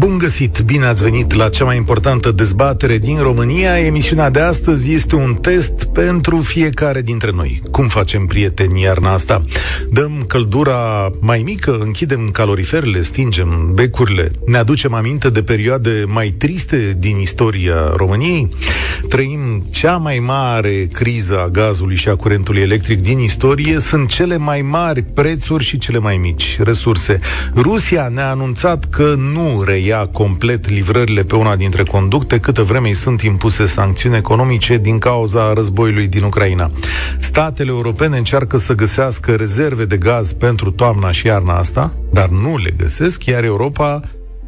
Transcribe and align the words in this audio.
Bun 0.00 0.18
găsit! 0.18 0.60
Bine 0.60 0.84
ați 0.84 1.02
venit 1.02 1.32
la 1.32 1.48
cea 1.48 1.64
mai 1.64 1.76
importantă 1.76 2.32
dezbatere 2.32 2.98
din 2.98 3.18
România. 3.18 3.78
Emisiunea 3.78 4.30
de 4.30 4.40
astăzi 4.40 4.92
este 4.92 5.14
un 5.14 5.34
test 5.34 5.84
pentru 5.84 6.40
fiecare 6.40 7.02
dintre 7.02 7.30
noi. 7.34 7.62
Cum 7.70 7.88
facem 7.88 8.26
prieteni 8.26 8.82
iarna 8.82 9.12
asta? 9.12 9.44
Dăm 9.90 10.24
căldura 10.26 11.10
mai 11.20 11.42
mică, 11.44 11.78
închidem 11.80 12.30
caloriferele, 12.30 13.02
stingem 13.02 13.70
becurile, 13.74 14.30
ne 14.46 14.56
aducem 14.56 14.94
aminte 14.94 15.30
de 15.30 15.42
perioade 15.42 16.04
mai 16.06 16.28
triste 16.28 16.96
din 16.98 17.18
istoria 17.18 17.92
României? 17.96 18.48
Trăim 19.08 19.64
cea 19.70 19.96
mai 19.96 20.18
mare 20.18 20.88
criză 20.92 21.38
a 21.38 21.48
gazului 21.48 21.96
și 21.96 22.08
a 22.08 22.16
curentului 22.16 22.60
electric 22.60 23.00
din 23.00 23.18
istorie. 23.18 23.78
Sunt 23.78 24.08
cele 24.08 24.36
mai 24.36 24.62
mari 24.62 25.02
prețuri 25.02 25.64
și 25.64 25.78
cele 25.78 25.98
mai 25.98 26.16
mici 26.16 26.58
resurse. 26.62 27.20
Rusia 27.54 28.10
ne-a 28.14 28.30
anunțat 28.30 28.84
că 28.84 29.14
nu 29.32 29.62
reia 29.62 29.89
reia 29.90 30.06
complet 30.06 30.68
livrările 30.68 31.22
pe 31.22 31.34
una 31.34 31.56
dintre 31.56 31.82
conducte, 31.82 32.40
câtă 32.40 32.62
vreme 32.62 32.88
îi 32.88 32.94
sunt 32.94 33.22
impuse 33.22 33.66
sancțiuni 33.66 34.16
economice 34.16 34.76
din 34.76 34.98
cauza 34.98 35.52
războiului 35.52 36.06
din 36.06 36.22
Ucraina. 36.22 36.70
Statele 37.18 37.70
europene 37.70 38.16
încearcă 38.16 38.56
să 38.56 38.74
găsească 38.74 39.34
rezerve 39.34 39.84
de 39.84 39.96
gaz 39.96 40.32
pentru 40.32 40.70
toamna 40.70 41.12
și 41.12 41.26
iarna 41.26 41.56
asta, 41.56 41.92
dar 42.12 42.28
nu 42.28 42.56
le 42.56 42.70
găsesc, 42.76 43.24
iar 43.24 43.44
Europa 43.44 44.00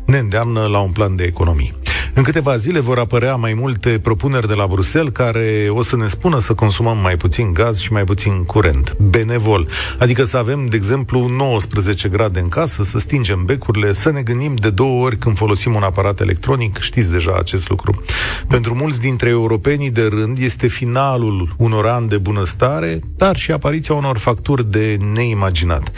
ne 0.06 0.18
îndeamnă 0.18 0.66
la 0.66 0.78
un 0.78 0.91
plan 0.91 1.16
de 1.16 1.24
economii. 1.24 1.74
În 2.15 2.23
câteva 2.23 2.57
zile 2.57 2.80
vor 2.80 2.98
apărea 2.98 3.34
mai 3.37 3.55
multe 3.55 3.98
propuneri 3.98 4.48
de 4.48 4.55
la 4.55 4.66
Bruxelles 4.66 5.12
care 5.12 5.66
o 5.71 5.83
să 5.83 5.97
ne 5.97 6.09
spună 6.09 6.38
să 6.38 6.55
consumăm 6.55 6.98
mai 6.98 7.16
puțin 7.16 7.52
gaz 7.52 7.79
și 7.79 7.93
mai 7.93 8.05
puțin 8.05 8.45
curent. 8.45 8.97
Benevol. 8.97 9.68
Adică 9.99 10.24
să 10.24 10.37
avem, 10.37 10.66
de 10.66 10.77
exemplu, 10.77 11.27
19 11.27 12.09
grade 12.09 12.40
în 12.40 12.49
casă, 12.49 12.85
să 12.85 12.99
stingem 12.99 13.45
becurile, 13.45 13.93
să 13.93 14.10
ne 14.10 14.23
gândim 14.23 14.55
de 14.55 14.71
două 14.71 15.05
ori 15.05 15.16
când 15.16 15.37
folosim 15.37 15.74
un 15.74 15.83
aparat 15.83 16.21
electronic. 16.21 16.79
Știți 16.79 17.13
deja 17.13 17.35
acest 17.38 17.68
lucru. 17.68 18.02
Pentru 18.49 18.74
mulți 18.74 19.01
dintre 19.01 19.29
europenii 19.29 19.90
de 19.90 20.07
rând 20.07 20.38
este 20.38 20.66
finalul 20.66 21.55
unor 21.59 21.87
ani 21.87 22.09
de 22.09 22.18
bunăstare, 22.18 23.01
dar 23.16 23.37
și 23.37 23.52
apariția 23.52 23.95
unor 23.95 24.18
facturi 24.18 24.71
de 24.71 24.99
neimaginat. 25.15 25.93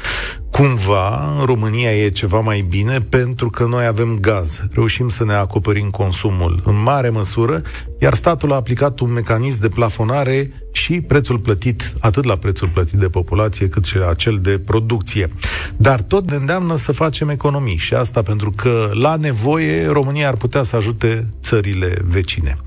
Cumva, 0.59 1.35
în 1.39 1.45
România 1.45 1.97
e 1.97 2.09
ceva 2.09 2.41
mai 2.41 2.61
bine 2.61 3.01
pentru 3.01 3.51
că 3.51 3.65
noi 3.65 3.87
avem 3.87 4.19
gaz. 4.21 4.63
Reușim 4.71 5.09
să 5.09 5.25
ne 5.25 5.33
acoperim 5.33 5.91
consumul 5.91 6.63
în 6.65 6.83
mare 6.83 7.09
măsură, 7.09 7.63
iar 8.01 8.15
statul 8.15 8.53
a 8.53 8.55
aplicat 8.55 9.01
un 9.01 9.13
mecanism 9.13 9.61
de 9.61 9.69
plafonare 9.69 10.51
și 10.73 11.01
prețul 11.01 11.39
plătit, 11.39 11.95
atât 12.01 12.25
la 12.25 12.37
prețul 12.37 12.69
plătit 12.69 12.99
de 12.99 13.09
populație, 13.09 13.69
cât 13.69 13.85
și 13.85 13.97
la 13.97 14.15
cel 14.15 14.39
de 14.43 14.59
producție. 14.59 15.33
Dar 15.77 16.01
tot 16.01 16.31
ne 16.31 16.37
îndeamnă 16.37 16.77
să 16.77 16.93
facem 16.93 17.29
economii 17.29 17.77
și 17.77 17.95
asta 17.95 18.23
pentru 18.23 18.51
că, 18.51 18.91
la 18.93 19.17
nevoie, 19.17 19.87
România 19.87 20.29
ar 20.29 20.37
putea 20.37 20.63
să 20.63 20.77
ajute 20.77 21.29
țările 21.43 21.95
vecine. 22.05 22.59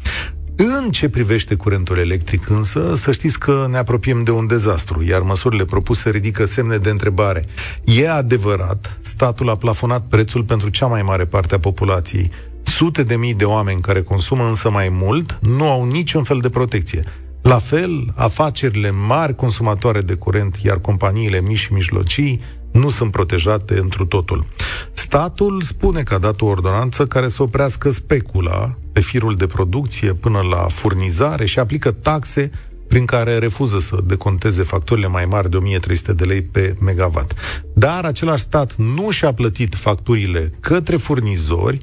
În 0.60 0.92
ce 0.92 1.10
privește 1.10 1.56
curentul 1.56 1.98
electric 1.98 2.50
însă, 2.50 2.94
să 2.96 3.12
știți 3.12 3.40
că 3.40 3.68
ne 3.70 3.78
apropiem 3.78 4.24
de 4.24 4.32
un 4.32 4.48
dezastru, 4.48 5.04
iar 5.04 5.22
măsurile 5.22 5.66
propuse 5.66 6.10
ridică 6.10 6.46
semne 6.46 6.78
de 6.78 6.90
întrebare. 6.90 7.46
E 7.84 8.10
adevărat, 8.10 8.98
statul 9.02 9.50
a 9.50 9.56
plafonat 9.56 10.08
prețul 10.08 10.44
pentru 10.44 10.70
cea 10.70 10.86
mai 10.86 11.02
mare 11.02 11.26
parte 11.26 11.56
a 11.56 11.60
populației. 11.60 12.32
Sute 12.62 13.04
de 13.04 13.16
mii 13.16 13.34
de 13.34 13.46
oameni 13.46 13.82
care 13.82 14.02
consumă 14.02 14.48
însă 14.48 14.70
mai 14.70 14.90
mult 14.92 15.40
nu 15.42 15.70
au 15.70 15.86
niciun 15.86 16.24
fel 16.24 16.40
de 16.40 16.50
protecție. 16.50 17.04
La 17.42 17.58
fel, 17.58 18.14
afacerile 18.16 18.92
mari 18.92 19.36
consumatoare 19.36 20.02
de 20.02 20.14
curent, 20.14 20.56
iar 20.56 20.80
companiile 20.80 21.42
mici 21.42 21.58
și 21.58 21.74
mijlocii, 21.74 22.42
nu 22.78 22.90
sunt 22.90 23.12
protejate 23.12 23.80
întru 23.80 24.06
totul. 24.06 24.46
Statul 24.94 25.62
spune 25.62 26.04
că 26.04 26.14
a 26.14 26.18
dat 26.18 26.42
o 26.42 26.46
ordonanță 26.46 27.06
care 27.06 27.28
să 27.28 27.44
oprească 27.44 27.90
specula 27.90 28.76
pe 28.92 29.00
firul 29.00 29.36
de 29.36 29.46
producție 29.46 30.14
până 30.14 30.40
la 30.50 30.68
furnizare 30.70 31.46
și 31.46 31.60
aplică 31.60 31.92
taxe 31.92 32.52
prin 32.88 33.06
care 33.06 33.38
refuză 33.38 33.80
să 33.80 33.98
deconteze 34.06 34.64
facturile 34.64 35.08
mai 35.08 35.26
mari 35.26 35.50
de 35.50 35.58
1300 35.58 36.14
de 36.14 36.24
lei 36.24 36.42
pe 36.42 36.76
megawatt. 36.80 37.34
Dar 37.74 38.06
același 38.06 38.44
stat 38.44 38.76
nu 38.76 39.10
și-a 39.12 39.34
plătit 39.34 39.76
facturile 39.76 40.54
către 40.60 40.96
furnizori, 40.96 41.78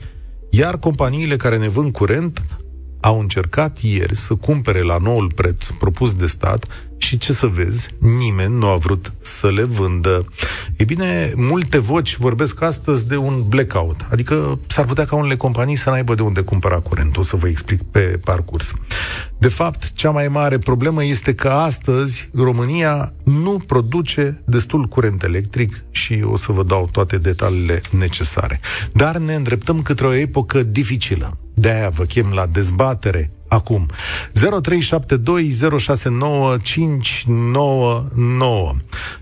iar 0.51 0.79
companiile 0.79 1.37
care 1.37 1.59
ne 1.59 1.69
vând 1.69 1.93
curent 1.93 2.43
au 3.05 3.21
încercat 3.21 3.79
ieri 3.81 4.17
să 4.17 4.35
cumpere 4.35 4.83
la 4.83 4.97
noul 4.97 5.33
preț 5.35 5.69
propus 5.69 6.15
de 6.15 6.27
stat 6.27 6.67
și 6.97 7.19
ce 7.19 7.33
să 7.33 7.47
vezi, 7.47 7.89
nimeni 7.99 8.59
nu 8.59 8.67
a 8.67 8.77
vrut 8.77 9.13
să 9.19 9.51
le 9.51 9.63
vândă. 9.63 10.25
E 10.77 10.85
bine, 10.85 11.33
multe 11.37 11.79
voci 11.79 12.17
vorbesc 12.17 12.63
astăzi 12.63 13.07
de 13.07 13.17
un 13.17 13.45
blackout, 13.49 14.07
adică 14.11 14.59
s-ar 14.67 14.85
putea 14.85 15.05
ca 15.05 15.17
unele 15.17 15.37
companii 15.37 15.77
să 15.77 15.91
n-aibă 15.91 16.15
de 16.15 16.23
unde 16.23 16.41
cumpăra 16.41 16.81
curent. 16.81 17.17
O 17.17 17.23
să 17.23 17.37
vă 17.37 17.49
explic 17.49 17.83
pe 17.83 18.01
parcurs. 18.25 18.73
De 19.39 19.49
fapt, 19.49 19.93
cea 19.93 20.11
mai 20.11 20.29
mare 20.29 20.59
problemă 20.59 21.05
este 21.05 21.35
că 21.35 21.49
astăzi 21.49 22.29
România 22.35 23.13
nu 23.25 23.59
produce 23.67 24.43
destul 24.45 24.85
curent 24.85 25.23
electric 25.23 25.85
și 25.91 26.23
o 26.25 26.37
să 26.37 26.53
vă 26.53 26.63
dau 26.63 26.89
toate 26.93 27.19
detaliile 27.19 27.81
necesare. 27.91 28.61
Dar 28.93 29.17
ne 29.17 29.35
îndreptăm 29.35 29.83
către 29.83 30.07
o 30.07 30.13
epocă 30.13 30.63
dificilă. 30.63 31.39
De 31.55 31.71
aia 31.71 31.89
vă 31.89 32.05
chem 32.05 32.33
la 32.35 32.47
dezbatere 32.47 33.31
acum. 33.49 33.89
0372069599. 34.33 34.41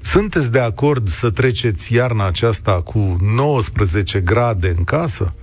Sunteți 0.00 0.52
de 0.52 0.58
acord 0.58 1.08
să 1.08 1.30
treceți 1.30 1.94
iarna 1.94 2.26
aceasta 2.26 2.72
cu 2.72 3.16
19 3.34 4.20
grade 4.20 4.74
în 4.76 4.84
casă? 4.84 5.34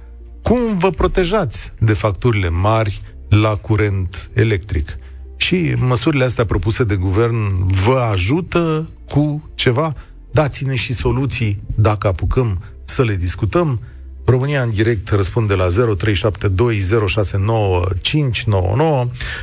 Cum 0.41 0.77
vă 0.77 0.89
protejați 0.89 1.71
de 1.79 1.93
facturile 1.93 2.49
mari 2.49 3.01
la 3.29 3.55
curent 3.55 4.29
electric? 4.33 4.97
Și 5.37 5.75
măsurile 5.77 6.23
astea 6.23 6.45
propuse 6.45 6.83
de 6.83 6.95
guvern 6.95 7.67
vă 7.67 8.07
ajută 8.11 8.89
cu 9.09 9.49
ceva? 9.55 9.93
Dați-ne 10.31 10.75
și 10.75 10.93
soluții 10.93 11.61
dacă 11.75 12.07
apucăm 12.07 12.61
să 12.83 13.03
le 13.03 13.15
discutăm. 13.15 13.79
România 14.29 14.61
în 14.61 14.69
direct 14.69 15.09
răspunde 15.09 15.53
la 15.55 15.67
0372069599. 15.67 15.71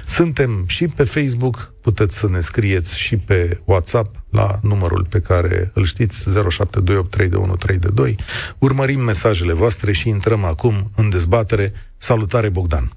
Suntem 0.07 0.51
și 0.67 0.85
pe 0.97 1.05
Facebook, 1.05 1.57
puteți 1.83 2.19
să 2.19 2.29
ne 2.29 2.41
scrieți 2.41 2.99
și 2.99 3.17
pe 3.17 3.61
WhatsApp 3.65 4.15
la 4.31 4.47
numărul 4.63 5.07
pe 5.11 5.21
care 5.21 5.71
îl 5.75 5.85
știți, 5.85 6.31
07283132. 6.31 8.15
Urmărim 8.59 9.01
mesajele 9.01 9.53
voastre 9.53 9.93
și 9.93 10.09
intrăm 10.09 10.45
acum 10.45 10.75
în 10.97 11.11
dezbatere. 11.11 11.73
Salutare, 11.97 12.49
Bogdan! 12.49 12.91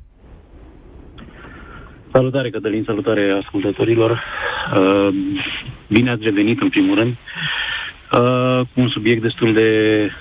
Salutare, 2.11 2.49
Cătălin, 2.49 2.83
salutare 2.85 3.39
ascultătorilor. 3.43 4.11
Uh, 4.11 5.07
bine 5.87 6.11
ați 6.11 6.23
revenit, 6.23 6.61
în 6.61 6.69
primul 6.69 6.95
rând. 6.95 7.15
Uh, 8.19 8.61
un 8.73 8.89
subiect 8.89 9.21
destul 9.21 9.53
de 9.53 9.69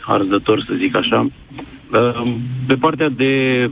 arzător, 0.06 0.64
să 0.68 0.74
zic 0.78 0.96
așa. 0.96 1.26
Uh, 1.92 2.34
pe 2.66 2.74
partea 2.74 3.08
de 3.08 3.68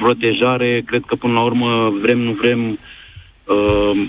protejare, 0.00 0.82
cred 0.86 1.02
că 1.06 1.14
până 1.14 1.32
la 1.32 1.42
urmă, 1.42 1.90
vrem, 2.00 2.18
nu 2.18 2.32
vrem, 2.32 2.78
uh, 3.44 4.08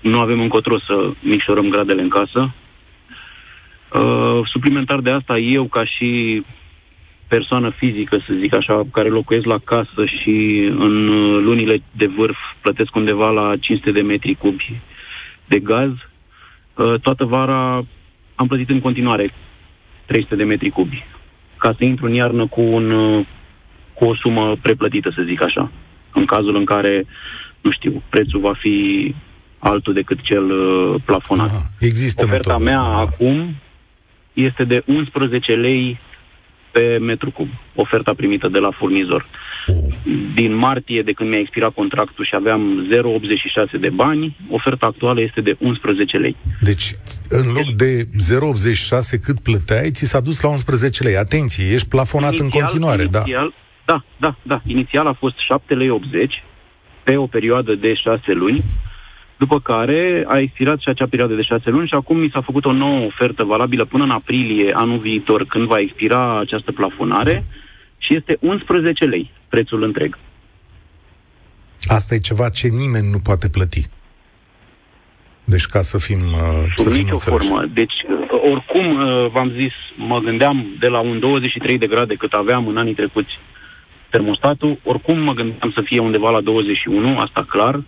nu 0.00 0.18
avem 0.18 0.40
încotro 0.40 0.78
să 0.78 1.10
micșorăm 1.20 1.68
gradele 1.68 2.02
în 2.02 2.08
casă. 2.08 2.54
Uh, 3.92 4.40
suplimentar 4.44 5.00
de 5.00 5.10
asta, 5.10 5.38
eu 5.38 5.64
ca 5.64 5.84
și 5.84 6.42
persoană 7.28 7.70
fizică, 7.70 8.16
să 8.26 8.34
zic 8.40 8.54
așa, 8.54 8.82
care 8.92 9.08
locuiesc 9.08 9.46
la 9.46 9.58
casă 9.64 10.04
și 10.20 10.68
în 10.78 11.06
lunile 11.44 11.82
de 11.96 12.06
vârf 12.06 12.36
plătesc 12.60 12.94
undeva 12.94 13.30
la 13.30 13.56
500 13.60 13.92
de 13.92 14.02
metri 14.02 14.34
cubi 14.34 14.80
de 15.46 15.58
gaz, 15.58 15.90
uh, 16.74 17.00
toată 17.00 17.24
vara 17.24 17.84
am 18.38 18.46
plătit 18.46 18.68
în 18.68 18.80
continuare 18.80 19.32
300 20.06 20.36
de 20.36 20.44
metri 20.44 20.70
cubi, 20.70 21.04
ca 21.56 21.74
să 21.76 21.84
intru 21.84 22.06
în 22.06 22.12
iarnă 22.12 22.46
cu, 22.46 22.60
un, 22.60 22.86
cu 23.94 24.04
o 24.04 24.14
sumă 24.14 24.56
preplătită, 24.62 25.12
să 25.14 25.22
zic 25.26 25.42
așa. 25.42 25.70
În 26.12 26.24
cazul 26.24 26.56
în 26.56 26.64
care, 26.64 27.04
nu 27.60 27.70
știu, 27.70 28.02
prețul 28.08 28.40
va 28.40 28.54
fi 28.58 29.14
altul 29.58 29.92
decât 29.92 30.20
cel 30.22 30.50
uh, 30.50 31.00
plafonat. 31.04 31.48
Aha, 31.48 31.62
există 31.78 32.24
Oferta 32.24 32.58
mea 32.58 32.80
asta, 32.80 33.00
acum 33.00 33.54
este 34.32 34.64
de 34.64 34.82
11 34.86 35.52
lei 35.52 35.98
pe 36.70 36.98
metru 36.98 37.30
cub, 37.30 37.48
oferta 37.74 38.14
primită 38.14 38.48
de 38.48 38.58
la 38.58 38.70
furnizor. 38.78 39.28
Din 40.34 40.54
martie, 40.54 41.02
de 41.02 41.12
când 41.12 41.28
mi-a 41.30 41.38
expirat 41.38 41.72
contractul 41.74 42.24
și 42.24 42.34
aveam 42.34 42.88
0,86 43.76 43.80
de 43.80 43.90
bani, 43.90 44.36
oferta 44.50 44.86
actuală 44.86 45.20
este 45.20 45.40
de 45.40 45.56
11 45.58 46.16
lei. 46.16 46.36
Deci, 46.60 46.94
în 47.28 47.52
loc 47.52 47.70
de 47.76 48.04
0,86 49.18 49.20
cât 49.22 49.40
plăteai, 49.40 49.90
ți 49.90 50.04
s-a 50.04 50.20
dus 50.20 50.40
la 50.40 50.48
11 50.48 51.02
lei. 51.02 51.16
Atenție, 51.16 51.72
ești 51.72 51.88
plafonat 51.88 52.30
inițial, 52.30 52.50
în 52.52 52.60
continuare, 52.60 53.02
inițial, 53.02 53.54
da? 53.84 53.94
Da, 53.94 54.04
da, 54.16 54.36
da. 54.42 54.62
Inițial 54.66 55.06
a 55.06 55.12
fost 55.12 55.34
7,80 55.34 55.68
lei 55.68 55.90
pe 57.04 57.16
o 57.16 57.26
perioadă 57.26 57.74
de 57.74 57.94
șase 57.94 58.32
luni, 58.32 58.64
după 59.38 59.60
care 59.60 60.24
a 60.26 60.38
expirat 60.38 60.78
și 60.80 60.88
acea 60.88 61.06
perioadă 61.06 61.34
de 61.34 61.42
șase 61.42 61.70
luni 61.70 61.88
și 61.88 61.94
acum 61.94 62.16
mi 62.18 62.30
s-a 62.32 62.40
făcut 62.40 62.64
o 62.64 62.72
nouă 62.72 63.06
ofertă 63.06 63.44
valabilă 63.44 63.84
până 63.84 64.04
în 64.04 64.10
aprilie 64.10 64.72
anul 64.74 64.98
viitor, 64.98 65.44
când 65.44 65.66
va 65.66 65.80
expira 65.80 66.40
această 66.40 66.72
plafonare, 66.72 67.44
și 67.98 68.16
este 68.16 68.36
11 68.40 69.04
lei 69.04 69.30
prețul 69.48 69.82
întreg. 69.82 70.18
Asta 71.86 72.14
e 72.14 72.18
ceva 72.18 72.48
ce 72.48 72.68
nimeni 72.68 73.10
nu 73.10 73.18
poate 73.18 73.48
plăti. 73.48 73.86
Deci 75.44 75.66
ca 75.66 75.80
să 75.80 75.98
fim 75.98 76.18
uh, 76.18 76.64
Sub 76.74 76.84
să 76.84 76.90
fim 76.90 77.02
nicio 77.02 77.12
înțeleși. 77.12 77.46
formă. 77.46 77.66
Deci, 77.74 77.94
uh, 78.08 78.52
oricum, 78.52 78.86
uh, 79.00 79.30
v-am 79.30 79.50
zis, 79.50 79.72
mă 79.96 80.18
gândeam 80.18 80.66
de 80.80 80.88
la 80.88 81.00
un 81.00 81.20
23 81.20 81.78
de 81.78 81.86
grade 81.86 82.14
cât 82.14 82.32
aveam 82.32 82.68
în 82.68 82.76
anii 82.76 82.94
trecuți 82.94 83.32
termostatul, 84.10 84.78
oricum 84.84 85.18
mă 85.18 85.32
gândeam 85.32 85.72
să 85.74 85.82
fie 85.84 85.98
undeva 85.98 86.30
la 86.30 86.40
21, 86.40 87.16
asta 87.16 87.46
clar. 87.48 87.82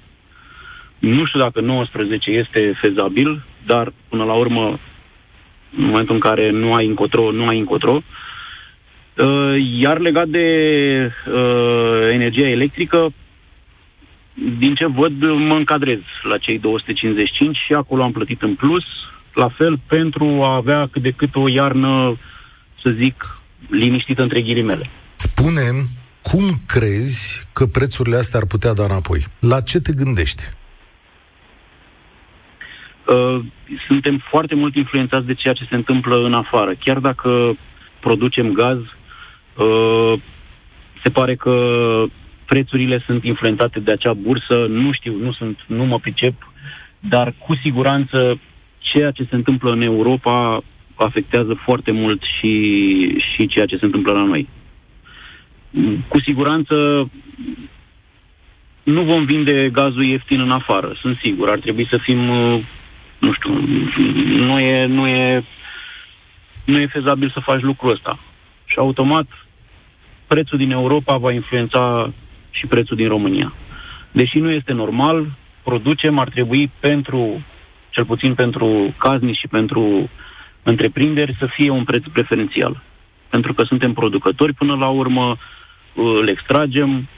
Nu 1.00 1.26
știu 1.26 1.41
dacă 1.41 1.61
19 1.61 2.31
este 2.31 2.79
fezabil, 2.81 3.44
dar 3.67 3.93
până 4.08 4.25
la 4.25 4.32
urmă, 4.32 4.79
în 5.76 5.85
momentul 5.85 6.14
în 6.14 6.20
care 6.20 6.50
nu 6.50 6.75
ai 6.75 6.87
încotro, 6.87 7.31
nu 7.31 7.47
ai 7.47 7.58
încotro. 7.58 8.02
Uh, 9.17 9.55
Iar 9.81 9.99
legat 9.99 10.29
de 10.29 10.47
uh, 11.26 12.08
energia 12.11 12.49
electrică, 12.49 13.12
din 14.58 14.75
ce 14.75 14.87
văd, 14.87 15.23
mă 15.23 15.55
încadrez 15.55 15.99
la 16.23 16.38
cei 16.38 16.58
255 16.58 17.56
și 17.67 17.73
acolo 17.73 18.02
am 18.02 18.12
plătit 18.12 18.43
în 18.43 18.55
plus, 18.55 18.85
la 19.35 19.49
fel 19.49 19.81
pentru 19.87 20.25
a 20.43 20.55
avea 20.55 20.88
cât 20.93 21.02
de 21.02 21.11
cât 21.11 21.35
o 21.35 21.44
iarnă, 21.49 22.19
să 22.82 22.94
zic, 23.02 23.41
liniștită 23.70 24.23
între 24.23 24.41
ghilimele. 24.41 24.91
Spunem 25.14 25.75
cum 26.23 26.61
crezi 26.67 27.49
că 27.52 27.67
prețurile 27.67 28.17
astea 28.17 28.38
ar 28.38 28.47
putea 28.47 28.73
da 28.73 28.85
înapoi? 28.85 29.26
La 29.38 29.61
ce 29.61 29.81
te 29.81 29.93
gândești? 29.93 30.43
Uh, 33.15 33.41
suntem 33.87 34.23
foarte 34.29 34.55
mult 34.55 34.75
influențați 34.75 35.27
de 35.27 35.35
ceea 35.35 35.55
ce 35.55 35.67
se 35.69 35.75
întâmplă 35.75 36.25
în 36.25 36.33
afară. 36.33 36.75
Chiar 36.85 36.99
dacă 36.99 37.57
producem 38.01 38.53
gaz, 38.53 38.79
uh, 38.79 40.21
se 41.03 41.11
pare 41.11 41.35
că 41.35 41.55
prețurile 42.45 43.03
sunt 43.07 43.25
influențate 43.25 43.81
de 43.81 43.93
acea 43.93 44.12
bursă, 44.12 44.67
nu 44.69 44.93
știu, 44.93 45.17
nu 45.17 45.33
sunt, 45.33 45.59
nu 45.67 45.85
mă 45.85 45.99
pricep, 45.99 46.35
dar 46.99 47.35
cu 47.39 47.55
siguranță 47.62 48.41
ceea 48.79 49.11
ce 49.11 49.27
se 49.31 49.35
întâmplă 49.35 49.73
în 49.73 49.83
Europa 49.83 50.62
afectează 50.95 51.55
foarte 51.65 51.91
mult 51.91 52.23
și, 52.39 52.55
și 53.33 53.47
ceea 53.47 53.67
ce 53.67 53.77
se 53.77 53.85
întâmplă 53.85 54.12
la 54.12 54.23
noi. 54.23 54.49
Cu 56.09 56.21
siguranță 56.21 56.75
nu 58.83 59.03
vom 59.03 59.25
vinde 59.25 59.71
gazul 59.73 60.05
ieftin 60.05 60.41
în 60.41 60.51
afară, 60.51 60.97
sunt 61.01 61.19
sigur. 61.23 61.49
Ar 61.49 61.59
trebui 61.59 61.87
să 61.91 61.99
fim, 62.03 62.29
uh, 62.29 62.61
nu 63.21 63.33
știu, 63.33 63.53
nu 64.47 64.59
e, 64.59 64.87
nu 64.87 65.07
e, 65.07 65.45
nu 66.65 66.79
e 66.79 66.87
fezabil 66.87 67.31
să 67.31 67.41
faci 67.41 67.61
lucrul 67.61 67.91
ăsta. 67.91 68.19
Și 68.65 68.79
automat 68.79 69.27
prețul 70.27 70.59
din 70.59 70.71
Europa 70.71 71.17
va 71.17 71.33
influența 71.33 72.13
și 72.51 72.67
prețul 72.67 72.97
din 72.97 73.09
România. 73.09 73.53
Deși 74.13 74.39
nu 74.39 74.51
este 74.51 74.73
normal, 74.73 75.27
producem, 75.63 76.19
ar 76.19 76.29
trebui 76.29 76.71
pentru, 76.81 77.43
cel 77.91 78.05
puțin 78.05 78.35
pentru 78.35 78.95
caznici 78.99 79.39
și 79.39 79.49
pentru 79.49 80.11
întreprinderi, 80.63 81.37
să 81.39 81.47
fie 81.47 81.71
un 81.71 81.85
preț 81.85 82.03
preferențial. 82.13 82.83
Pentru 83.29 83.55
că 83.55 83.63
suntem 83.63 83.93
producători, 83.93 84.55
până 84.55 84.75
la 84.77 84.89
urmă 84.89 85.37
îl 85.95 86.29
extragem. 86.29 87.09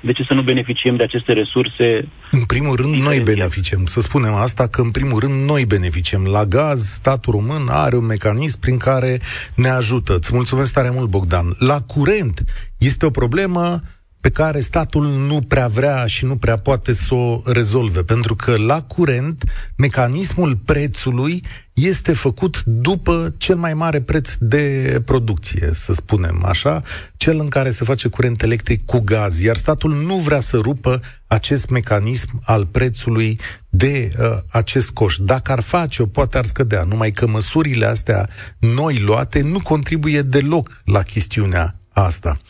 De 0.00 0.12
ce 0.12 0.22
să 0.28 0.34
nu 0.34 0.42
beneficiem 0.42 0.96
de 0.96 1.02
aceste 1.02 1.32
resurse? 1.32 2.08
În 2.30 2.44
primul 2.44 2.76
rând, 2.76 2.88
noi 2.90 2.98
Diferențiat. 3.00 3.34
beneficiem. 3.36 3.86
Să 3.86 4.00
spunem 4.00 4.34
asta, 4.34 4.66
că 4.68 4.80
în 4.80 4.90
primul 4.90 5.18
rând 5.18 5.48
noi 5.48 5.64
beneficiem. 5.64 6.24
La 6.24 6.44
gaz, 6.44 6.84
statul 6.90 7.32
român 7.32 7.68
are 7.68 7.96
un 7.96 8.06
mecanism 8.06 8.60
prin 8.60 8.76
care 8.76 9.20
ne 9.54 9.68
ajută. 9.68 10.14
Îți 10.16 10.34
mulțumesc 10.34 10.72
tare 10.72 10.90
mult, 10.90 11.08
Bogdan. 11.08 11.56
La 11.58 11.80
curent 11.80 12.44
este 12.78 13.06
o 13.06 13.10
problemă 13.10 13.80
pe 14.20 14.30
care 14.30 14.60
statul 14.60 15.06
nu 15.06 15.40
prea 15.48 15.66
vrea 15.66 16.06
și 16.06 16.24
nu 16.24 16.36
prea 16.36 16.56
poate 16.56 16.92
să 16.92 17.14
o 17.14 17.40
rezolve, 17.44 18.02
pentru 18.02 18.34
că 18.34 18.56
la 18.56 18.82
curent 18.82 19.44
mecanismul 19.76 20.56
prețului 20.56 21.44
este 21.72 22.12
făcut 22.12 22.62
după 22.64 23.34
cel 23.36 23.56
mai 23.56 23.74
mare 23.74 24.00
preț 24.00 24.34
de 24.38 25.02
producție, 25.04 25.70
să 25.72 25.92
spunem 25.92 26.44
așa, 26.44 26.82
cel 27.16 27.38
în 27.38 27.48
care 27.48 27.70
se 27.70 27.84
face 27.84 28.08
curent 28.08 28.42
electric 28.42 28.84
cu 28.84 28.98
gaz, 28.98 29.40
iar 29.40 29.56
statul 29.56 29.94
nu 29.94 30.14
vrea 30.14 30.40
să 30.40 30.56
rupă 30.56 31.00
acest 31.26 31.68
mecanism 31.68 32.40
al 32.44 32.66
prețului 32.66 33.40
de 33.68 34.08
uh, 34.18 34.38
acest 34.50 34.90
coș. 34.90 35.16
Dacă 35.16 35.52
ar 35.52 35.60
face-o, 35.60 36.06
poate 36.06 36.38
ar 36.38 36.44
scădea, 36.44 36.82
numai 36.82 37.10
că 37.10 37.26
măsurile 37.26 37.86
astea 37.86 38.28
noi 38.58 38.98
luate 38.98 39.40
nu 39.40 39.60
contribuie 39.60 40.22
deloc 40.22 40.82
la 40.84 41.02
chestiunea 41.02 41.74
asta. 41.92 42.40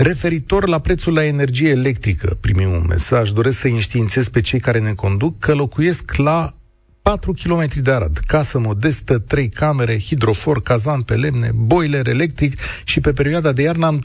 Referitor 0.00 0.68
la 0.68 0.78
prețul 0.78 1.12
la 1.12 1.24
energie 1.24 1.68
electrică, 1.68 2.36
primim 2.40 2.70
un 2.70 2.84
mesaj, 2.88 3.30
doresc 3.30 3.58
să 3.58 3.66
înștiințez 3.66 4.28
pe 4.28 4.40
cei 4.40 4.60
care 4.60 4.78
ne 4.78 4.92
conduc 4.92 5.38
că 5.38 5.54
locuiesc 5.54 6.14
la 6.14 6.54
4 7.02 7.32
km 7.32 7.68
de 7.82 7.90
Arad, 7.90 8.18
casă 8.26 8.58
modestă, 8.58 9.18
3 9.18 9.48
camere, 9.48 10.00
hidrofor, 10.00 10.62
cazan 10.62 11.02
pe 11.02 11.14
lemne, 11.14 11.50
boiler 11.54 12.08
electric 12.08 12.60
și 12.84 13.00
pe 13.00 13.12
perioada 13.12 13.52
de 13.52 13.62
iarnă 13.62 13.86
am 13.86 14.00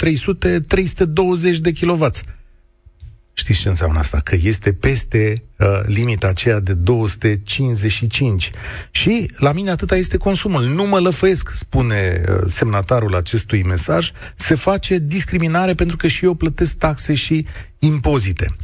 300-320 1.56 1.58
de 1.62 1.72
kW. 1.72 2.08
Știți 3.36 3.62
ce 3.62 3.68
înseamnă 3.68 4.00
asta? 4.00 4.20
Că 4.24 4.36
este 4.44 4.74
peste 4.74 5.44
uh, 5.60 5.68
limita 5.86 6.28
aceea 6.28 6.60
de 6.60 6.74
255. 6.74 8.52
Și 8.92 9.32
la 9.38 9.52
mine 9.52 9.70
atâta 9.70 9.96
este 9.96 10.18
consumul. 10.18 10.64
Nu 10.64 10.84
mă 10.84 11.00
lăfăiesc, 11.00 11.50
spune 11.54 12.22
uh, 12.22 12.26
semnatarul 12.46 13.16
acestui 13.16 13.64
mesaj. 13.64 14.12
Se 14.36 14.56
face 14.56 14.98
discriminare 14.98 15.74
pentru 15.74 15.98
că 15.98 16.08
și 16.08 16.26
eu 16.26 16.34
plătesc 16.34 16.78
taxe 16.78 17.14
și 17.14 17.46
impozite. 17.80 18.46
0372069599. 18.56 18.62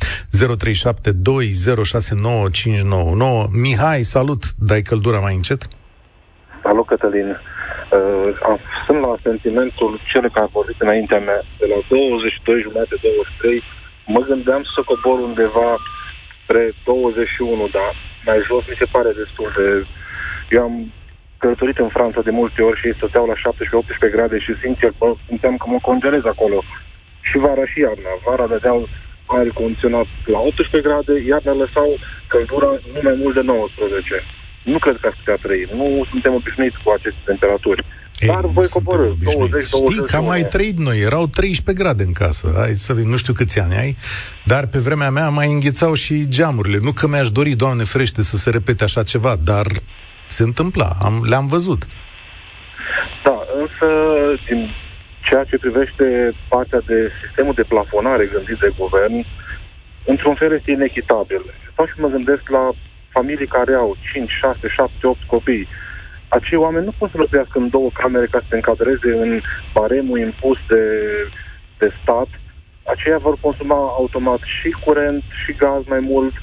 Mihai, 3.51 4.04
salut! 4.04 4.44
Dai 4.57 4.81
căldura 4.81 5.19
mai 5.19 5.36
încet? 5.36 5.68
Salut, 6.63 6.86
Cătălin. 6.88 7.30
Uh, 7.30 7.38
am- 8.50 8.60
sunt 8.86 9.00
la 9.01 9.16
sentimentul 9.24 10.01
celui 10.12 10.30
care 10.36 10.45
a 10.45 10.50
vorbit 10.60 10.80
înaintea 10.86 11.19
mea. 11.19 11.42
De 11.60 11.66
la 11.74 11.80
22 11.89 12.62
jumate, 12.66 12.95
23, 13.01 13.63
mă 14.13 14.21
gândeam 14.29 14.63
să 14.73 14.79
cobor 14.89 15.17
undeva 15.29 15.69
spre 16.41 16.63
21, 16.83 17.68
dar 17.78 17.92
mai 18.25 18.39
jos 18.47 18.63
mi 18.68 18.80
se 18.81 18.87
pare 18.95 19.11
destul 19.21 19.49
de... 19.57 19.68
Eu 20.56 20.61
am 20.69 20.75
călătorit 21.37 21.78
în 21.78 21.89
Franța 21.97 22.21
de 22.21 22.37
multe 22.39 22.61
ori 22.61 22.80
și 22.80 22.87
ei 22.87 22.99
stăteau 22.99 23.25
la 23.25 23.37
17-18 24.09 24.16
grade 24.16 24.37
și 24.45 24.54
sincer, 24.63 24.92
bă, 24.99 25.07
simțeam 25.28 25.57
că 25.57 25.66
mă 25.69 25.80
congelez 25.81 26.25
acolo. 26.25 26.59
Și 27.21 27.37
vara 27.37 27.66
și 27.71 27.80
iarna. 27.80 28.11
Vara 28.25 28.47
dădeau 28.47 28.87
aer 29.25 29.49
condiționat 29.61 30.07
la 30.25 30.39
18 30.39 30.87
grade, 30.87 31.13
iarna 31.31 31.54
lăsau 31.63 31.89
căldura 32.28 32.71
nu 32.94 32.99
mai 33.04 33.16
mult 33.21 33.35
de 33.35 33.42
19. 33.42 34.23
Nu 34.63 34.78
cred 34.78 34.97
că 35.01 35.07
ar 35.07 35.16
putea 35.19 35.37
trăi. 35.45 35.68
Nu 35.80 36.06
suntem 36.11 36.33
obișnuiți 36.33 36.81
cu 36.83 36.89
aceste 36.89 37.21
temperaturi. 37.25 37.83
Dar 38.26 38.42
nu 38.44 38.47
voi 38.49 38.68
suntem 38.68 38.92
coborâ, 38.92 39.09
obișnuiți. 39.09 39.69
20, 39.69 39.94
Știi 39.94 40.07
că 40.07 40.16
am 40.16 40.26
mai 40.26 40.42
21. 40.42 40.49
trăit 40.49 40.78
noi, 40.78 40.99
erau 40.99 41.28
13 41.28 41.83
grade 41.83 42.04
în 42.04 42.14
casă. 42.14 42.54
Hai 42.56 42.71
să 42.71 42.94
vedem, 42.94 43.09
nu 43.09 43.18
știu 43.18 43.33
câți 43.33 43.59
ani 43.59 43.76
ai, 43.76 43.97
dar 44.45 44.68
pe 44.68 44.78
vremea 44.78 45.09
mea 45.09 45.30
mai 45.30 45.52
înghețau 45.52 45.94
și 45.94 46.28
geamurile. 46.28 46.78
Nu 46.81 46.92
că 46.92 47.07
mi-aș 47.07 47.30
dori, 47.30 47.49
Doamne 47.49 47.83
ferește, 47.83 48.21
să 48.21 48.35
se 48.35 48.49
repete 48.49 48.83
așa 48.83 49.04
ceva, 49.04 49.35
dar 49.44 49.66
se 50.28 50.44
întâmpla, 50.44 50.90
am, 51.02 51.26
le-am 51.30 51.47
văzut. 51.47 51.81
Da, 53.23 53.38
însă 53.61 53.88
din 54.47 54.69
ceea 55.28 55.44
ce 55.44 55.57
privește 55.57 56.06
partea 56.47 56.81
de 56.85 57.11
sistemul 57.23 57.54
de 57.54 57.69
plafonare 57.73 58.31
gândit 58.33 58.59
de 58.59 58.71
guvern, 58.78 59.26
într-un 60.06 60.35
fel 60.35 60.52
este 60.54 60.71
inechitabil. 60.71 61.42
Stau 61.71 61.85
și 61.85 61.99
mă 61.99 62.07
gândesc 62.07 62.44
la 62.49 62.71
familii 63.09 63.47
care 63.57 63.73
au 63.73 63.97
5, 64.14 64.30
6, 64.42 64.59
7, 64.76 65.07
8 65.07 65.19
copii. 65.33 65.68
Acei 66.38 66.57
oameni 66.57 66.86
nu 66.86 66.94
pot 66.98 67.09
să 67.12 67.18
locuiască 67.18 67.57
în 67.59 67.69
două 67.69 67.90
camere 67.94 68.28
ca 68.31 68.40
să 68.40 68.45
se 68.50 68.56
încadreze 68.56 69.12
în 69.24 69.42
baremul 69.74 70.19
impus 70.19 70.57
de, 70.68 70.83
de 71.78 71.90
stat. 72.02 72.28
Aceia 72.94 73.18
vor 73.18 73.36
consuma 73.42 73.76
automat 73.76 74.42
și 74.56 74.69
curent 74.86 75.24
și 75.44 75.52
gaz 75.54 75.81
mai 75.86 76.00
mult 76.00 76.33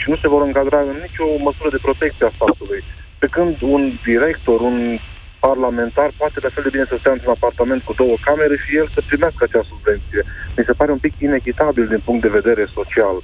și 0.00 0.10
nu 0.10 0.16
se 0.16 0.28
vor 0.28 0.42
încadra 0.42 0.80
în 0.80 0.98
nicio 1.06 1.26
măsură 1.48 1.70
de 1.70 1.84
protecție 1.86 2.26
a 2.26 2.36
statului. 2.38 2.80
Pe 3.18 3.26
când 3.26 3.56
un 3.60 3.82
director, 4.04 4.60
un 4.60 4.98
parlamentar 5.40 6.10
poate 6.16 6.38
la 6.42 6.48
fel 6.54 6.62
de 6.62 6.74
bine 6.74 6.86
să 6.88 6.96
stea 6.98 7.12
într-un 7.12 7.36
apartament 7.36 7.82
cu 7.82 7.92
două 8.02 8.16
camere 8.28 8.56
și 8.64 8.76
el 8.76 8.86
să 8.94 9.00
primească 9.06 9.40
acea 9.44 9.64
subvenție. 9.70 10.22
Mi 10.56 10.66
se 10.68 10.78
pare 10.80 10.90
un 10.92 10.98
pic 10.98 11.14
inechitabil 11.18 11.86
din 11.86 12.02
punct 12.04 12.22
de 12.22 12.36
vedere 12.38 12.64
social 12.78 13.16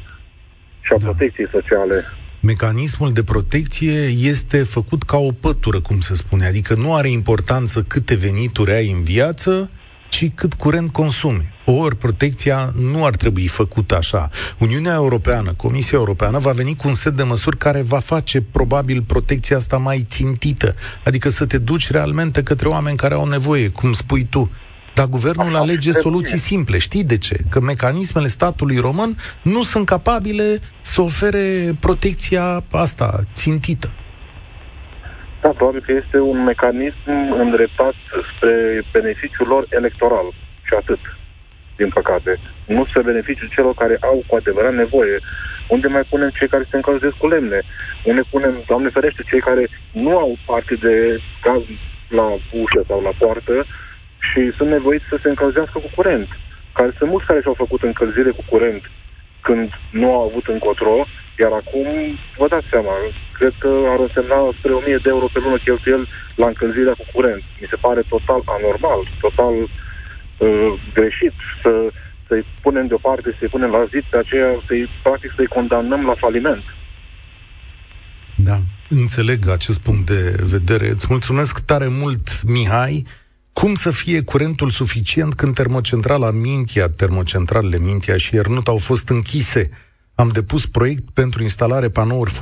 și 0.84 0.92
a 0.92 0.96
Da. 0.98 1.06
protecției 1.06 1.54
sociale. 1.56 1.98
Mecanismul 2.44 3.12
de 3.12 3.22
protecție 3.22 4.06
este 4.06 4.62
făcut 4.62 5.02
ca 5.02 5.16
o 5.16 5.32
pătură, 5.32 5.80
cum 5.80 6.00
se 6.00 6.14
spune, 6.14 6.46
adică 6.46 6.74
nu 6.74 6.94
are 6.94 7.10
importanță 7.10 7.82
câte 7.82 8.14
venituri 8.14 8.72
ai 8.72 8.90
în 8.90 9.02
viață, 9.02 9.70
ci 10.08 10.30
cât 10.34 10.54
curent 10.54 10.90
consumi. 10.92 11.48
Ori 11.64 11.96
protecția 11.96 12.72
nu 12.76 13.04
ar 13.04 13.16
trebui 13.16 13.46
făcută 13.46 13.96
așa. 13.96 14.30
Uniunea 14.58 14.94
Europeană, 14.94 15.52
Comisia 15.56 15.98
Europeană, 15.98 16.38
va 16.38 16.50
veni 16.50 16.76
cu 16.76 16.88
un 16.88 16.94
set 16.94 17.16
de 17.16 17.22
măsuri 17.22 17.56
care 17.56 17.82
va 17.82 17.98
face 17.98 18.40
probabil 18.40 19.02
protecția 19.02 19.56
asta 19.56 19.76
mai 19.76 20.06
țintită. 20.08 20.74
Adică 21.04 21.28
să 21.28 21.46
te 21.46 21.58
duci 21.58 21.90
realmente 21.90 22.42
către 22.42 22.68
oameni 22.68 22.96
care 22.96 23.14
au 23.14 23.26
nevoie, 23.26 23.68
cum 23.68 23.92
spui 23.92 24.26
tu. 24.30 24.50
Dar 24.94 25.06
guvernul 25.06 25.56
alege 25.56 25.92
soluții 25.92 26.38
simple. 26.38 26.78
Știi 26.78 27.04
de 27.04 27.18
ce? 27.18 27.36
Că 27.50 27.60
mecanismele 27.60 28.26
statului 28.26 28.78
român 28.78 29.16
nu 29.42 29.62
sunt 29.62 29.86
capabile 29.86 30.58
să 30.80 31.00
ofere 31.00 31.76
protecția 31.80 32.64
asta 32.70 33.20
țintită. 33.32 33.90
Da, 35.42 35.48
probabil 35.48 35.82
că 35.86 35.92
este 35.92 36.18
un 36.18 36.44
mecanism 36.44 37.10
îndreptat 37.38 37.94
spre 38.30 38.84
beneficiul 38.92 39.48
lor 39.48 39.66
electoral 39.68 40.26
și 40.66 40.74
atât, 40.80 40.98
din 41.76 41.88
păcate. 41.88 42.38
Nu 42.66 42.86
spre 42.86 43.02
beneficiul 43.02 43.50
celor 43.54 43.74
care 43.74 43.96
au 44.00 44.24
cu 44.26 44.36
adevărat 44.36 44.74
nevoie. 44.74 45.18
Unde 45.68 45.86
mai 45.86 46.04
punem 46.10 46.30
cei 46.38 46.48
care 46.48 46.66
se 46.70 46.76
încălzesc 46.76 47.16
cu 47.16 47.28
lemne? 47.28 47.60
Unde 48.04 48.22
punem, 48.30 48.54
Doamne 48.66 48.88
ferește, 48.88 49.22
cei 49.30 49.40
care 49.40 49.68
nu 49.92 50.16
au 50.18 50.38
parte 50.46 50.74
de 50.74 50.94
gaz 51.42 51.62
la 52.08 52.26
ușă 52.62 52.80
sau 52.88 53.00
la 53.02 53.12
poartă 53.18 53.66
și 54.28 54.40
sunt 54.56 54.68
nevoiți 54.68 55.10
să 55.10 55.16
se 55.22 55.28
încălzească 55.28 55.78
cu 55.78 55.90
curent. 55.94 56.28
Care 56.78 56.90
sunt 56.98 57.10
mulți 57.10 57.26
care 57.26 57.40
și-au 57.40 57.62
făcut 57.64 57.82
încălzire 57.82 58.30
cu 58.30 58.44
curent 58.52 58.82
când 59.46 59.68
nu 60.00 60.08
au 60.16 60.22
avut 60.28 60.46
încotro, 60.54 60.96
iar 61.42 61.52
acum, 61.60 61.88
vă 62.40 62.46
dați 62.52 62.70
seama, 62.70 62.94
cred 63.38 63.54
că 63.62 63.70
ar 63.92 64.00
însemna 64.06 64.38
spre 64.58 64.72
1000 64.72 65.04
de 65.04 65.10
euro 65.14 65.26
pe 65.32 65.38
lună 65.44 65.58
cheltuiel 65.64 66.02
la 66.40 66.46
încălzirea 66.46 66.96
cu 67.00 67.06
curent. 67.14 67.42
Mi 67.60 67.70
se 67.70 67.82
pare 67.86 68.02
total 68.14 68.40
anormal, 68.56 69.00
total 69.26 69.54
uh, 69.62 70.72
greșit 70.96 71.34
să, 71.62 71.72
să-i 72.28 72.44
punem 72.64 72.86
deoparte, 72.86 73.36
să-i 73.38 73.54
punem 73.54 73.70
la 73.70 73.84
zid, 73.92 74.04
pe 74.10 74.18
aceea 74.18 74.50
să-i, 74.66 74.84
practic 75.02 75.30
să-i 75.36 75.54
condamnăm 75.56 76.02
la 76.10 76.16
faliment. 76.24 76.64
Da, 78.36 78.58
înțeleg 78.88 79.48
acest 79.48 79.80
punct 79.82 80.06
de 80.06 80.22
vedere. 80.54 80.86
Îți 80.88 81.06
mulțumesc 81.08 81.64
tare 81.64 81.88
mult, 81.88 82.42
Mihai. 82.42 83.06
Cum 83.52 83.74
să 83.74 83.90
fie 83.90 84.22
curentul 84.22 84.70
suficient 84.70 85.34
când 85.34 85.54
termocentrala 85.54 86.30
Mintia, 86.30 86.86
termocentralele 86.86 87.78
Mintia 87.78 88.16
și 88.16 88.34
Iernut 88.34 88.68
au 88.68 88.76
fost 88.76 89.08
închise? 89.08 89.70
Am 90.22 90.28
depus 90.28 90.66
proiect 90.66 91.10
pentru 91.10 91.42
instalare 91.42 91.88
panouri 91.88 92.32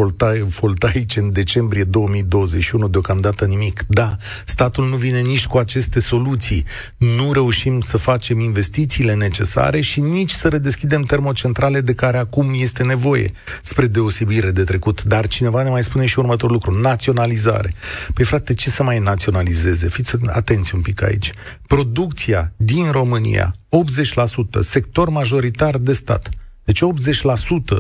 voltaice 0.44 1.20
în 1.20 1.32
decembrie 1.32 1.84
2021, 1.84 2.88
deocamdată 2.88 3.44
nimic. 3.44 3.84
Da, 3.88 4.16
statul 4.44 4.88
nu 4.88 4.96
vine 4.96 5.20
nici 5.20 5.46
cu 5.46 5.58
aceste 5.58 6.00
soluții. 6.00 6.64
Nu 6.96 7.32
reușim 7.32 7.80
să 7.80 7.96
facem 7.96 8.40
investițiile 8.40 9.14
necesare 9.14 9.80
și 9.80 10.00
nici 10.00 10.30
să 10.30 10.48
redeschidem 10.48 11.02
termocentrale 11.02 11.80
de 11.80 11.94
care 11.94 12.18
acum 12.18 12.50
este 12.54 12.82
nevoie, 12.82 13.30
spre 13.62 13.86
deosebire 13.86 14.50
de 14.50 14.64
trecut. 14.64 15.02
Dar 15.02 15.28
cineva 15.28 15.62
ne 15.62 15.70
mai 15.70 15.82
spune 15.82 16.06
și 16.06 16.18
următorul 16.18 16.54
lucru, 16.54 16.80
naționalizare. 16.80 17.74
Păi 18.14 18.24
frate, 18.24 18.54
ce 18.54 18.70
să 18.70 18.82
mai 18.82 18.98
naționalizeze? 18.98 19.88
Fiți 19.88 20.16
atenți 20.26 20.74
un 20.74 20.80
pic 20.80 21.02
aici. 21.02 21.32
Producția 21.66 22.52
din 22.56 22.90
România, 22.90 23.54
80%, 24.58 24.60
sector 24.60 25.08
majoritar 25.08 25.78
de 25.78 25.92
stat, 25.92 26.28
deci 26.70 26.82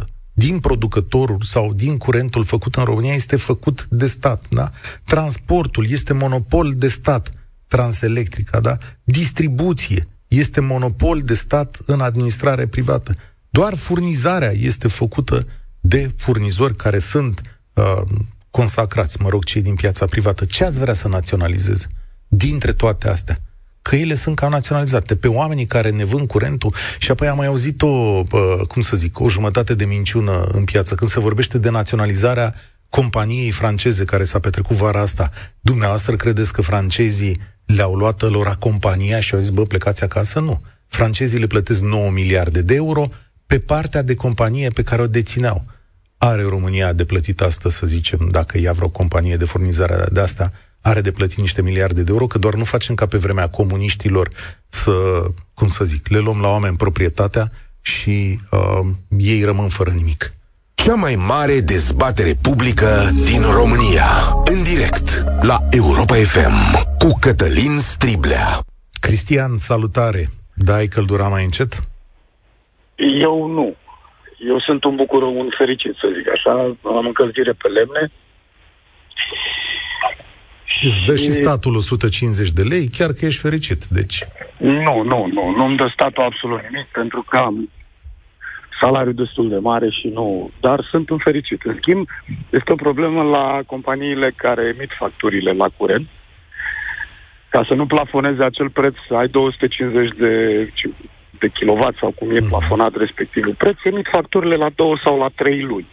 80% 0.02 0.06
din 0.32 0.60
producătorul 0.60 1.40
sau 1.42 1.72
din 1.72 1.98
curentul 1.98 2.44
făcut 2.44 2.74
în 2.74 2.84
România 2.84 3.14
este 3.14 3.36
făcut 3.36 3.86
de 3.90 4.06
stat, 4.06 4.44
da? 4.48 4.70
Transportul 5.04 5.86
este 5.90 6.12
monopol 6.12 6.74
de 6.76 6.88
stat, 6.88 7.32
Transelectrica, 7.66 8.60
da? 8.60 8.76
Distribuție 9.04 10.08
este 10.28 10.60
monopol 10.60 11.20
de 11.20 11.34
stat 11.34 11.78
în 11.86 12.00
administrare 12.00 12.66
privată. 12.66 13.14
Doar 13.50 13.74
furnizarea 13.74 14.50
este 14.50 14.88
făcută 14.88 15.46
de 15.80 16.10
furnizori 16.16 16.76
care 16.76 16.98
sunt 16.98 17.60
uh, 17.72 18.02
consacrați, 18.50 19.22
mă 19.22 19.28
rog, 19.28 19.44
cei 19.44 19.62
din 19.62 19.74
piața 19.74 20.06
privată. 20.06 20.44
Ce 20.44 20.64
ați 20.64 20.78
vrea 20.78 20.94
să 20.94 21.08
naționalizeze 21.08 21.86
dintre 22.28 22.72
toate 22.72 23.08
astea? 23.08 23.40
Că 23.82 23.96
ele 23.96 24.14
sunt 24.14 24.36
cam 24.36 24.50
naționalizate. 24.50 25.16
Pe 25.16 25.28
oamenii 25.28 25.66
care 25.66 25.90
ne 25.90 26.04
vând 26.04 26.26
curentul 26.26 26.74
și 26.98 27.10
apoi 27.10 27.28
am 27.28 27.36
mai 27.36 27.46
auzit 27.46 27.82
o, 27.82 28.22
cum 28.68 28.82
să 28.82 28.96
zic, 28.96 29.20
o 29.20 29.28
jumătate 29.28 29.74
de 29.74 29.84
minciună 29.84 30.48
în 30.52 30.64
piață 30.64 30.94
când 30.94 31.10
se 31.10 31.20
vorbește 31.20 31.58
de 31.58 31.70
naționalizarea 31.70 32.54
companiei 32.88 33.50
franceze 33.50 34.04
care 34.04 34.24
s-a 34.24 34.38
petrecut 34.38 34.76
vara 34.76 35.00
asta. 35.00 35.30
Dumneavoastră 35.60 36.16
credeți 36.16 36.52
că 36.52 36.62
francezii 36.62 37.40
le-au 37.64 37.94
luat 37.94 38.30
lor 38.30 38.56
compania 38.58 39.20
și 39.20 39.34
au 39.34 39.40
zis, 39.40 39.50
bă, 39.50 39.62
plecați 39.62 40.04
acasă? 40.04 40.40
Nu. 40.40 40.62
Francezii 40.86 41.38
le 41.38 41.46
plătesc 41.46 41.80
9 41.80 42.10
miliarde 42.10 42.62
de 42.62 42.74
euro 42.74 43.08
pe 43.46 43.58
partea 43.58 44.02
de 44.02 44.14
companie 44.14 44.68
pe 44.68 44.82
care 44.82 45.02
o 45.02 45.06
dețineau. 45.06 45.64
Are 46.18 46.42
România 46.42 46.92
de 46.92 47.04
plătit 47.04 47.40
asta, 47.40 47.68
să 47.68 47.86
zicem, 47.86 48.28
dacă 48.30 48.58
ia 48.58 48.72
vreo 48.72 48.88
companie 48.88 49.36
de 49.36 49.44
furnizare 49.44 50.04
de 50.12 50.20
asta, 50.20 50.52
are 50.82 51.00
de 51.00 51.12
plătit 51.12 51.38
niște 51.38 51.62
miliarde 51.62 52.02
de 52.02 52.10
euro, 52.12 52.26
că 52.26 52.38
doar 52.38 52.54
nu 52.54 52.64
facem 52.64 52.94
ca 52.94 53.06
pe 53.06 53.18
vremea 53.18 53.48
comuniștilor 53.48 54.28
să, 54.68 54.92
cum 55.54 55.68
să 55.68 55.84
zic, 55.84 56.08
le 56.08 56.18
luăm 56.18 56.40
la 56.40 56.48
oameni 56.48 56.76
proprietatea 56.76 57.50
și 57.80 58.38
uh, 58.50 58.86
ei 59.18 59.44
rămân 59.44 59.68
fără 59.68 59.90
nimic. 59.90 60.32
Cea 60.74 60.94
mai 60.94 61.14
mare 61.14 61.60
dezbatere 61.60 62.32
publică 62.42 63.10
din 63.24 63.42
România. 63.42 64.06
În 64.44 64.62
direct 64.62 65.24
la 65.42 65.58
Europa 65.70 66.14
FM 66.14 66.56
cu 66.98 67.18
Cătălin 67.20 67.78
Striblea. 67.78 68.48
Cristian, 69.00 69.58
salutare! 69.58 70.28
Dai 70.54 70.86
căldura 70.86 71.28
mai 71.28 71.44
încet? 71.44 71.72
Eu 72.94 73.46
nu. 73.46 73.76
Eu 74.48 74.60
sunt 74.60 74.84
un 74.84 74.96
bucur, 74.96 75.22
un 75.22 75.48
fericit, 75.58 75.94
să 75.94 76.06
zic 76.16 76.28
așa. 76.30 76.52
Am 76.82 77.06
încălzire 77.06 77.52
pe 77.52 77.68
lemne 77.68 78.10
Îți 80.82 81.02
dă 81.06 81.16
și 81.16 81.30
statul 81.30 81.76
150 81.76 82.50
de 82.50 82.62
lei, 82.62 82.88
chiar 82.88 83.12
că 83.12 83.24
ești 83.26 83.40
fericit. 83.40 83.84
Deci... 83.84 84.24
Nu, 84.58 85.02
nu, 85.02 85.26
nu. 85.26 85.54
Nu-mi 85.56 85.76
dă 85.76 85.90
statul 85.92 86.22
absolut 86.22 86.60
nimic, 86.62 86.86
pentru 86.92 87.24
că 87.28 87.36
am 87.36 87.70
salariu 88.80 89.12
destul 89.12 89.48
de 89.48 89.58
mare 89.58 89.90
și 89.90 90.08
nu... 90.08 90.50
Dar 90.60 90.86
sunt 90.90 91.10
un 91.10 91.18
fericit. 91.18 91.62
În 91.62 91.76
schimb, 91.80 92.08
este 92.50 92.72
o 92.72 92.82
problemă 92.86 93.22
la 93.22 93.60
companiile 93.66 94.32
care 94.36 94.74
emit 94.76 94.90
facturile 94.98 95.52
la 95.52 95.68
curent. 95.76 96.08
Ca 97.48 97.64
să 97.68 97.74
nu 97.74 97.86
plafoneze 97.86 98.42
acel 98.44 98.70
preț, 98.70 98.94
ai 99.08 99.28
250 99.28 100.10
de, 100.18 100.64
de 101.38 101.48
kilowatt 101.48 101.98
sau 101.98 102.10
cum 102.10 102.30
e 102.30 102.40
mhm. 102.40 102.48
plafonat 102.48 102.96
respectivul 102.96 103.54
preț, 103.54 103.76
emit 103.84 104.06
facturile 104.12 104.56
la 104.56 104.70
2 104.74 105.00
sau 105.04 105.18
la 105.18 105.28
3 105.34 105.62
luni 105.62 105.88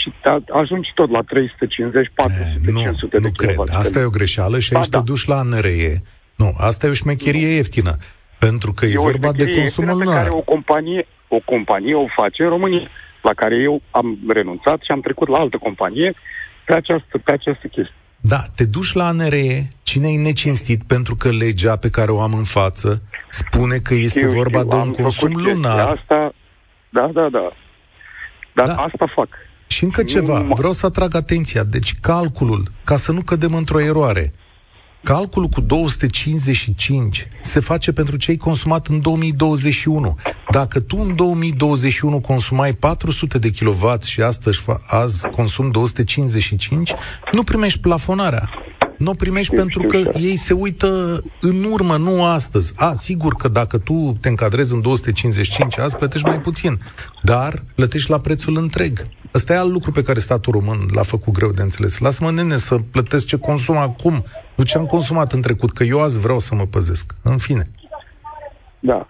și 0.00 0.12
ajungi 0.52 0.90
tot 0.94 1.10
la 1.10 1.20
350, 1.20 2.10
400, 2.14 2.60
e, 2.66 2.70
nu, 2.70 2.80
500 2.80 3.16
nu 3.16 3.22
de 3.22 3.30
cred. 3.36 3.56
Asta 3.72 3.98
e 3.98 4.04
o 4.04 4.10
greșeală 4.10 4.58
și 4.58 4.72
ba, 4.72 4.78
aici 4.78 4.88
da. 4.88 4.98
te 4.98 5.04
duci 5.04 5.26
la 5.26 5.42
NRE. 5.42 6.02
Nu, 6.36 6.54
asta 6.58 6.86
e 6.86 6.90
o 6.90 6.92
șmecherie 6.92 7.48
ieftină. 7.48 7.96
Pentru 8.38 8.72
că 8.72 8.86
e, 8.86 8.92
e 8.92 8.96
vorba 8.96 9.32
de 9.32 9.50
consumul 9.50 9.98
pe 9.98 10.04
care 10.04 10.28
o 10.30 10.40
companie, 10.40 11.06
o 11.28 11.40
companie 11.44 11.94
o 11.94 12.06
face 12.16 12.42
în 12.42 12.48
România, 12.48 12.88
la 13.22 13.34
care 13.34 13.56
eu 13.56 13.82
am 13.90 14.18
renunțat 14.28 14.78
și 14.80 14.90
am 14.90 15.00
trecut 15.00 15.28
la 15.28 15.38
altă 15.38 15.56
companie 15.56 16.14
pe 16.66 16.74
această, 16.74 17.18
pe 17.24 17.32
această 17.32 17.66
chestie. 17.66 17.94
Da, 18.20 18.38
te 18.54 18.64
duci 18.66 18.92
la 18.92 19.12
NRE, 19.12 19.68
cine 19.82 20.08
e 20.08 20.18
necinstit 20.18 20.82
pentru 20.82 21.14
că 21.14 21.28
legea 21.30 21.76
pe 21.76 21.90
care 21.90 22.10
o 22.10 22.20
am 22.20 22.34
în 22.34 22.44
față 22.44 23.02
spune 23.28 23.76
că 23.76 23.94
este 23.94 24.20
eu 24.20 24.30
vorba 24.30 24.58
știu, 24.58 24.70
de 24.70 24.76
un 24.76 24.92
consum 24.92 25.32
lunar. 25.34 25.88
Asta, 25.88 26.34
da, 26.88 27.10
da, 27.12 27.28
da. 27.28 27.52
Dar 28.54 28.66
da. 28.66 28.72
asta 28.72 29.06
fac. 29.14 29.28
Și 29.68 29.84
încă 29.84 30.02
ceva, 30.02 30.46
vreau 30.48 30.72
să 30.72 30.86
atrag 30.86 31.14
atenția. 31.14 31.64
Deci 31.64 31.94
calculul, 32.00 32.70
ca 32.84 32.96
să 32.96 33.12
nu 33.12 33.20
cădem 33.20 33.54
într-o 33.54 33.80
eroare, 33.80 34.32
calculul 35.02 35.48
cu 35.48 35.60
255 35.60 37.28
se 37.42 37.60
face 37.60 37.92
pentru 37.92 38.16
cei 38.16 38.36
consumat 38.36 38.86
în 38.86 39.00
2021. 39.00 40.16
Dacă 40.50 40.80
tu 40.80 40.96
în 40.96 41.14
2021 41.16 42.20
consumai 42.20 42.72
400 42.72 43.38
de 43.38 43.50
kW 43.50 43.94
și 44.04 44.22
astăzi 44.22 44.64
azi 44.86 45.28
consum 45.28 45.70
255, 45.70 46.92
nu 47.32 47.42
primești 47.42 47.80
plafonarea. 47.80 48.50
Nu 48.98 49.10
o 49.10 49.14
primești 49.14 49.54
pentru 49.54 49.82
că 49.82 49.96
ei 49.96 50.36
se 50.36 50.52
uită 50.52 51.20
în 51.40 51.64
urmă, 51.72 51.96
nu 51.96 52.24
astăzi. 52.24 52.72
A, 52.76 52.94
sigur 52.94 53.34
că 53.34 53.48
dacă 53.48 53.78
tu 53.78 54.16
te 54.20 54.28
încadrezi 54.28 54.74
în 54.74 54.80
255 54.80 55.78
azi, 55.78 55.96
plătești 55.96 56.26
mai 56.26 56.40
puțin, 56.40 56.80
dar 57.22 57.64
plătești 57.74 58.10
la 58.10 58.18
prețul 58.18 58.56
întreg. 58.56 59.06
Ăsta 59.34 59.52
e 59.52 59.56
alt 59.56 59.72
lucru 59.72 59.90
pe 59.90 60.02
care 60.02 60.18
statul 60.18 60.52
român 60.52 60.78
l-a 60.94 61.02
făcut 61.02 61.32
greu 61.32 61.50
de 61.50 61.62
înțeles. 61.62 61.98
Lasă-mă, 61.98 62.30
nene, 62.30 62.56
să 62.56 62.76
plătesc 62.92 63.26
ce 63.26 63.38
consum 63.38 63.76
acum, 63.76 64.22
nu 64.54 64.64
ce 64.64 64.78
am 64.78 64.86
consumat 64.86 65.32
în 65.32 65.40
trecut, 65.40 65.70
că 65.70 65.84
eu 65.84 66.00
azi 66.00 66.20
vreau 66.20 66.38
să 66.38 66.54
mă 66.54 66.66
păzesc. 66.66 67.12
În 67.22 67.38
fine. 67.38 67.64
Da. 68.80 69.08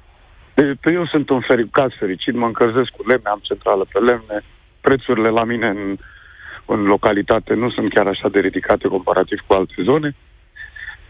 Pe 0.81 0.93
eu 0.93 1.07
sunt 1.07 1.31
un 1.31 1.41
feri, 1.41 1.69
caz 1.69 1.91
fericit, 1.99 2.35
mă 2.35 2.47
încălzesc 2.47 2.91
cu 2.91 3.07
lemne, 3.07 3.29
am 3.31 3.41
centrală 3.43 3.87
pe 3.93 3.99
lemne, 3.99 4.45
prețurile 4.81 5.29
la 5.29 5.45
mine 5.45 5.67
în, 5.67 5.97
în 6.67 6.83
localitate 6.85 7.55
nu 7.55 7.71
sunt 7.71 7.95
chiar 7.95 8.07
așa 8.07 8.29
de 8.29 8.39
ridicate 8.39 8.89
comparativ 8.89 9.39
cu 9.47 9.53
alte 9.55 9.75
zone. 9.83 10.17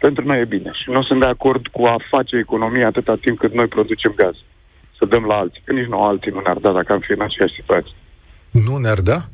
pentru 0.00 0.24
noi 0.24 0.40
e 0.40 0.44
bine. 0.44 0.70
Și 0.72 0.90
nu 0.90 1.02
sunt 1.02 1.20
de 1.20 1.26
acord 1.26 1.66
cu 1.66 1.82
a 1.82 1.96
face 2.10 2.36
economie 2.36 2.84
atâta 2.84 3.16
timp 3.20 3.38
cât 3.38 3.52
noi 3.52 3.66
producem 3.66 4.12
gaz. 4.16 4.36
Să 4.98 5.04
dăm 5.04 5.24
la 5.24 5.34
alții. 5.34 5.62
Că 5.64 5.72
nici 5.72 5.86
nu 5.86 6.02
alții 6.02 6.30
nu 6.30 6.40
ne-ar 6.40 6.56
da 6.56 6.72
dacă 6.72 6.92
am 6.92 7.00
fi 7.00 7.12
în 7.12 7.20
aceeași 7.20 7.54
situație. 7.54 7.94
Nu 8.50 8.76
ne-ar 8.76 9.00
da? 9.00 9.28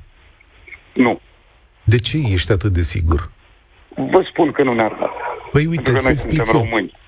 Nu. 0.94 1.20
De 1.84 1.98
ce 1.98 2.16
ești 2.18 2.52
atât 2.52 2.72
de 2.72 2.82
sigur? 2.82 3.30
Vă 3.96 4.26
spun 4.30 4.52
că 4.52 4.62
nu 4.62 4.74
ne-ar 4.74 4.92
da. 5.00 5.10
Păi 5.52 5.66
uite, 5.66 5.82
Pentru 5.82 5.92
că 5.92 5.98
ți 5.98 6.04
noi 6.04 6.12
explic 6.12 6.36
suntem 6.36 6.54
eu. 6.56 6.62
români. 6.62 6.92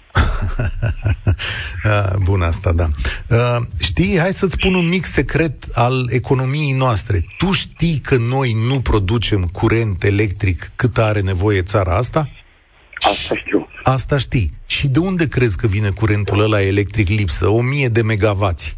Ah, 1.85 2.13
Bun 2.23 2.43
asta, 2.43 2.73
da. 2.73 2.89
Uh, 3.29 3.57
știi, 3.81 4.19
hai 4.19 4.33
să-ți 4.33 4.53
spun 4.53 4.75
un 4.75 4.89
mic 4.89 5.05
secret 5.05 5.65
al 5.75 6.07
economiei 6.11 6.73
noastre. 6.73 7.25
Tu 7.39 7.53
știi 7.53 7.99
că 7.99 8.17
noi 8.17 8.57
nu 8.69 8.81
producem 8.81 9.43
curent 9.45 10.05
electric 10.05 10.71
cât 10.77 10.99
are 10.99 11.21
nevoie 11.21 11.63
țara 11.63 11.97
asta? 11.97 12.31
Asta 13.01 13.35
știu. 13.37 13.69
Asta 13.83 14.17
știi. 14.19 14.53
Și 14.67 14.89
de 14.89 14.99
unde 14.99 15.29
crezi 15.29 15.57
că 15.57 15.67
vine 15.67 15.89
curentul 15.91 16.41
ăla 16.41 16.63
electric 16.63 17.09
lipsă? 17.09 17.47
O 17.49 17.61
mie 17.61 17.89
de 17.89 18.03
megavați. 18.03 18.77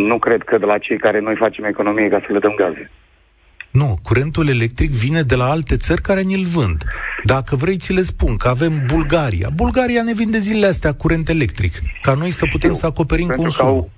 Nu 0.00 0.18
cred 0.18 0.42
că 0.42 0.58
de 0.58 0.64
la 0.64 0.78
cei 0.78 0.98
care 0.98 1.20
noi 1.20 1.34
facem 1.38 1.64
economie 1.64 2.08
ca 2.08 2.20
să 2.26 2.32
le 2.32 2.38
dăm 2.38 2.54
gaze. 2.58 2.90
Nu, 3.70 3.98
curentul 4.02 4.48
electric 4.48 4.90
vine 4.90 5.22
de 5.22 5.34
la 5.34 5.44
alte 5.50 5.76
țări 5.76 6.00
care 6.00 6.20
ni-l 6.20 6.44
vând. 6.44 6.84
Dacă 7.24 7.56
vrei, 7.56 7.76
ți 7.76 7.92
le 7.92 8.02
spun 8.02 8.36
că 8.36 8.48
avem 8.48 8.72
Bulgaria. 8.86 9.48
Bulgaria 9.54 10.02
ne 10.02 10.12
vinde 10.12 10.38
zilele 10.38 10.66
astea 10.66 10.92
curent 10.92 11.28
electric, 11.28 11.72
ca 12.02 12.14
noi 12.14 12.30
să 12.30 12.44
putem 12.50 12.70
Știu. 12.72 12.80
să 12.80 12.86
acoperim 12.86 13.26
Pentru 13.26 13.42
că 13.42 13.62
consumul. 13.62 13.90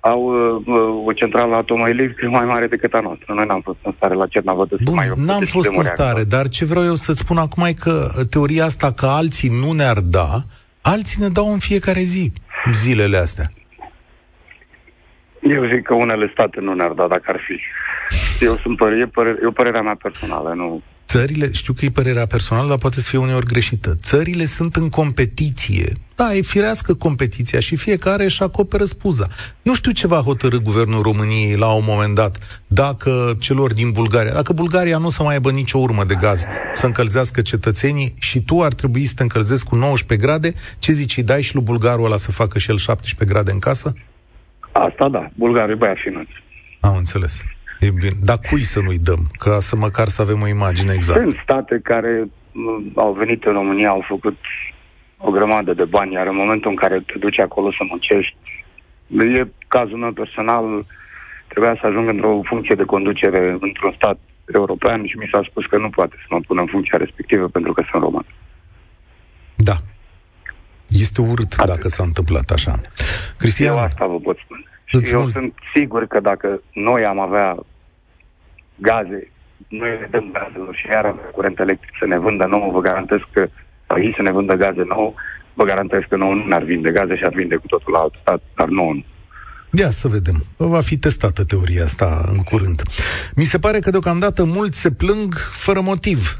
au, 0.00 0.10
au 0.10 0.20
uh, 0.64 1.06
o 1.06 1.12
centrală 1.12 1.54
atomoelectrică 1.56 2.28
mai 2.30 2.44
mare 2.44 2.66
decât 2.66 2.92
a 2.92 3.00
noastră. 3.00 3.34
Noi 3.34 3.46
n-am 3.46 3.60
fost 3.64 3.78
în 3.82 3.92
stare 3.96 4.14
la 4.14 4.26
Cernavătă 4.26 4.74
să 4.76 4.82
Bun, 4.84 4.94
mai 4.94 5.06
n-am 5.06 5.38
deschidem 5.38 5.46
fost 5.46 5.66
o 5.66 5.70
în 5.76 5.82
reactor. 5.82 6.06
stare, 6.06 6.24
dar 6.24 6.48
ce 6.48 6.64
vreau 6.64 6.84
eu 6.84 6.94
să-ți 6.94 7.18
spun 7.18 7.36
acum 7.36 7.64
e 7.64 7.72
că 7.72 8.08
teoria 8.30 8.64
asta 8.64 8.92
că 8.92 9.06
alții 9.06 9.48
nu 9.48 9.72
ne-ar 9.72 9.98
da, 10.00 10.42
alții 10.82 11.16
ne 11.20 11.28
dau 11.28 11.52
în 11.52 11.58
fiecare 11.58 12.00
zi 12.00 12.32
zilele 12.72 13.16
astea. 13.16 13.50
Eu 15.42 15.68
zic 15.72 15.82
că 15.82 15.94
unele 15.94 16.30
state 16.32 16.60
nu 16.60 16.74
ne-ar 16.74 16.90
da 16.90 17.06
dacă 17.08 17.24
ar 17.26 17.40
fi. 17.46 17.60
Eu 18.44 18.54
sunt 18.54 18.76
părere, 18.76 19.00
e, 19.00 19.06
părere, 19.06 19.38
e 19.42 19.46
o 19.46 19.50
părerea 19.50 19.82
mea 19.82 19.96
personală, 20.02 20.52
nu... 20.56 20.82
Țările, 21.06 21.52
știu 21.52 21.72
că 21.72 21.84
e 21.84 21.90
părerea 21.90 22.26
personală, 22.26 22.68
dar 22.68 22.78
poate 22.78 23.00
să 23.00 23.08
fie 23.08 23.18
uneori 23.18 23.46
greșită. 23.46 23.94
Țările 24.02 24.44
sunt 24.44 24.76
în 24.76 24.88
competiție. 24.88 25.92
Da, 26.14 26.34
e 26.34 26.40
firească 26.40 26.94
competiția 26.94 27.60
și 27.60 27.76
fiecare 27.76 28.24
își 28.24 28.42
acoperă 28.42 28.84
spuza. 28.84 29.28
Nu 29.62 29.74
știu 29.74 29.92
ce 29.92 30.06
va 30.06 30.16
hotărâ 30.16 30.58
guvernul 30.58 31.02
României 31.02 31.56
la 31.56 31.72
un 31.72 31.82
moment 31.86 32.14
dat 32.14 32.62
dacă 32.66 33.36
celor 33.38 33.72
din 33.72 33.90
Bulgaria, 33.90 34.32
dacă 34.32 34.52
Bulgaria 34.52 34.98
nu 34.98 35.06
o 35.06 35.10
să 35.10 35.22
mai 35.22 35.34
aibă 35.34 35.50
nicio 35.50 35.78
urmă 35.78 36.04
de 36.04 36.14
gaz 36.14 36.44
să 36.74 36.86
încălzească 36.86 37.40
cetățenii 37.40 38.14
și 38.18 38.42
tu 38.42 38.60
ar 38.60 38.72
trebui 38.72 39.04
să 39.04 39.12
te 39.16 39.22
încălzezi 39.22 39.64
cu 39.64 39.76
19 39.76 40.26
grade, 40.26 40.54
ce 40.78 40.92
zici, 40.92 41.16
îi 41.16 41.22
dai 41.22 41.42
și 41.42 41.54
lui 41.54 41.64
bulgarul 41.64 42.04
ăla 42.04 42.16
să 42.16 42.32
facă 42.32 42.58
și 42.58 42.70
el 42.70 42.76
17 42.76 43.34
grade 43.34 43.50
în 43.50 43.58
casă? 43.58 43.94
Asta 44.72 45.08
da, 45.08 45.28
bulgarii 45.34 45.76
băia 45.76 45.94
finuți. 45.94 46.32
Am 46.80 46.96
înțeles. 46.96 47.42
E 47.80 47.90
bine. 47.90 48.10
Dar 48.22 48.38
cui 48.50 48.62
să 48.62 48.80
nu-i 48.80 48.98
dăm? 48.98 49.26
Ca 49.38 49.58
să 49.58 49.76
măcar 49.76 50.08
să 50.08 50.22
avem 50.22 50.42
o 50.42 50.48
imagine 50.48 50.92
exactă. 50.94 51.20
Sunt 51.20 51.40
state 51.42 51.80
care 51.82 52.28
m, 52.52 52.92
au 52.94 53.12
venit 53.12 53.44
în 53.44 53.52
România, 53.52 53.88
au 53.88 54.04
făcut 54.08 54.36
o 55.16 55.30
grămadă 55.30 55.74
de 55.74 55.84
bani, 55.84 56.12
iar 56.12 56.26
în 56.26 56.36
momentul 56.36 56.70
în 56.70 56.76
care 56.76 57.00
te 57.00 57.18
duci 57.18 57.38
acolo 57.38 57.70
să 57.70 57.84
muncești, 57.88 58.36
e 59.08 59.46
cazul 59.68 59.98
meu 59.98 60.12
personal, 60.12 60.86
trebuia 61.48 61.76
să 61.80 61.86
ajung 61.86 62.08
într-o 62.08 62.40
funcție 62.44 62.74
de 62.74 62.84
conducere 62.84 63.56
într-un 63.60 63.92
stat 63.96 64.18
european 64.54 65.06
și 65.06 65.16
mi 65.16 65.28
s-a 65.32 65.42
spus 65.50 65.66
că 65.66 65.78
nu 65.78 65.90
poate 65.90 66.14
să 66.18 66.26
mă 66.28 66.40
pun 66.46 66.58
în 66.60 66.66
funcția 66.66 66.98
respectivă 66.98 67.48
pentru 67.48 67.72
că 67.72 67.84
sunt 67.90 68.02
român. 68.02 68.26
Da. 69.54 69.76
Este 70.90 71.20
urât 71.20 71.52
Atât. 71.52 71.66
dacă 71.74 71.88
s-a 71.88 72.02
întâmplat 72.02 72.50
așa. 72.50 72.80
Cristian, 73.38 73.74
Eu 73.76 73.78
asta 73.82 74.06
vă 74.06 74.18
pot 74.18 74.36
spune. 74.44 74.64
Îți 74.92 75.06
Și 75.08 75.14
eu 75.14 75.20
mul- 75.20 75.30
sunt 75.30 75.54
sigur 75.74 76.06
că 76.06 76.20
dacă 76.20 76.60
noi 76.72 77.04
am 77.04 77.18
avea 77.18 77.56
gaze, 78.76 79.30
noi 79.68 79.88
le 79.90 80.08
dăm 80.10 80.30
gazelor 80.32 80.74
și 80.74 80.86
iar 80.86 81.04
avea 81.04 81.22
curent 81.22 81.58
electric 81.58 81.90
să 81.98 82.06
ne 82.06 82.18
vândă 82.18 82.46
nouă, 82.46 82.72
vă 82.72 82.80
garantez 82.80 83.18
că 83.32 83.48
sau 83.86 83.98
ei 84.02 84.12
să 84.16 84.22
ne 84.22 84.30
vândă 84.30 84.54
gaze 84.54 84.82
nouă, 84.88 85.12
vă 85.54 85.64
garantez 85.64 86.00
că 86.08 86.16
nouă 86.16 86.34
nu 86.34 86.44
ne-ar 86.46 86.62
vinde 86.62 86.90
gaze 86.90 87.16
și 87.16 87.22
ar 87.24 87.32
vinde 87.34 87.56
cu 87.56 87.66
totul 87.66 87.92
la 87.92 87.98
alt 87.98 88.14
stat, 88.20 88.42
dar 88.56 88.68
nouă 88.68 88.92
nu. 88.92 89.04
Ia 89.72 89.90
să 89.90 90.08
vedem. 90.08 90.46
Va 90.56 90.80
fi 90.80 90.96
testată 90.96 91.44
teoria 91.44 91.84
asta 91.84 92.28
în 92.30 92.36
curând. 92.36 92.82
Mi 93.34 93.44
se 93.44 93.58
pare 93.58 93.78
că 93.78 93.90
deocamdată 93.90 94.44
mulți 94.44 94.80
se 94.80 94.90
plâng 94.90 95.34
fără 95.52 95.80
motiv. 95.80 96.38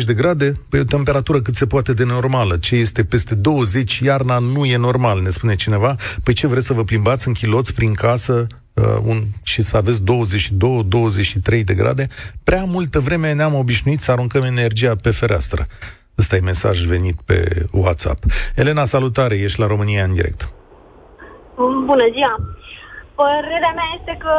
19-20 0.00 0.04
de 0.06 0.14
grade, 0.14 0.52
pe 0.68 0.78
o 0.78 0.84
temperatură 0.84 1.40
cât 1.40 1.56
se 1.56 1.66
poate 1.66 1.92
de 1.92 2.04
normală. 2.04 2.56
Ce 2.56 2.76
este 2.76 3.04
peste 3.04 3.34
20, 3.34 3.98
iarna 3.98 4.38
nu 4.38 4.64
e 4.64 4.76
normal, 4.76 5.22
ne 5.22 5.28
spune 5.28 5.54
cineva. 5.54 5.96
Păi 6.22 6.34
ce 6.34 6.46
vreți 6.46 6.66
să 6.66 6.72
vă 6.72 6.84
plimbați 6.84 7.28
în 7.28 7.32
chiloți 7.32 7.74
prin 7.74 7.92
casă 7.92 8.46
uh, 8.74 8.84
un, 9.02 9.24
și 9.42 9.62
să 9.62 9.76
aveți 9.76 10.00
22-23 10.00 11.64
de 11.64 11.74
grade? 11.74 12.08
Prea 12.44 12.64
multă 12.64 13.00
vreme 13.00 13.32
ne-am 13.32 13.54
obișnuit 13.54 14.00
să 14.00 14.10
aruncăm 14.10 14.42
energia 14.42 14.96
pe 14.96 15.10
fereastră. 15.10 15.66
Ăsta 16.18 16.36
e 16.36 16.40
mesaj 16.40 16.84
venit 16.84 17.20
pe 17.24 17.66
WhatsApp. 17.70 18.24
Elena, 18.54 18.84
salutare, 18.84 19.36
ești 19.36 19.60
la 19.60 19.66
România 19.66 20.04
în 20.04 20.14
direct. 20.14 20.52
Bună 21.56 22.06
ziua! 22.14 22.34
Părerea 23.20 23.72
mea 23.78 23.90
este 23.98 24.14
că 24.24 24.34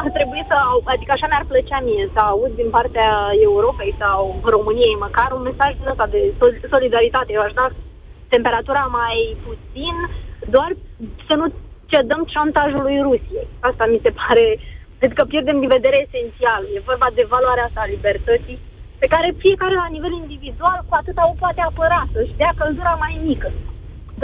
ar 0.00 0.06
trebui 0.16 0.42
să, 0.50 0.54
au, 0.70 0.78
adică 0.92 1.10
așa 1.12 1.26
mi-ar 1.28 1.46
plăcea 1.48 1.80
mie, 1.88 2.04
să 2.14 2.20
aud 2.20 2.52
din 2.60 2.70
partea 2.76 3.10
Europei 3.48 3.92
sau 4.02 4.18
României 4.54 5.02
măcar 5.06 5.28
un 5.32 5.42
mesaj 5.48 5.70
din 5.78 5.90
ăsta 5.92 6.06
de 6.14 6.20
sol- 6.38 6.60
solidaritate. 6.74 7.30
Eu 7.32 7.42
aș 7.44 7.52
da 7.60 7.66
temperatura 8.34 8.84
mai 9.00 9.16
puțin, 9.46 9.94
doar 10.54 10.70
să 11.28 11.34
nu 11.40 11.46
cedăm 11.92 12.22
șantajului 12.34 12.96
Rusiei. 13.08 13.48
Asta 13.68 13.84
mi 13.86 14.02
se 14.04 14.12
pare, 14.20 14.46
cred 14.98 15.12
că 15.18 15.24
pierdem 15.24 15.58
din 15.60 15.74
vedere 15.76 15.98
esențial. 16.06 16.62
E 16.74 16.88
vorba 16.90 17.08
de 17.18 17.24
valoarea 17.34 17.66
asta 17.66 17.80
a 17.82 17.92
libertății, 17.94 18.58
pe 19.02 19.06
care 19.06 19.42
fiecare 19.44 19.74
la 19.74 19.88
nivel 19.96 20.12
individual 20.22 20.78
cu 20.88 20.94
atâta 21.00 21.22
o 21.32 21.34
poate 21.42 21.60
apăra, 21.60 22.00
să-și 22.12 22.38
dea 22.40 22.52
căldura 22.60 22.94
mai 23.04 23.14
mică 23.30 23.50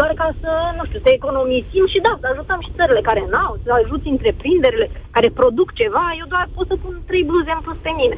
doar 0.00 0.12
ca 0.20 0.28
să, 0.42 0.52
nu 0.76 0.84
știu, 0.88 1.00
să 1.04 1.10
economisim 1.18 1.84
și 1.92 1.98
da, 2.06 2.12
să 2.20 2.26
ajutăm 2.32 2.60
și 2.64 2.74
țările 2.78 3.02
care 3.08 3.22
n-au, 3.32 3.52
să 3.64 3.70
ajuți 3.72 4.12
întreprinderile 4.14 4.86
care 5.14 5.28
produc 5.40 5.68
ceva, 5.80 6.04
eu 6.20 6.26
doar 6.34 6.46
pot 6.54 6.66
să 6.70 6.76
pun 6.82 6.94
trei 7.08 7.24
bluze 7.30 7.50
în 7.54 7.62
plus 7.66 7.78
pe 7.86 7.92
mine. 8.00 8.16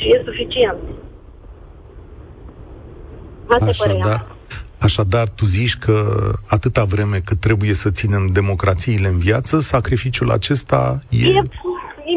Și 0.00 0.06
e 0.14 0.28
suficient. 0.28 0.80
Asta 3.54 3.70
e 3.70 3.80
părerea 3.82 4.00
Așadar, 4.00 4.26
mea. 4.26 4.36
așadar, 4.86 5.26
tu 5.38 5.44
zici 5.44 5.76
că 5.84 5.96
atâta 6.56 6.84
vreme 6.84 7.18
cât 7.28 7.38
trebuie 7.46 7.74
să 7.82 7.90
ținem 7.98 8.24
democrațiile 8.40 9.08
în 9.08 9.18
viață, 9.18 9.58
sacrificiul 9.58 10.30
acesta 10.30 10.98
e... 11.10 11.26
E, 11.26 11.42
e, 12.12 12.16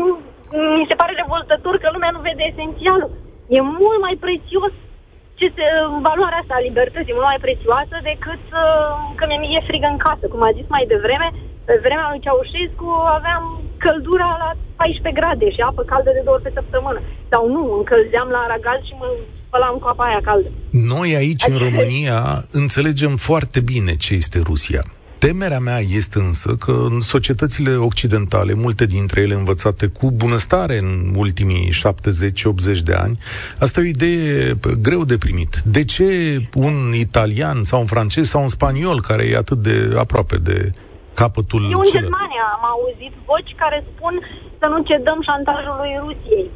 mi 0.80 0.86
se 0.89 0.96
pare 0.96 1.13
revoltător 1.22 1.78
că 1.78 1.89
lumea 1.93 2.12
nu 2.15 2.20
vede 2.28 2.43
esențialul. 2.52 3.12
E 3.48 3.62
mult 3.62 4.00
mai 4.06 4.15
prețios 4.26 4.72
ce 5.39 5.47
se, 5.56 5.65
valoarea 6.10 6.41
asta 6.41 6.56
a 6.58 6.67
libertății, 6.69 7.17
mult 7.17 7.30
mai 7.32 7.43
prețioasă 7.45 7.95
decât 8.12 8.43
uh, 8.54 8.63
că 9.19 9.23
mi-e 9.28 9.67
frig 9.69 9.84
în 9.93 9.97
casă. 10.06 10.26
Cum 10.30 10.41
a 10.47 10.58
zis 10.58 10.67
mai 10.76 10.86
devreme, 10.93 11.28
pe 11.67 11.76
vremea 11.86 12.08
lui 12.12 12.23
Ceaușescu 12.26 12.89
aveam 13.17 13.43
căldura 13.86 14.30
la 14.43 14.50
14 14.76 15.19
grade 15.19 15.47
și 15.56 15.62
apă 15.69 15.82
caldă 15.91 16.10
de 16.13 16.21
două 16.26 16.36
ori 16.38 16.45
pe 16.45 16.58
săptămână. 16.60 17.00
Sau 17.32 17.43
nu, 17.56 17.63
încălzeam 17.80 18.30
la 18.36 18.41
aragaz 18.47 18.80
și 18.88 18.95
mă 19.02 19.08
spălam 19.47 19.76
cu 19.82 19.88
apa 19.93 20.04
aia 20.08 20.21
caldă. 20.30 20.50
Noi 20.93 21.10
aici, 21.21 21.43
în 21.52 21.58
România, 21.65 22.19
înțelegem 22.62 23.13
foarte 23.28 23.60
bine 23.71 23.91
ce 24.04 24.12
este 24.21 24.39
Rusia. 24.50 24.84
Temerea 25.19 25.60
mea 25.60 25.80
este 25.99 26.19
însă 26.19 26.56
că 26.65 26.71
în 26.91 26.99
societățile 27.13 27.75
occidentale, 27.75 28.53
multe 28.65 28.86
dintre 28.86 29.21
ele 29.21 29.34
învățate 29.34 29.86
cu 29.88 30.12
bunăstare 30.12 30.77
în 30.77 30.91
ultimii 31.23 31.69
70-80 32.80 32.80
de 32.89 32.93
ani, 33.06 33.15
asta 33.60 33.80
e 33.80 33.84
o 33.84 33.93
idee 33.95 34.53
p- 34.63 34.77
greu 34.88 35.03
de 35.12 35.17
primit. 35.25 35.53
De 35.75 35.84
ce 35.93 36.08
un 36.67 36.75
italian 37.06 37.63
sau 37.63 37.80
un 37.80 37.86
francez 37.95 38.25
sau 38.34 38.41
un 38.41 38.47
spaniol, 38.58 38.97
care 39.10 39.23
e 39.32 39.43
atât 39.43 39.58
de 39.69 39.75
aproape 40.03 40.38
de 40.49 40.58
capătul 41.21 41.62
Eu 41.62 41.80
în 41.80 41.86
celălalt? 41.91 41.93
Germania 41.93 42.45
am 42.58 42.63
auzit 42.75 43.13
voci 43.32 43.51
care 43.63 43.77
spun 43.91 44.13
să 44.60 44.65
nu 44.73 44.77
cedăm 44.91 45.19
șantajului 45.30 45.91
Rusiei 46.06 46.49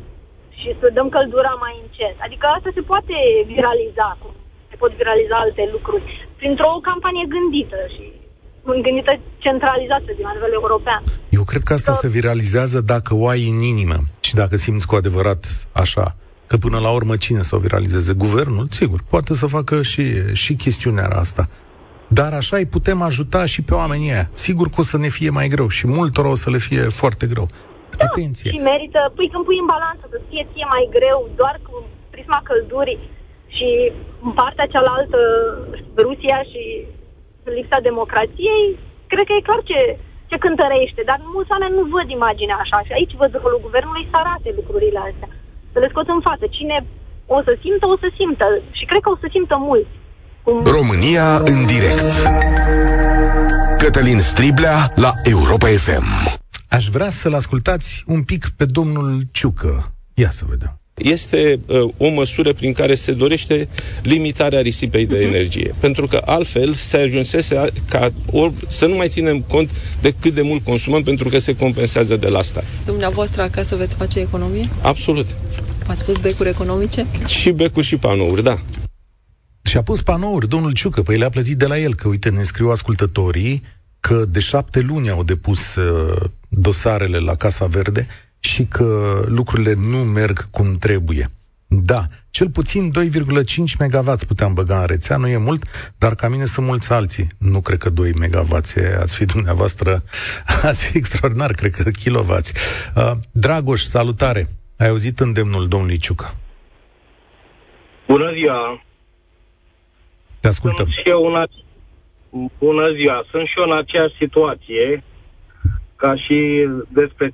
și 0.60 0.70
să 0.80 0.88
dăm 0.98 1.08
căldura 1.18 1.54
mai 1.66 1.74
încet. 1.84 2.16
Adică 2.26 2.46
asta 2.56 2.70
se 2.78 2.84
poate 2.92 3.16
viraliza, 3.54 4.08
cum 4.22 4.34
se 4.70 4.76
pot 4.82 4.92
viraliza 5.02 5.36
alte 5.46 5.64
lucruri, 5.76 6.04
printr-o 6.40 6.72
campanie 6.90 7.26
gândită 7.36 7.80
și 7.96 8.06
gândită 8.66 9.20
centralizată 9.38 10.04
din 10.16 10.26
la 10.30 10.32
nivel 10.34 10.54
european. 10.54 11.04
Eu 11.30 11.44
cred 11.44 11.62
că 11.64 11.74
asta 11.74 11.92
Da. 11.92 11.98
se 11.98 12.08
viralizează 12.08 12.82
dacă 12.82 13.16
o 13.16 13.28
ai 13.28 13.50
în 13.50 13.60
inimă 13.60 13.98
și 14.20 14.36
dacă 14.36 14.56
simți 14.56 14.88
cu 14.88 14.96
adevărat 14.96 15.68
așa. 15.72 16.16
Că 16.48 16.58
până 16.58 16.80
la 16.80 16.92
urmă 16.92 17.16
cine 17.18 17.42
să 17.42 17.56
o 17.56 17.60
viralizeze? 17.60 18.14
Guvernul, 18.14 18.68
sigur, 18.70 19.00
poate 19.10 19.34
să 19.34 19.46
facă 19.48 19.82
și, 19.82 20.04
și 20.34 20.54
chestiunea 20.56 21.08
asta. 21.08 21.50
Dar 22.08 22.34
așa 22.34 22.56
îi 22.58 22.66
putem 22.66 23.02
ajuta 23.02 23.46
și 23.46 23.62
pe 23.62 23.74
oamenii 23.74 24.12
aia. 24.12 24.30
Sigur 24.34 24.68
că 24.70 24.76
o 24.78 24.84
să 24.92 24.98
ne 24.98 25.08
fie 25.08 25.30
mai 25.30 25.48
greu 25.48 25.68
și 25.78 25.88
multora 25.88 26.30
o 26.30 26.36
să 26.36 26.50
le 26.50 26.58
fie 26.58 26.82
foarte 26.82 27.26
greu. 27.28 27.48
Atenție! 28.08 28.50
Și 28.52 28.58
merită, 28.72 29.02
păi 29.16 29.30
când 29.32 29.44
pui 29.46 29.60
în 29.64 29.70
balanță 29.76 30.04
să 30.14 30.20
fie 30.30 30.48
ție 30.52 30.68
mai 30.76 30.86
greu 30.98 31.20
doar 31.36 31.56
cu 31.66 31.74
prisma 32.14 32.40
căldurii 32.50 33.00
Și 33.56 33.68
în 34.28 34.32
partea 34.42 34.66
cealaltă, 34.74 35.20
Rusia 36.06 36.40
și 36.52 36.62
lipsa 37.58 37.80
democrației, 37.90 38.66
cred 39.12 39.26
că 39.28 39.34
e 39.36 39.48
clar 39.50 39.62
ce, 39.70 39.80
ce 40.30 40.36
cântărește, 40.46 41.02
dar 41.10 41.20
mulți 41.36 41.52
oameni 41.54 41.78
nu 41.80 41.84
văd 41.96 42.08
imaginea 42.10 42.58
așa 42.64 42.80
și 42.88 42.92
aici 42.98 43.20
văd 43.22 43.32
rolul 43.44 43.66
guvernului 43.68 44.08
să 44.12 44.16
arate 44.18 44.50
lucrurile 44.60 45.00
astea, 45.10 45.30
să 45.74 45.78
le 45.80 45.92
scot 45.92 46.08
în 46.16 46.22
față. 46.28 46.46
Cine 46.58 46.78
o 47.36 47.40
să 47.46 47.52
simtă, 47.64 47.86
o 47.94 47.98
să 48.04 48.08
simtă 48.18 48.48
și 48.78 48.86
cred 48.90 49.02
că 49.04 49.10
o 49.10 49.18
să 49.22 49.28
simtă 49.36 49.56
mult. 49.70 49.88
Cum... 50.44 50.56
România 50.80 51.28
în 51.52 51.58
direct 51.74 52.12
Cătălin 53.82 54.20
Striblea 54.20 54.78
la 54.96 55.12
Europa 55.34 55.68
FM 55.86 56.08
Aș 56.70 56.88
vrea 56.88 57.10
să-l 57.10 57.34
ascultați 57.34 58.04
un 58.08 58.24
pic 58.24 58.50
pe 58.58 58.66
domnul 58.66 59.22
Ciucă. 59.32 59.94
Ia 60.14 60.30
să 60.30 60.46
vedem 60.50 60.81
este 61.04 61.60
uh, 61.68 61.90
o 61.98 62.10
măsură 62.10 62.54
prin 62.54 62.74
care 62.74 62.96
se 62.96 63.12
dorește 63.12 63.68
limitarea 64.02 64.62
risipei 64.62 65.06
de 65.06 65.22
energie. 65.22 65.76
Pentru 65.80 66.08
că 66.08 66.22
altfel 66.26 66.74
se 66.74 66.98
ajunsese 66.98 67.70
ca 67.90 68.12
or, 68.32 68.54
să 68.68 68.86
nu 68.86 68.96
mai 68.96 69.08
ținem 69.08 69.42
cont 69.42 69.72
de 70.02 70.14
cât 70.20 70.34
de 70.34 70.42
mult 70.42 70.64
consumăm 70.64 71.04
pentru 71.04 71.30
că 71.30 71.40
se 71.40 71.56
compensează 71.56 72.16
de 72.16 72.28
la 72.28 72.42
stat. 72.42 72.64
Dumneavoastră 72.86 73.42
acasă 73.42 73.76
veți 73.76 73.96
face 73.96 74.20
economie? 74.20 74.64
Absolut. 74.82 75.28
Ați 75.88 76.06
pus 76.06 76.18
becuri 76.18 76.50
economice? 76.50 77.06
Și 77.28 77.52
becuri 77.52 77.86
și 77.86 77.98
panouri, 77.98 78.44
da. 78.44 78.58
Și 79.64 79.78
a 79.78 79.82
pus 79.82 80.02
panouri, 80.02 80.50
domnul 80.50 80.72
Ciucă, 80.72 81.02
păi 81.02 81.18
le-a 81.18 81.30
plătit 81.30 81.58
de 81.58 81.66
la 81.66 81.78
el, 81.80 81.96
că 81.96 82.08
uite, 82.08 82.30
ne 82.30 82.44
scriu 82.44 82.70
ascultătorii 82.70 83.64
că 84.00 84.26
de 84.30 84.40
șapte 84.40 84.80
luni 84.80 85.10
au 85.10 85.24
depus 85.24 85.76
uh, 85.76 86.30
dosarele 86.50 87.18
la 87.18 87.36
Casa 87.36 87.66
Verde 87.66 88.08
și 88.42 88.66
că 88.66 89.22
lucrurile 89.26 89.74
nu 89.74 89.98
merg 89.98 90.50
cum 90.50 90.78
trebuie. 90.78 91.30
Da, 91.68 92.02
cel 92.30 92.50
puțin 92.50 92.92
2,5 92.92 92.98
MW 93.80 94.16
puteam 94.28 94.54
băga 94.54 94.80
în 94.80 94.86
rețea, 94.86 95.18
nu 95.18 95.28
e 95.28 95.38
mult, 95.38 95.64
dar 95.98 96.16
ca 96.16 96.28
mine 96.28 96.46
sunt 96.46 96.66
mulți 96.66 96.94
alții. 96.94 97.28
Nu 97.40 97.62
cred 97.62 97.78
că 97.78 97.90
2 97.90 98.12
MW 98.16 98.56
ați 99.00 99.16
fi 99.16 99.26
dumneavoastră, 99.26 100.04
ați 100.70 100.86
fi 100.86 100.98
extraordinar, 100.98 101.52
cred 101.52 101.72
că 101.72 101.90
kilovați. 101.90 102.54
Uh, 102.96 103.12
Dragoș, 103.32 103.82
salutare! 103.82 104.48
Ai 104.78 104.88
auzit 104.88 105.20
îndemnul 105.20 105.68
domnului 105.68 105.98
Ciucă? 105.98 106.36
Bună 108.08 108.32
ziua! 108.34 108.84
Te 110.40 110.48
ascultăm. 110.48 110.86
Sunt 110.86 110.98
și 111.04 111.10
eu 111.10 111.26
una... 111.26 111.48
Bună 112.58 112.92
ziua! 112.94 113.26
Sunt 113.32 113.48
și 113.48 113.54
eu 113.58 113.70
în 113.70 113.78
aceeași 113.78 114.16
situație 114.20 115.04
ca 116.04 116.16
și 116.16 116.68
despre 116.88 117.32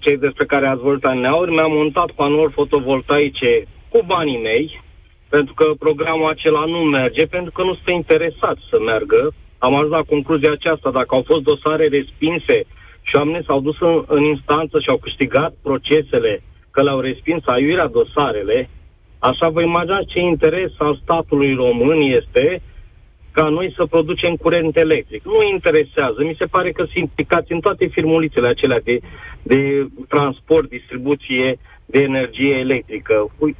cei 0.00 0.16
despre 0.16 0.44
care 0.46 0.66
ați 0.66 0.82
vorbit 0.82 1.04
aneauri, 1.04 1.50
mi-am 1.50 1.72
montat 1.72 2.10
panouri 2.10 2.52
fotovoltaice 2.52 3.62
cu 3.88 3.98
banii 4.06 4.40
mei, 4.42 4.80
pentru 5.28 5.54
că 5.54 5.66
programul 5.78 6.28
acela 6.28 6.64
nu 6.64 6.78
merge, 6.78 7.24
pentru 7.26 7.52
că 7.52 7.62
nu 7.62 7.74
sunt 7.74 7.96
interesat 7.96 8.56
să 8.70 8.76
meargă. 8.80 9.32
Am 9.58 9.74
ajuns 9.74 9.90
la 9.90 10.02
concluzia 10.12 10.52
aceasta, 10.52 10.90
dacă 10.90 11.14
au 11.14 11.22
fost 11.26 11.42
dosare 11.42 11.88
respinse 11.88 12.56
și 13.02 13.16
oamenii 13.16 13.44
s-au 13.46 13.60
dus 13.60 13.76
în, 13.80 14.04
în 14.06 14.22
instanță 14.22 14.80
și 14.80 14.88
au 14.88 14.96
câștigat 14.96 15.52
procesele, 15.62 16.42
că 16.70 16.82
le-au 16.82 17.00
respins 17.00 17.42
aiurea 17.46 17.86
dosarele, 17.86 18.68
așa 19.18 19.48
vă 19.48 19.62
imaginați 19.62 20.12
ce 20.12 20.18
interes 20.18 20.72
al 20.78 20.98
statului 21.02 21.54
român 21.54 22.00
este 22.00 22.62
ca 23.32 23.48
noi 23.48 23.72
să 23.76 23.86
producem 23.86 24.34
curent 24.36 24.76
electric. 24.76 25.24
Nu 25.24 25.42
interesează. 25.52 26.16
Mi 26.18 26.36
se 26.38 26.44
pare 26.44 26.72
că 26.72 26.82
sunt 26.82 26.96
implicați 26.96 27.52
în 27.52 27.60
toate 27.60 27.86
firmulițele 27.86 28.48
acelea 28.48 28.80
de, 28.84 28.98
de 29.42 29.86
transport, 30.08 30.68
distribuție 30.68 31.58
de 31.86 31.98
energie 31.98 32.54
electrică. 32.54 33.14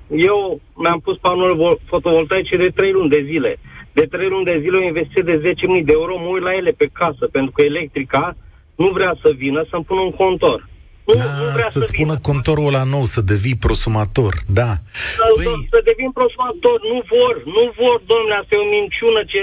Eu 0.08 0.60
mi-am 0.74 1.00
pus 1.00 1.16
panouri 1.18 1.80
fotovoltaice 1.84 2.56
de 2.56 2.68
3 2.74 2.92
luni 2.92 3.10
de 3.10 3.22
zile. 3.30 3.56
De 3.92 4.02
3 4.02 4.28
luni 4.28 4.44
de 4.44 4.58
zile 4.60 4.76
o 4.76 4.86
investit 4.86 5.24
de 5.24 5.54
10.000 5.80 5.84
de 5.84 5.92
euro, 5.92 6.16
mă 6.18 6.28
uit 6.32 6.42
la 6.42 6.54
ele 6.54 6.70
pe 6.70 6.88
casă, 6.92 7.24
pentru 7.32 7.52
că 7.54 7.62
electrica 7.62 8.36
nu 8.74 8.88
vrea 8.90 9.12
să 9.22 9.32
vină 9.36 9.66
să-mi 9.70 9.84
pună 9.84 10.00
un 10.00 10.10
contor. 10.10 10.70
Nu, 11.06 11.14
da, 11.14 11.24
nu 11.40 11.46
vrea 11.56 11.68
să-ți 11.74 11.90
să 11.90 11.98
pună 12.00 12.16
contorul 12.30 12.70
la 12.78 12.84
nou, 12.94 13.04
să 13.14 13.20
devii 13.32 13.62
prosumator, 13.66 14.32
da. 14.60 14.70
Să, 15.18 15.24
păi... 15.34 15.68
să 15.74 15.78
devin 15.90 16.10
prosumator, 16.18 16.76
nu 16.92 16.98
vor, 17.12 17.34
nu 17.56 17.64
vor, 17.80 17.96
domnule, 18.10 18.34
asta 18.40 18.52
e 18.54 18.64
o 18.66 18.72
minciună 18.78 19.20
ce 19.32 19.40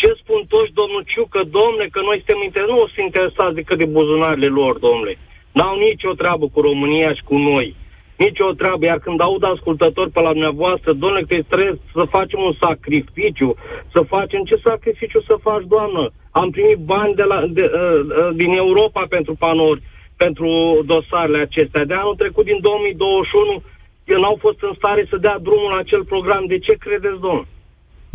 ce 0.00 0.10
spun 0.22 0.40
toți, 0.54 0.76
domnul 0.80 1.02
Ciucă, 1.12 1.40
domnule, 1.58 1.86
că 1.94 2.00
noi 2.08 2.16
suntem 2.18 2.40
interesați, 2.42 2.78
nu 2.78 2.86
sunt 2.92 3.06
interesați 3.08 3.58
decât 3.60 3.78
de 3.78 3.92
buzunarele 3.96 4.50
lor, 4.58 4.74
domnule. 4.86 5.14
N-au 5.56 5.74
nicio 5.78 6.12
treabă 6.20 6.44
cu 6.48 6.60
România 6.68 7.10
și 7.14 7.22
cu 7.30 7.36
noi. 7.50 7.68
Nici 8.24 8.40
o 8.48 8.52
treabă, 8.60 8.84
iar 8.84 8.98
când 8.98 9.20
aud 9.20 9.44
ascultători 9.44 10.10
pe 10.10 10.20
la 10.20 10.32
dumneavoastră, 10.36 10.92
domnule, 10.92 11.24
că 11.28 11.34
trebuie 11.48 11.78
să 11.92 12.02
facem 12.16 12.40
un 12.48 12.54
sacrificiu, 12.64 13.50
să 13.94 14.00
facem 14.14 14.40
ce 14.44 14.56
sacrificiu 14.68 15.20
să 15.28 15.44
faci, 15.46 15.64
doamnă? 15.74 16.02
Am 16.30 16.50
primit 16.50 16.78
bani 16.94 17.14
de 17.14 17.22
la, 17.22 17.38
de, 17.56 17.64
uh, 17.74 18.00
uh, 18.00 18.30
din 18.40 18.52
Europa 18.64 19.02
pentru 19.08 19.34
panouri, 19.34 19.82
pentru 20.16 20.48
dosarele 20.92 21.38
acestea. 21.38 21.84
De 21.84 21.94
anul 21.94 22.14
trecut, 22.22 22.44
din 22.44 22.58
2021, 22.60 23.62
eu 24.04 24.20
n-au 24.20 24.36
fost 24.40 24.62
în 24.62 24.74
stare 24.76 25.06
să 25.10 25.16
dea 25.16 25.38
drumul 25.46 25.70
la 25.70 25.76
acel 25.76 26.04
program. 26.04 26.44
De 26.46 26.58
ce 26.58 26.72
credeți, 26.72 27.20
domnule? 27.20 27.46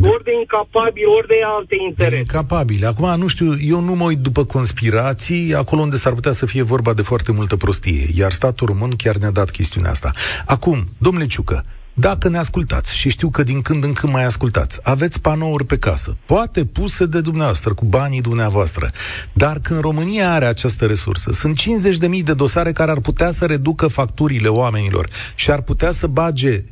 Ori 0.08 0.24
de 0.24 0.30
incapabili, 0.40 1.06
ori 1.18 1.26
de 1.26 1.34
alte 1.56 1.76
interese. 1.88 2.16
Incapabili. 2.16 2.84
Acum, 2.84 3.18
nu 3.18 3.26
știu, 3.26 3.54
eu 3.60 3.80
nu 3.80 3.94
mă 3.94 4.04
uit 4.04 4.18
după 4.18 4.44
conspirații, 4.44 5.54
acolo 5.54 5.80
unde 5.80 5.96
s-ar 5.96 6.12
putea 6.12 6.32
să 6.32 6.46
fie 6.46 6.62
vorba 6.62 6.92
de 6.92 7.02
foarte 7.02 7.32
multă 7.32 7.56
prostie, 7.56 8.08
iar 8.14 8.32
statul 8.32 8.66
român 8.66 8.90
chiar 8.96 9.16
ne-a 9.16 9.30
dat 9.30 9.50
chestiunea 9.50 9.90
asta. 9.90 10.10
Acum, 10.46 10.88
domnule 10.98 11.26
Ciucă, 11.26 11.64
dacă 11.96 12.28
ne 12.28 12.38
ascultați 12.38 12.96
și 12.96 13.08
știu 13.08 13.30
că 13.30 13.42
din 13.42 13.62
când 13.62 13.84
în 13.84 13.92
când 13.92 14.12
mai 14.12 14.24
ascultați, 14.24 14.78
aveți 14.82 15.20
panouri 15.20 15.64
pe 15.64 15.78
casă, 15.78 16.16
poate 16.26 16.64
puse 16.64 17.06
de 17.06 17.20
dumneavoastră, 17.20 17.74
cu 17.74 17.84
banii 17.84 18.20
dumneavoastră, 18.20 18.90
dar 19.32 19.58
când 19.62 19.80
România 19.80 20.32
are 20.32 20.44
această 20.44 20.86
resursă, 20.86 21.32
sunt 21.32 21.60
50.000 21.60 22.22
de 22.24 22.34
dosare 22.34 22.72
care 22.72 22.90
ar 22.90 23.00
putea 23.00 23.30
să 23.30 23.44
reducă 23.46 23.86
facturile 23.86 24.48
oamenilor 24.48 25.08
și 25.34 25.50
ar 25.50 25.60
putea 25.60 25.90
să 25.90 26.06
bage 26.06 26.64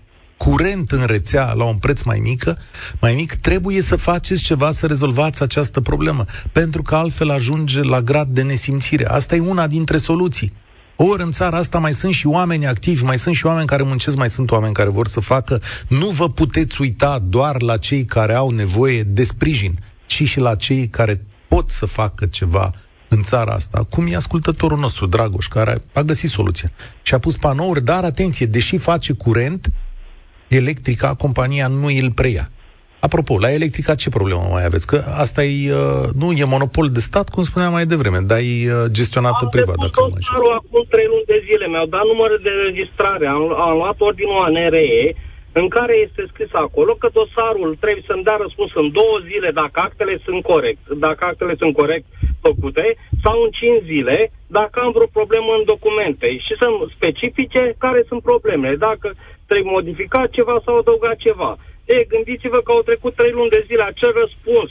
curent 0.44 0.90
în 0.90 1.04
rețea 1.06 1.52
la 1.52 1.64
un 1.64 1.76
preț 1.76 2.02
mai 2.02 2.18
mică, 2.18 2.58
mai 3.00 3.14
mic, 3.14 3.34
trebuie 3.34 3.80
să 3.80 3.96
faceți 3.96 4.42
ceva 4.42 4.72
să 4.72 4.86
rezolvați 4.86 5.42
această 5.42 5.80
problemă, 5.80 6.24
pentru 6.52 6.82
că 6.82 6.94
altfel 6.94 7.30
ajunge 7.30 7.82
la 7.82 8.00
grad 8.00 8.28
de 8.28 8.42
nesimțire. 8.42 9.06
Asta 9.06 9.34
e 9.34 9.40
una 9.40 9.66
dintre 9.66 9.96
soluții. 9.96 10.52
Ori 10.96 11.22
în 11.22 11.30
țara 11.30 11.56
asta 11.56 11.78
mai 11.78 11.94
sunt 11.94 12.14
și 12.14 12.26
oameni 12.26 12.66
activi, 12.66 13.04
mai 13.04 13.18
sunt 13.18 13.36
și 13.36 13.46
oameni 13.46 13.66
care 13.66 13.82
muncesc, 13.82 14.16
mai 14.16 14.30
sunt 14.30 14.50
oameni 14.50 14.74
care 14.74 14.88
vor 14.88 15.06
să 15.06 15.20
facă. 15.20 15.60
Nu 15.88 16.06
vă 16.06 16.28
puteți 16.28 16.80
uita 16.80 17.18
doar 17.28 17.62
la 17.62 17.76
cei 17.76 18.04
care 18.04 18.34
au 18.34 18.50
nevoie 18.50 19.02
de 19.02 19.24
sprijin, 19.24 19.78
ci 20.06 20.22
și 20.28 20.40
la 20.40 20.54
cei 20.54 20.88
care 20.88 21.24
pot 21.48 21.70
să 21.70 21.86
facă 21.86 22.26
ceva 22.26 22.74
în 23.08 23.22
țara 23.22 23.52
asta, 23.52 23.86
cum 23.90 24.06
e 24.06 24.16
ascultătorul 24.16 24.78
nostru, 24.78 25.06
Dragoș, 25.06 25.46
care 25.46 25.82
a 25.94 26.02
găsit 26.02 26.30
soluția. 26.30 26.70
Și 27.02 27.14
a 27.14 27.18
pus 27.18 27.36
panouri, 27.36 27.84
dar 27.84 28.04
atenție, 28.04 28.46
deși 28.46 28.76
face 28.76 29.12
curent, 29.12 29.70
Electrica, 30.52 31.14
compania 31.14 31.66
nu 31.66 31.86
îl 31.86 32.10
preia. 32.14 32.50
Apropo, 33.06 33.38
la 33.38 33.50
Electrica 33.52 33.94
ce 33.94 34.16
problemă 34.18 34.44
mai 34.50 34.64
aveți? 34.64 34.86
Că 34.86 34.96
asta 35.24 35.42
e, 35.44 35.72
uh, 35.72 36.08
nu 36.20 36.28
e 36.32 36.44
monopol 36.44 36.88
de 36.96 37.00
stat, 37.00 37.28
cum 37.28 37.42
spuneam 37.42 37.72
mai 37.72 37.86
devreme, 37.86 38.20
dar 38.30 38.38
e 38.38 38.58
uh, 38.66 38.72
gestionată 38.96 39.44
am 39.44 39.52
privat. 39.54 39.76
Dacă 39.76 40.00
nu 40.42 40.50
acum 40.60 40.84
trei 40.88 41.06
luni 41.12 41.30
de 41.32 41.38
zile, 41.46 41.66
mi-au 41.66 41.86
dat 41.86 42.04
numărul 42.12 42.40
de 42.42 42.52
registrare, 42.68 43.26
am, 43.26 43.42
am 43.66 43.74
luat 43.80 43.96
ordinul 44.08 44.44
ANRE, 44.46 45.14
în 45.60 45.68
care 45.68 45.94
este 46.06 46.22
scris 46.32 46.52
acolo 46.52 46.92
că 46.94 47.08
dosarul 47.12 47.76
trebuie 47.80 48.04
să-mi 48.10 48.26
dea 48.28 48.38
răspuns 48.44 48.70
în 48.82 48.88
două 48.98 49.16
zile 49.30 49.50
dacă 49.62 49.78
actele 49.88 50.14
sunt 50.26 50.42
corect, 50.42 50.82
dacă 51.06 51.22
actele 51.24 51.54
sunt 51.62 51.72
corect 51.80 52.06
făcute, 52.46 52.86
sau 53.24 53.36
în 53.42 53.50
cinci 53.60 53.84
zile 53.92 54.18
dacă 54.58 54.76
am 54.80 54.92
vreo 54.96 55.16
problemă 55.18 55.50
în 55.58 55.64
documente 55.72 56.28
și 56.46 56.54
să 56.60 56.66
specifice 56.96 57.62
care 57.84 58.00
sunt 58.08 58.22
problemele. 58.22 58.76
Dacă 58.76 59.08
trebuie 59.52 59.78
modificat 59.78 60.28
ceva 60.30 60.56
sau 60.64 60.74
adăugat 60.78 61.16
ceva. 61.26 61.50
E, 61.84 62.10
gândiți-vă 62.12 62.58
că 62.62 62.70
au 62.72 62.82
trecut 62.88 63.14
trei 63.14 63.32
luni 63.38 63.54
de 63.56 63.64
zile 63.68 63.84
acel 63.86 64.12
răspuns 64.22 64.70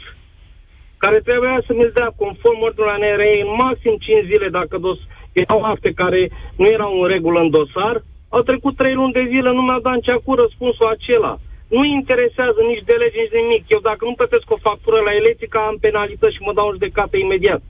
care 1.04 1.20
trebuia 1.28 1.58
să 1.67 1.72
mi-l 1.74 1.91
dea 2.00 2.10
conform 2.22 2.60
ordinul 2.67 2.98
NRE 3.00 3.32
în 3.46 3.52
maxim 3.63 3.96
5 4.00 4.26
zile 4.32 4.48
dacă 4.60 4.76
dos, 4.86 5.00
erau 5.44 5.62
acte 5.74 5.91
care 6.02 6.22
nu 6.62 6.67
erau 6.76 6.91
în 7.02 7.08
regulă 7.15 7.39
în 7.39 7.50
dosar, 7.50 7.96
au 8.36 8.41
trecut 8.50 8.76
3 8.76 8.94
luni 8.94 9.17
de 9.20 9.26
zile, 9.32 9.50
nu 9.52 9.62
mi-a 9.62 9.80
dat 9.86 9.96
nici 9.96 10.24
cu 10.26 10.32
răspunsul 10.44 10.88
acela. 10.96 11.34
Nu 11.76 11.84
interesează 11.84 12.60
nici 12.72 12.88
de 12.89 12.96
lege, 13.02 13.20
nici 13.20 13.38
nimic. 13.41 13.63
Eu 13.67 13.82
dacă 13.89 14.02
nu 14.06 14.20
plătesc 14.20 14.46
o 14.52 14.63
factură 14.67 15.00
la 15.08 15.13
electrică, 15.22 15.58
am 15.58 15.78
penalități 15.86 16.36
și 16.36 16.46
mă 16.46 16.54
dau 16.54 16.67
în 16.67 16.76
judecată 16.78 17.17
imediat. 17.17 17.62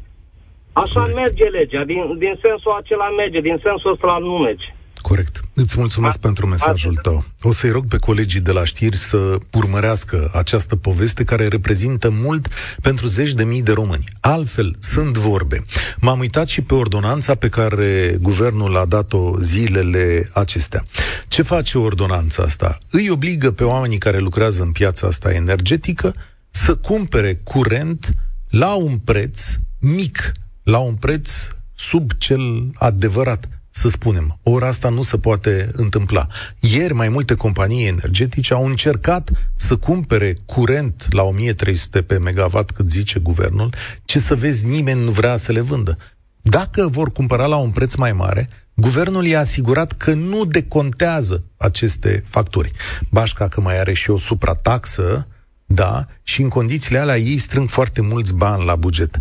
Așa 0.84 1.02
Corect. 1.02 1.18
merge 1.20 1.46
legea, 1.58 1.84
din, 1.92 2.02
din 2.24 2.36
sensul 2.46 2.72
acela 2.72 3.10
merge, 3.10 3.40
din 3.40 3.58
sensul 3.64 3.92
ăsta 3.92 4.18
nu 4.20 4.38
merge. 4.48 4.70
Corect. 5.12 5.42
îți 5.54 5.78
mulțumesc 5.78 6.16
A, 6.16 6.20
pentru 6.22 6.48
mesajul 6.48 6.92
atât. 6.92 7.04
tău. 7.04 7.26
O 7.42 7.52
să-i 7.52 7.70
rog 7.70 7.86
pe 7.86 7.98
colegii 7.98 8.40
de 8.40 8.52
la 8.52 8.66
știri 8.66 8.98
să 8.98 9.38
urmărească 9.52 10.32
această 10.34 10.76
poveste 10.76 11.24
care 11.24 11.48
reprezintă 11.48 12.10
mult 12.10 12.48
pentru 12.82 13.08
zeci 13.08 13.34
de 13.34 13.44
mii 13.44 13.62
de 13.64 13.72
români. 13.72 14.04
Altfel, 14.20 14.76
sunt 14.80 15.18
vorbe. 15.18 15.64
M-am 16.00 16.20
uitat 16.20 16.48
și 16.48 16.62
pe 16.62 16.74
ordonanța 16.74 17.36
pe 17.36 17.50
care 17.50 18.18
guvernul 18.22 18.78
a 18.78 18.86
dat-o 18.86 19.40
zilele 19.40 20.30
acestea. 20.34 20.86
Ce 21.28 21.42
face 21.42 21.78
ordonanța 21.78 22.44
asta? 22.44 22.78
Îi 22.90 23.10
obligă 23.10 23.52
pe 23.52 23.64
oamenii 23.64 23.98
care 23.98 24.20
lucrează 24.20 24.64
în 24.64 24.72
piața 24.72 25.08
asta 25.08 25.34
energetică 25.34 26.16
să 26.50 26.76
cumpere 26.76 27.36
curent 27.44 28.16
la 28.50 28.74
un 28.74 28.98
preț 28.98 29.42
mic, 29.80 30.32
la 30.64 30.78
un 30.78 30.94
preț 30.94 31.32
sub 31.76 32.12
cel 32.18 32.72
adevărat, 32.74 33.61
să 33.72 33.90
spunem. 33.90 34.40
Ora 34.44 34.68
asta 34.68 34.90
nu 34.90 35.02
se 35.02 35.18
poate 35.18 35.70
întâmpla. 35.74 36.28
Ieri 36.60 36.94
mai 36.94 37.10
multe 37.10 37.34
companii 37.34 37.88
energetice 37.88 38.54
au 38.54 38.66
încercat 38.66 39.30
să 39.56 39.76
cumpere 39.76 40.36
curent 40.46 41.08
la 41.10 41.24
1300 41.24 42.02
pe 42.02 42.18
megawatt, 42.18 42.72
cât 42.72 42.90
zice 42.90 43.20
guvernul, 43.20 43.74
ce 44.06 44.20
să 44.20 44.36
vezi, 44.36 44.66
nimeni 44.66 45.04
nu 45.04 45.12
vrea 45.12 45.38
să 45.38 45.52
le 45.52 45.60
vândă. 45.60 45.98
Dacă 46.42 46.88
vor 46.88 47.12
cumpăra 47.12 47.46
la 47.46 47.56
un 47.58 47.70
preț 47.70 47.96
mai 47.96 48.14
mare, 48.14 48.50
guvernul 48.74 49.26
i-a 49.26 49.40
asigurat 49.40 49.92
că 49.92 50.14
nu 50.14 50.46
decontează 50.46 51.44
aceste 51.58 52.24
facturi. 52.28 52.72
Bașca 53.10 53.48
că 53.48 53.62
mai 53.62 53.80
are 53.80 53.94
și 53.94 54.10
o 54.10 54.18
suprataxă, 54.18 55.28
da, 55.66 56.08
și 56.24 56.42
în 56.42 56.50
condițiile 56.50 57.00
alea 57.00 57.18
ei 57.18 57.38
strâng 57.38 57.70
foarte 57.70 58.02
mulți 58.02 58.34
bani 58.34 58.66
la 58.66 58.76
buget. 58.76 59.20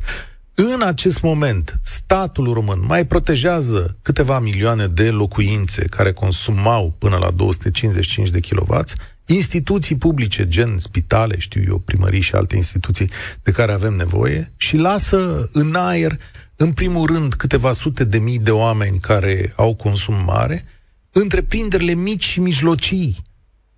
În 0.55 0.83
acest 0.83 1.23
moment, 1.23 1.81
statul 1.85 2.53
român 2.53 2.85
mai 2.87 3.07
protejează 3.07 3.97
câteva 4.03 4.39
milioane 4.39 4.87
de 4.87 5.11
locuințe 5.11 5.85
care 5.85 6.13
consumau 6.13 6.95
până 6.99 7.17
la 7.17 7.31
255 7.31 8.29
de 8.29 8.41
kW, 8.41 8.83
instituții 9.27 9.97
publice, 9.97 10.49
gen 10.49 10.79
spitale, 10.79 11.39
știu 11.39 11.63
eu, 11.67 11.79
primării 11.79 12.21
și 12.21 12.35
alte 12.35 12.57
instituții 12.57 13.11
de 13.43 13.51
care 13.51 13.73
avem 13.73 13.95
nevoie, 13.95 14.53
și 14.57 14.77
lasă 14.77 15.49
în 15.53 15.75
aer, 15.75 16.19
în 16.57 16.73
primul 16.73 17.07
rând, 17.07 17.35
câteva 17.35 17.73
sute 17.73 18.05
de 18.05 18.19
mii 18.19 18.39
de 18.39 18.51
oameni 18.51 18.99
care 18.99 19.53
au 19.57 19.75
consum 19.75 20.25
mare, 20.25 20.65
întreprinderile 21.11 21.95
mici 21.95 22.25
și 22.25 22.41
mijlocii, 22.41 23.17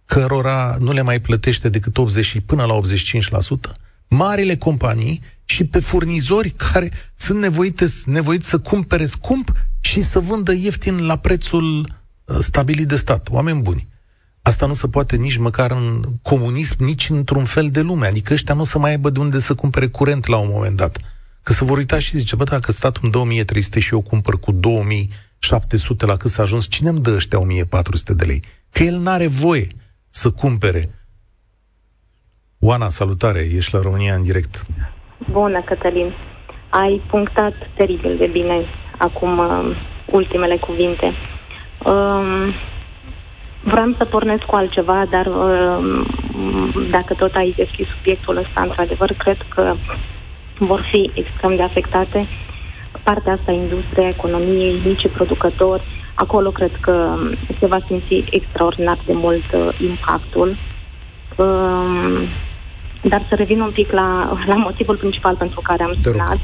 cărora 0.05 0.77
nu 0.81 0.93
le 0.93 1.03
mai 1.03 1.21
plătește 1.21 1.69
decât 1.69 1.99
80 1.99 2.41
până 2.47 2.65
la 2.65 2.81
85%, 3.73 3.77
marile 4.09 4.57
companii 4.57 5.23
și 5.45 5.65
pe 5.65 5.81
furnizori 5.81 6.51
care 6.51 6.93
sunt 7.17 7.39
nevoite, 7.39 7.87
nevoiți 8.05 8.49
să 8.49 8.59
cumpere 8.59 9.07
scump 9.07 9.53
și 9.81 10.01
să 10.01 10.19
vândă 10.19 10.53
ieftin 10.53 11.07
la 11.07 11.17
prețul 11.17 11.81
uh, 12.25 12.37
stabilit 12.41 12.89
de 12.89 12.97
stat. 12.97 13.29
Oameni 13.31 13.63
buni. 13.63 13.89
Asta 14.43 14.67
nu 14.67 14.75
se 14.75 14.89
poate 14.89 15.17
nici 15.17 15.37
măcar 15.37 15.71
în 15.71 16.03
comunism, 16.23 16.85
nici 16.85 17.11
într-un 17.11 17.45
fel 17.45 17.71
de 17.71 17.81
lume. 17.81 18.07
Adică 18.07 18.33
ăștia 18.33 18.55
nu 18.55 18.61
o 18.61 18.65
să 18.65 18.79
mai 18.79 18.91
aibă 18.91 19.11
de 19.11 19.19
unde 19.19 19.39
să 19.39 19.55
cumpere 19.55 19.89
curent 19.89 20.27
la 20.27 20.37
un 20.37 20.49
moment 20.51 20.77
dat. 20.77 20.99
Că 21.43 21.53
să 21.53 21.65
vor 21.65 21.77
uita 21.77 21.99
și 21.99 22.17
zice, 22.17 22.37
bă, 22.37 22.45
dacă 22.45 22.73
statul 22.73 23.01
în 23.05 23.11
2300 23.11 23.81
și 23.81 23.93
eu 23.93 24.01
cumpăr 24.01 24.39
cu 24.39 24.53
2700 24.53 26.07
la 26.07 26.17
cât 26.17 26.31
s-a 26.31 26.43
ajuns, 26.43 26.69
cine 26.69 26.89
îmi 26.89 27.01
dă 27.01 27.15
ăștia 27.15 27.39
1400 27.39 28.15
de 28.15 28.25
lei? 28.25 28.45
Că 28.71 28.83
el 28.83 28.99
n-are 28.99 29.27
voie 29.27 29.69
să 30.11 30.31
cumpere. 30.31 31.07
Oana, 32.59 32.89
salutare, 32.89 33.41
ești 33.41 33.75
la 33.75 33.81
România 33.81 34.15
în 34.15 34.23
direct. 34.23 34.67
Bună, 35.31 35.61
Cătălin. 35.61 36.13
Ai 36.69 37.03
punctat 37.11 37.55
teribil 37.75 38.17
de 38.17 38.27
bine 38.27 38.65
acum 38.99 39.39
uh, 39.39 39.77
ultimele 40.07 40.57
cuvinte. 40.57 41.13
Uh, 41.85 42.55
vreau 43.63 43.95
să 43.99 44.05
pornesc 44.05 44.43
cu 44.43 44.55
altceva, 44.55 45.07
dar 45.11 45.27
uh, 45.27 46.05
dacă 46.91 47.15
tot 47.15 47.35
ai 47.35 47.53
deschis 47.57 47.87
subiectul 47.97 48.37
ăsta, 48.37 48.63
într-adevăr, 48.63 49.13
cred 49.13 49.37
că 49.55 49.75
vor 50.59 50.89
fi 50.91 51.11
extrem 51.15 51.57
de 51.57 51.63
afectate 51.63 52.29
partea 53.03 53.33
asta 53.33 53.53
industria, 53.53 54.09
economiei, 54.09 54.81
mici 54.85 55.09
producători. 55.09 55.83
Acolo 56.15 56.51
cred 56.51 56.71
că 56.81 57.17
se 57.61 57.67
va 57.67 57.79
simți 57.87 58.25
extraordinar 58.31 58.99
de 59.07 59.13
mult 59.13 59.53
uh, 59.53 59.69
impactul. 59.81 60.57
Uh, 61.37 62.29
dar 63.03 63.27
să 63.29 63.35
revin 63.35 63.61
un 63.61 63.71
pic 63.71 63.93
la, 63.93 64.39
la 64.47 64.55
motivul 64.55 64.97
principal 64.97 65.37
pentru 65.37 65.61
care 65.61 65.83
am 65.83 65.95
sunat. 66.03 66.39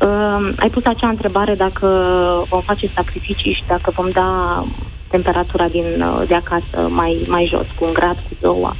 Uh, 0.00 0.52
ai 0.56 0.70
pus 0.70 0.84
acea 0.84 1.08
întrebare 1.08 1.54
dacă 1.54 1.86
vom 2.48 2.60
face 2.60 2.90
sacrificii 2.94 3.52
și 3.52 3.64
dacă 3.66 3.92
vom 3.96 4.10
da 4.10 4.64
temperatura 5.10 5.68
din, 5.68 6.02
uh, 6.02 6.28
de 6.28 6.34
acasă 6.34 6.88
mai, 6.88 7.24
mai 7.26 7.46
jos, 7.50 7.66
cu 7.78 7.84
un 7.84 7.92
grad, 7.92 8.16
cu 8.16 8.36
două. 8.40 8.72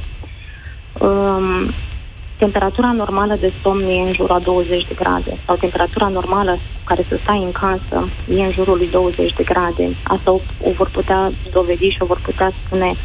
Uh, 0.99 1.73
temperatura 2.37 2.91
normală 2.91 3.37
de 3.39 3.53
somn 3.63 3.87
e 3.87 4.07
în 4.07 4.13
jurul 4.13 4.35
a 4.35 4.39
20 4.39 4.87
de 4.87 4.93
grade 4.93 5.37
sau 5.45 5.55
temperatura 5.55 6.07
normală 6.07 6.51
cu 6.51 6.83
care 6.85 7.05
să 7.09 7.19
stai 7.23 7.43
în 7.43 7.51
casă 7.51 8.09
e 8.29 8.43
în 8.43 8.51
jurul 8.51 8.77
lui 8.77 8.89
20 8.89 9.33
de 9.33 9.43
grade. 9.43 9.95
Asta 10.03 10.31
o, 10.31 10.39
o 10.63 10.71
vor 10.71 10.89
putea 10.89 11.31
dovedi 11.51 11.89
și 11.89 11.97
o 12.01 12.05
vor 12.05 12.19
putea 12.23 12.51
spune 12.65 12.95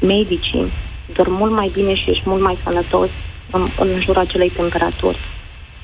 medicii 0.00 0.72
dorm 1.12 1.32
mult 1.32 1.52
mai 1.52 1.70
bine 1.72 1.94
și 1.94 2.10
ești 2.10 2.28
mult 2.28 2.42
mai 2.42 2.58
sănătos 2.64 3.08
în, 3.50 3.68
în 3.78 4.00
jurul 4.00 4.22
acelei 4.22 4.50
temperaturi. 4.50 5.18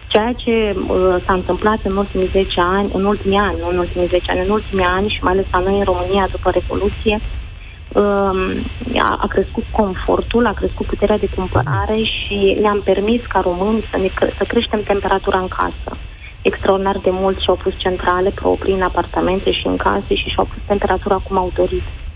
Ceea 0.06 0.32
ce 0.32 0.74
uh, 0.76 1.16
s-a 1.26 1.34
întâmplat 1.34 1.78
în 1.82 1.96
ultimii 1.96 2.30
10 2.32 2.60
ani, 2.60 2.90
în 2.92 3.04
ultimii 3.04 3.38
ani, 3.38 3.58
nu 3.58 3.68
în 3.68 3.78
ultimii 3.78 4.08
10 4.08 4.30
ani, 4.30 4.40
în 4.40 4.50
ultimii 4.50 4.84
ani 4.84 5.08
și 5.08 5.22
mai 5.22 5.32
ales 5.32 5.46
la 5.52 5.58
noi 5.58 5.78
în 5.78 5.84
România 5.84 6.28
după 6.30 6.50
Revoluție, 6.50 7.20
uh, 7.92 8.02
a, 8.98 9.18
a 9.20 9.26
crescut 9.28 9.64
confortul, 9.70 10.46
a 10.46 10.52
crescut 10.52 10.86
puterea 10.86 11.18
de 11.18 11.28
cumpărare 11.34 12.02
și 12.02 12.56
ne-am 12.60 12.80
permis 12.84 13.20
ca 13.28 13.40
români 13.40 13.84
să, 13.90 13.96
ne, 13.96 14.10
să 14.38 14.44
creștem 14.48 14.82
temperatura 14.82 15.38
în 15.38 15.48
casă. 15.48 15.90
Extraordinar 16.42 16.98
de 16.98 17.10
mult 17.10 17.40
și-au 17.40 17.56
pus 17.62 17.72
centrale 17.76 18.30
proprii 18.30 18.74
în 18.74 18.82
apartamente 18.82 19.50
și 19.52 19.66
în 19.66 19.76
case 19.76 20.14
și 20.14 20.28
și-au 20.28 20.44
pus 20.44 20.62
temperatura 20.66 21.16
cum 21.16 21.36
au 21.38 21.50
dorit. 21.54 21.82
Uh, 21.82 22.09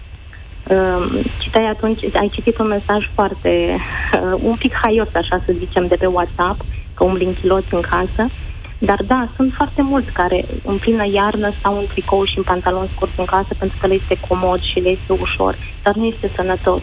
citeai 1.38 1.68
atunci, 1.68 2.00
ai 2.02 2.28
citit 2.32 2.58
un 2.58 2.66
mesaj 2.66 3.10
foarte, 3.14 3.76
uh, 4.22 4.40
un 4.42 4.56
pic 4.56 4.72
haios, 4.82 5.08
așa 5.14 5.42
să 5.46 5.52
zicem, 5.58 5.86
de 5.86 5.96
pe 5.96 6.06
WhatsApp, 6.06 6.60
că 6.94 7.04
umbli 7.04 7.24
în 7.24 7.34
chiloți 7.34 7.74
în 7.74 7.80
casă, 7.80 8.30
dar 8.78 9.02
da, 9.06 9.28
sunt 9.36 9.52
foarte 9.52 9.82
mulți 9.82 10.10
care 10.10 10.44
în 10.64 10.78
plină 10.78 11.06
iarnă 11.12 11.52
stau 11.58 11.78
în 11.78 11.86
tricou 11.86 12.24
și 12.24 12.38
în 12.38 12.42
pantaloni 12.42 12.90
scurți 12.94 13.18
în 13.18 13.24
casă 13.24 13.52
pentru 13.58 13.76
că 13.80 13.86
le 13.86 13.94
este 13.94 14.20
comod 14.28 14.60
și 14.62 14.78
le 14.78 14.90
este 14.90 15.12
ușor, 15.20 15.58
dar 15.82 15.94
nu 15.94 16.04
este 16.04 16.32
sănătos. 16.36 16.82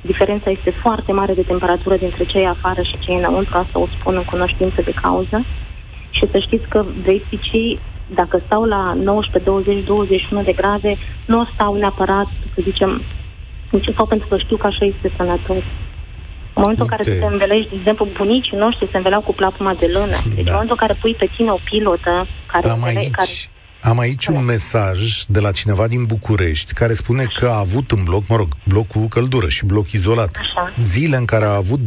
Diferența 0.00 0.50
este 0.50 0.70
foarte 0.70 1.12
mare 1.12 1.34
de 1.34 1.42
temperatură 1.42 1.96
dintre 1.96 2.24
cei 2.24 2.46
afară 2.46 2.82
și 2.82 2.98
cei 2.98 3.16
înăuntru, 3.16 3.56
asta 3.56 3.78
o 3.78 3.86
spun 3.98 4.16
în 4.16 4.24
cunoștință 4.24 4.82
de 4.84 4.94
cauză. 5.02 5.44
Și 6.10 6.24
să 6.30 6.38
știți 6.38 6.68
că 6.68 6.84
veticii 7.04 7.78
dacă 8.14 8.42
stau 8.46 8.64
la 8.64 8.92
19, 8.94 9.50
20, 9.50 9.84
21 9.84 10.42
de 10.42 10.52
grade, 10.52 10.96
nu 11.26 11.40
o 11.40 11.44
stau 11.54 11.74
neapărat, 11.74 12.26
să 12.54 12.60
zicem, 12.62 13.02
nici 13.70 13.94
sau 13.96 14.06
pentru 14.06 14.28
că 14.28 14.36
știu 14.38 14.56
că 14.56 14.66
așa 14.66 14.84
este 14.84 15.12
sănătos. 15.16 15.64
În 16.56 16.62
momentul 16.62 16.86
în 16.88 16.96
care 16.96 17.18
te 17.18 17.24
învelești, 17.24 17.70
de 17.70 17.76
exemplu, 17.78 18.08
bunicii 18.16 18.56
noștri 18.56 18.88
se 18.90 18.96
înveleau 18.96 19.20
cu 19.20 19.32
plapuma 19.32 19.74
de 19.74 19.86
lână. 19.86 20.16
Deci 20.34 20.44
da. 20.44 20.50
în 20.50 20.56
momentul 20.58 20.76
în 20.80 20.86
care 20.86 20.98
pui 21.00 21.14
pe 21.14 21.30
tine 21.36 21.50
o 21.50 21.58
pilotă 21.64 22.26
care... 22.52 22.68
Am 22.68 22.82
aici, 22.82 23.10
care... 23.10 23.28
am 23.80 23.98
aici 23.98 24.26
un 24.26 24.44
mesaj 24.44 25.22
de 25.26 25.40
la 25.40 25.50
cineva 25.50 25.86
din 25.86 26.04
București 26.04 26.72
care 26.72 26.92
spune 26.92 27.24
că 27.34 27.46
a 27.46 27.58
avut 27.58 27.90
în 27.90 28.04
bloc, 28.04 28.22
mă 28.28 28.36
rog, 28.36 28.48
bloc 28.64 28.86
cu 28.86 29.08
căldură 29.08 29.48
și 29.48 29.64
bloc 29.64 29.92
izolat, 29.92 30.36
Așa. 30.38 30.74
zile 30.78 31.16
în 31.16 31.24
care 31.24 31.44
a 31.44 31.54
avut 31.54 31.80
24-26 31.80 31.84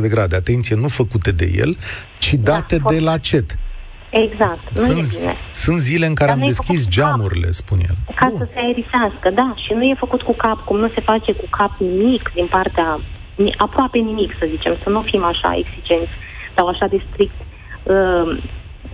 de 0.00 0.08
grade. 0.08 0.36
Atenție, 0.36 0.76
nu 0.76 0.88
făcute 0.88 1.32
de 1.32 1.52
el, 1.56 1.76
ci 2.18 2.32
da, 2.34 2.52
date 2.52 2.76
da, 2.76 2.92
de 2.92 3.00
la 3.00 3.18
CET. 3.18 3.58
Exact, 4.22 4.64
nu 4.74 4.80
sunt, 4.80 4.98
e 4.98 5.16
bine. 5.18 5.34
Sunt 5.50 5.78
zile 5.78 6.06
în 6.06 6.14
care 6.14 6.30
Dar 6.30 6.40
am 6.40 6.46
deschis 6.46 6.88
geamurile, 6.88 7.50
spune 7.50 7.82
el. 7.88 7.96
Ca 8.14 8.26
Bun. 8.28 8.38
să 8.38 8.46
se 8.52 8.58
aerisească, 8.58 9.30
da, 9.40 9.54
și 9.64 9.72
nu 9.72 9.82
e 9.82 10.02
făcut 10.04 10.22
cu 10.22 10.34
cap, 10.44 10.58
cum 10.64 10.78
nu 10.78 10.88
se 10.88 11.00
face 11.00 11.32
cu 11.32 11.46
cap 11.50 11.72
nimic 11.78 12.30
din 12.34 12.46
partea, 12.46 12.88
aproape 13.56 13.98
nimic, 13.98 14.30
să 14.38 14.46
zicem, 14.54 14.74
să 14.82 14.88
nu 14.88 15.02
fim 15.10 15.24
așa 15.24 15.50
exigenți 15.62 16.14
sau 16.56 16.66
așa 16.66 16.86
de 16.86 17.02
strict. 17.08 17.38
Uh, 17.82 18.26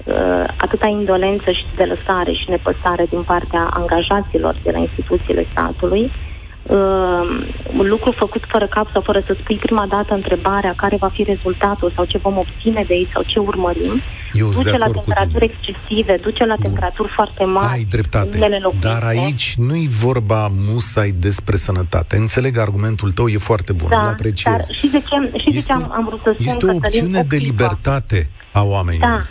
uh, 0.05 0.45
atâta 0.65 0.87
indolență 0.89 1.51
și 1.51 1.65
de 1.77 1.85
lăsare 1.85 2.33
și 2.33 2.51
nepăsare 2.51 3.05
din 3.11 3.23
partea 3.23 3.65
angajaților 3.81 4.61
de 4.65 4.71
la 4.71 4.79
instituțiile 4.79 5.47
statului, 5.53 6.13
uh, 6.63 6.77
uh, 6.77 7.79
un 7.79 7.87
lucru 7.89 8.15
făcut 8.19 8.43
fără 8.49 8.67
cap 8.67 8.87
sau 8.93 9.03
fără 9.03 9.23
să 9.27 9.37
spui 9.41 9.57
prima 9.57 9.87
dată 9.89 10.15
întrebarea 10.15 10.75
care 10.77 10.97
va 10.97 11.11
fi 11.13 11.23
rezultatul 11.23 11.93
sau 11.95 12.05
ce 12.05 12.19
vom 12.19 12.37
obține 12.39 12.85
de 12.89 12.95
aici 12.95 13.11
sau 13.13 13.23
ce 13.23 13.39
urmărim, 13.39 14.03
Eu 14.33 14.49
duce 14.49 14.77
la 14.77 14.87
temperaturi 14.87 15.45
excesive, 15.45 16.19
duce 16.23 16.45
la 16.45 16.55
Bun. 16.55 16.65
temperaturi 16.65 17.13
foarte 17.15 17.45
mari. 17.45 17.67
Ai 17.73 17.85
dreptate, 17.85 18.61
dar 18.81 19.03
aici 19.03 19.55
nu-i 19.59 19.87
vorba 19.89 20.49
musai 20.69 21.11
despre 21.11 21.57
sănătate. 21.57 22.17
Înțeleg 22.17 22.59
argumentul 22.59 23.13
tău, 23.13 23.29
e 23.29 23.39
foarte 23.39 23.73
bun, 23.73 23.89
da, 23.89 24.01
îl 24.01 24.07
apreciez. 24.07 24.55
Dar 24.55 24.77
și 24.77 24.87
de 24.87 24.99
ce, 24.99 25.39
și 25.39 25.45
este, 25.47 25.51
de 25.51 25.61
ce 25.67 25.73
am, 25.73 25.93
am 25.97 26.05
vrut 26.05 26.21
să 26.23 26.35
spun 26.39 26.47
Este 26.47 26.67
o 26.67 26.75
opțiune 26.75 27.23
de 27.29 27.37
libertate 27.37 28.29
a 28.53 28.63
oamenilor. 28.63 29.09
Da, 29.09 29.23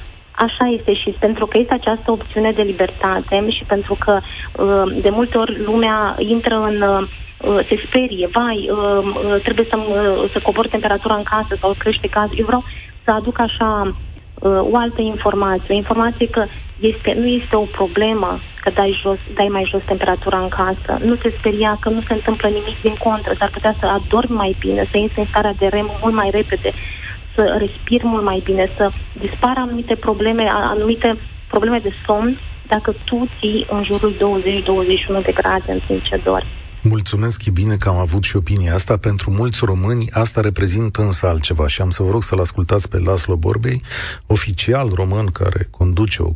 Așa 0.46 0.66
este 0.78 0.94
și 0.94 1.10
pentru 1.20 1.46
că 1.46 1.58
este 1.58 1.74
această 1.74 2.12
opțiune 2.12 2.52
de 2.52 2.62
libertate 2.62 3.50
și 3.50 3.64
pentru 3.68 3.98
că 4.06 4.20
uh, 4.20 5.02
de 5.02 5.10
multe 5.10 5.38
ori 5.38 5.64
lumea 5.64 6.16
intră 6.18 6.56
în 6.56 6.82
uh, 6.82 7.08
se 7.68 7.84
sperie, 7.88 8.30
vai, 8.32 8.70
uh, 8.72 9.42
trebuie 9.44 9.68
să, 9.70 9.78
să 10.34 10.40
cobor 10.44 10.68
temperatura 10.68 11.16
în 11.16 11.24
casă 11.24 11.54
sau 11.62 11.76
crește 11.78 12.08
caz. 12.08 12.30
Eu 12.36 12.46
vreau 12.46 12.64
să 13.04 13.12
aduc 13.12 13.40
așa 13.40 13.96
o 14.72 14.76
altă 14.78 15.02
informație, 15.02 15.74
o 15.74 15.78
informație 15.84 16.28
că 16.28 16.46
este, 16.80 17.14
nu 17.18 17.28
este 17.28 17.56
o 17.56 17.66
problemă 17.80 18.40
că 18.62 18.70
dai, 18.76 19.00
jos, 19.02 19.18
dai 19.34 19.48
mai 19.48 19.68
jos 19.72 19.82
temperatura 19.86 20.40
în 20.40 20.50
casă. 20.50 20.92
Nu 21.04 21.16
te 21.16 21.30
speria 21.38 21.78
că 21.82 21.90
nu 21.90 22.02
se 22.08 22.14
întâmplă 22.14 22.48
nimic 22.48 22.82
din 22.82 22.96
contră, 23.04 23.36
s-ar 23.40 23.50
putea 23.50 23.76
să 23.80 23.86
adormi 23.86 24.36
mai 24.36 24.56
bine, 24.60 24.82
să 24.92 24.98
iei 24.98 25.12
în 25.16 25.26
starea 25.30 25.54
de 25.60 25.68
rem 25.68 25.90
mult 26.02 26.14
mai 26.14 26.30
repede, 26.30 26.74
să 27.36 27.56
respiri 27.58 28.06
mult 28.06 28.24
mai 28.24 28.42
bine, 28.44 28.74
să 28.78 28.92
dispară 29.20 29.60
anumite 29.60 29.96
probleme, 29.96 30.48
anumite 30.52 31.18
probleme 31.48 31.80
de 31.80 31.92
somn 32.06 32.40
dacă 32.68 32.96
tu 33.06 33.28
ții 33.40 33.68
în 33.70 33.84
jurul 33.84 34.14
20-21 35.22 35.26
de 35.26 35.32
grade 35.32 35.72
în 35.72 35.82
timp 35.88 36.04
ce 36.04 36.22
dormi. 36.24 36.58
Mulțumesc, 36.84 37.46
e 37.46 37.52
bine 37.52 37.76
că 37.76 37.90
am 37.90 37.98
avut 37.98 38.24
și 38.24 38.36
opinia 38.36 38.74
asta. 38.74 38.98
Pentru 38.98 39.32
mulți 39.32 39.66
români, 39.66 40.06
asta 40.12 40.42
reprezintă 40.42 41.02
însă 41.02 41.28
altceva 41.28 41.68
și 41.68 41.82
am 41.82 41.90
să 41.90 42.04
vă 42.04 42.10
rog 42.10 42.24
să-l 42.24 42.40
ascultați 42.40 42.90
pe 42.90 43.00
Laslo 43.00 43.36
Borbei, 43.36 43.82
oficial 44.28 44.90
român 44.94 45.26
care 45.26 45.68
conduce 45.72 46.22
o, 46.22 46.32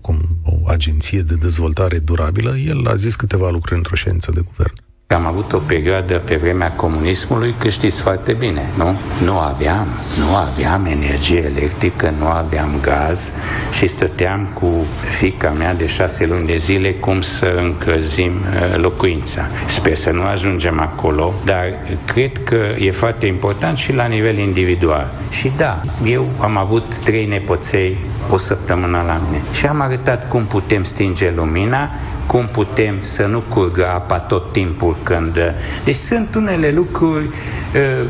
o 0.45 0.55
agenție 0.67 1.21
de 1.21 1.35
dezvoltare 1.35 1.99
durabilă. 1.99 2.57
El 2.57 2.87
a 2.87 2.95
zis 2.95 3.15
câteva 3.15 3.49
lucruri 3.49 3.77
într-o 3.77 3.95
ședință 3.95 4.31
de 4.31 4.41
guvern. 4.45 4.82
Am 5.07 5.25
avut 5.25 5.53
o 5.53 5.57
perioadă 5.57 6.21
pe 6.25 6.35
vremea 6.35 6.71
comunismului, 6.71 7.55
că 7.57 7.69
știți 7.69 8.01
foarte 8.01 8.33
bine, 8.33 8.69
nu? 8.77 8.99
Nu 9.21 9.37
aveam, 9.37 9.87
nu 10.17 10.35
aveam 10.35 10.85
energie 10.85 11.43
electrică, 11.55 12.13
nu 12.19 12.25
aveam 12.25 12.79
gaz 12.81 13.33
și 13.71 13.87
stăteam 13.87 14.49
cu 14.53 14.85
fica 15.19 15.49
mea 15.49 15.73
de 15.73 15.85
șase 15.87 16.25
luni 16.25 16.47
de 16.47 16.57
zile 16.57 16.91
cum 16.91 17.21
să 17.21 17.53
încălzim 17.57 18.31
uh, 18.31 18.77
locuința. 18.77 19.47
Sper 19.67 19.95
să 19.95 20.11
nu 20.11 20.21
ajungem 20.23 20.79
acolo, 20.79 21.33
dar 21.45 21.65
cred 22.05 22.31
că 22.43 22.75
e 22.79 22.91
foarte 22.91 23.25
important 23.25 23.77
și 23.77 23.93
la 23.93 24.05
nivel 24.05 24.37
individual. 24.37 25.11
Și 25.29 25.51
da, 25.57 25.81
eu 26.05 26.27
am 26.39 26.57
avut 26.57 26.97
trei 26.97 27.25
nepoței 27.25 27.97
o 28.29 28.37
săptămână 28.37 29.03
la 29.07 29.21
mine 29.25 29.43
și 29.51 29.65
am 29.65 29.81
arătat 29.81 30.27
cum 30.27 30.45
putem 30.45 30.83
stinge 30.83 31.31
lumina 31.35 31.89
cum 32.27 32.45
putem 32.45 32.97
să 33.01 33.25
nu 33.25 33.41
curgă 33.49 33.87
apa 33.87 34.19
tot 34.19 34.51
timpul 34.51 34.97
când... 35.03 35.37
Deci 35.83 35.95
sunt 35.95 36.35
unele 36.35 36.71
lucruri 36.71 37.25
uh, 37.25 38.09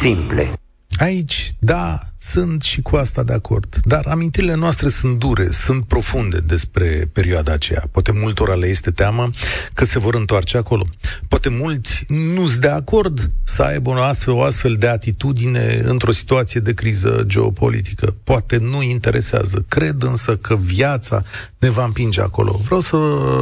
simple. 0.00 0.57
Aici, 0.98 1.54
da, 1.58 2.00
sunt 2.18 2.62
și 2.62 2.82
cu 2.82 2.96
asta 2.96 3.22
de 3.22 3.32
acord. 3.32 3.76
Dar 3.84 4.06
amintirile 4.06 4.54
noastre 4.54 4.88
sunt 4.88 5.18
dure, 5.18 5.50
sunt 5.50 5.84
profunde 5.84 6.38
despre 6.38 7.10
perioada 7.12 7.52
aceea. 7.52 7.84
Poate 7.90 8.12
multora 8.12 8.54
le 8.54 8.66
este 8.66 8.90
teamă 8.90 9.30
că 9.74 9.84
se 9.84 9.98
vor 9.98 10.14
întoarce 10.14 10.56
acolo. 10.56 10.86
Poate 11.28 11.48
mulți 11.48 12.04
nu 12.08 12.46
sunt 12.46 12.60
de 12.60 12.68
acord 12.68 13.30
să 13.44 13.62
aibă 13.62 13.90
o 13.90 14.02
astfel, 14.02 14.34
o 14.34 14.42
astfel 14.42 14.74
de 14.74 14.88
atitudine 14.88 15.80
într-o 15.84 16.12
situație 16.12 16.60
de 16.60 16.74
criză 16.74 17.22
geopolitică. 17.26 18.14
Poate 18.24 18.56
nu 18.56 18.82
interesează. 18.82 19.64
Cred 19.68 20.02
însă 20.02 20.36
că 20.36 20.56
viața 20.56 21.22
ne 21.58 21.70
va 21.70 21.84
împinge 21.84 22.20
acolo. 22.20 22.60
Vreau 22.64 22.80
să 22.80 22.96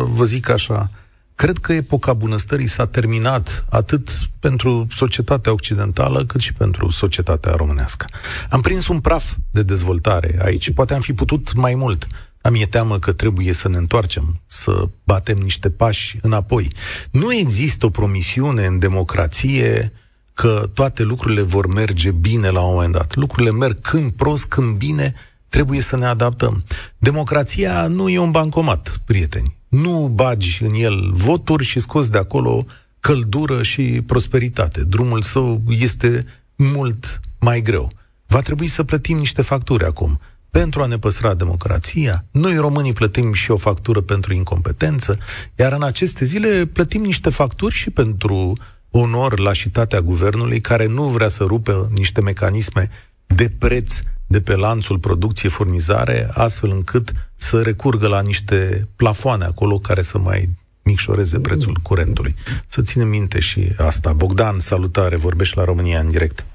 vă 0.09 0.25
zic 0.25 0.49
așa, 0.49 0.91
Cred 1.37 1.59
că 1.59 1.73
epoca 1.73 2.13
bunăstării 2.13 2.67
s-a 2.67 2.87
terminat 2.87 3.65
atât 3.71 4.09
pentru 4.41 4.87
societatea 4.91 5.53
occidentală, 5.53 6.25
cât 6.25 6.41
și 6.41 6.53
pentru 6.53 6.91
societatea 6.91 7.53
românească. 7.53 8.07
Am 8.51 8.61
prins 8.61 8.89
un 8.89 9.01
praf 9.01 9.35
de 9.51 9.63
dezvoltare 9.63 10.39
aici. 10.43 10.73
Poate 10.73 10.95
am 10.95 11.01
fi 11.01 11.13
putut 11.13 11.55
mai 11.55 11.75
mult. 11.75 12.07
Am 12.41 12.55
e 12.55 12.67
teamă 12.67 12.99
că 12.99 13.13
trebuie 13.13 13.53
să 13.53 13.69
ne 13.69 13.77
întoarcem, 13.77 14.41
să 14.47 14.89
batem 15.05 15.39
niște 15.39 15.71
pași 15.71 16.19
înapoi. 16.23 16.71
Nu 17.11 17.35
există 17.35 17.87
o 17.87 17.91
promisiune 17.91 18.67
în 18.67 18.79
democrație 18.79 19.93
că 20.35 20.71
toate 20.75 21.03
lucrurile 21.03 21.43
vor 21.43 21.67
merge 21.67 22.11
bine 22.11 22.49
la 22.49 22.61
un 22.61 22.75
moment 22.75 22.93
dat. 22.93 23.15
Lucrurile 23.15 23.53
merg 23.53 23.81
când 23.81 24.13
prost, 24.13 24.45
când 24.45 24.77
bine, 24.77 25.15
trebuie 25.49 25.81
să 25.81 25.97
ne 25.97 26.07
adaptăm. 26.07 26.65
Democrația 26.99 27.87
nu 27.87 28.09
e 28.09 28.19
un 28.19 28.31
bancomat, 28.31 29.01
prieteni 29.05 29.57
nu 29.69 30.11
bagi 30.15 30.65
în 30.65 30.75
el 30.75 31.11
voturi 31.13 31.65
și 31.65 31.81
scoți 31.81 32.11
de 32.11 32.19
acolo 32.19 32.65
căldură 33.01 33.63
și 33.63 34.03
prosperitate. 34.07 34.85
Drumul 34.85 35.23
său 35.23 35.63
este 35.69 36.27
mult 36.57 37.21
mai 37.39 37.61
greu. 37.61 37.93
Va 38.27 38.41
trebui 38.41 38.67
să 38.67 38.83
plătim 38.83 39.17
niște 39.17 39.43
facturi 39.43 39.85
acum 39.85 40.21
pentru 40.51 40.83
a 40.83 40.87
ne 40.87 40.99
păstra 40.99 41.35
democrația. 41.35 42.25
Noi, 42.31 42.57
românii, 42.57 42.93
plătim 42.93 43.33
și 43.33 43.51
o 43.51 43.57
factură 43.57 44.01
pentru 44.01 44.33
incompetență, 44.35 45.19
iar 45.55 45.73
în 45.73 45.83
aceste 45.83 46.25
zile 46.25 46.67
plătim 46.67 47.03
niște 47.03 47.31
facturi 47.31 47.75
și 47.75 47.91
pentru 47.91 48.53
onor 48.91 49.39
lașitatea 49.39 50.01
guvernului, 50.01 50.61
care 50.61 50.87
nu 50.87 51.09
vrea 51.09 51.29
să 51.29 51.45
rupă 51.45 51.91
niște 51.95 52.21
mecanisme 52.21 52.91
de 53.27 53.49
preț 53.59 54.01
de 54.27 54.41
pe 54.41 54.57
lanțul 54.57 54.99
producție-furnizare, 54.99 56.29
astfel 56.35 56.71
încât 56.71 57.09
să 57.37 57.63
recurgă 57.63 58.09
la 58.09 58.21
niște 58.21 58.89
plafoane 58.97 59.45
acolo 59.45 59.77
care 59.77 60.01
să 60.01 60.19
mai 60.19 60.41
micșoreze 60.85 61.41
prețul 61.41 61.77
curentului. 61.83 62.35
Să 62.67 62.83
ținem 62.83 63.09
minte 63.09 63.41
și 63.41 63.61
asta. 63.79 64.13
Bogdan, 64.13 64.59
salutare, 64.59 65.17
vorbești 65.17 65.57
la 65.57 65.65
România 65.65 65.99
în 65.99 66.09
direct. 66.09 66.47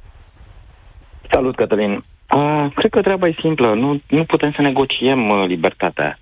Salut, 1.31 1.55
Cătălin. 1.55 2.03
Uh, 2.35 2.71
cred 2.75 2.91
că 2.91 3.01
treaba 3.01 3.27
e 3.27 3.35
simplă. 3.39 3.73
Nu, 3.73 4.01
nu 4.07 4.23
putem 4.23 4.51
să 4.51 4.61
negociem 4.61 5.29
uh, 5.29 5.47
libertatea. 5.47 6.19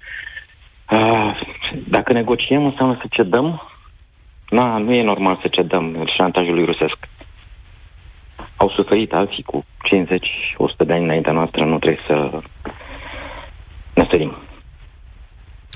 Uh, 0.91 1.41
dacă 1.87 2.13
negociem, 2.13 2.65
înseamnă 2.65 2.97
să 3.01 3.05
cedăm. 3.09 3.61
Na, 4.49 4.77
nu 4.77 4.93
e 4.93 5.03
normal 5.03 5.39
să 5.41 5.47
cedăm 5.47 6.05
șantajului 6.17 6.65
rusesc 6.65 6.97
au 8.59 8.69
suferit 8.69 9.13
alții 9.13 9.43
cu 9.43 9.65
50-100 9.65 10.85
de 10.85 10.93
ani 10.93 11.03
înaintea 11.03 11.33
noastră, 11.33 11.65
nu 11.65 11.79
trebuie 11.79 12.03
să 12.07 12.41
ne 13.93 14.05
ferim. 14.09 14.35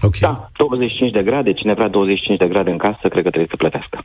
Okay. 0.02 0.20
Da, 0.20 0.50
25 0.58 1.12
de 1.12 1.24
grade, 1.24 1.54
cine 1.54 1.74
vrea 1.74 1.88
25 1.88 2.40
de 2.40 2.48
grade 2.48 2.72
în 2.72 2.78
casă, 2.78 3.08
cred 3.10 3.24
că 3.24 3.30
trebuie 3.30 3.48
să 3.50 3.56
plătească. 3.56 4.04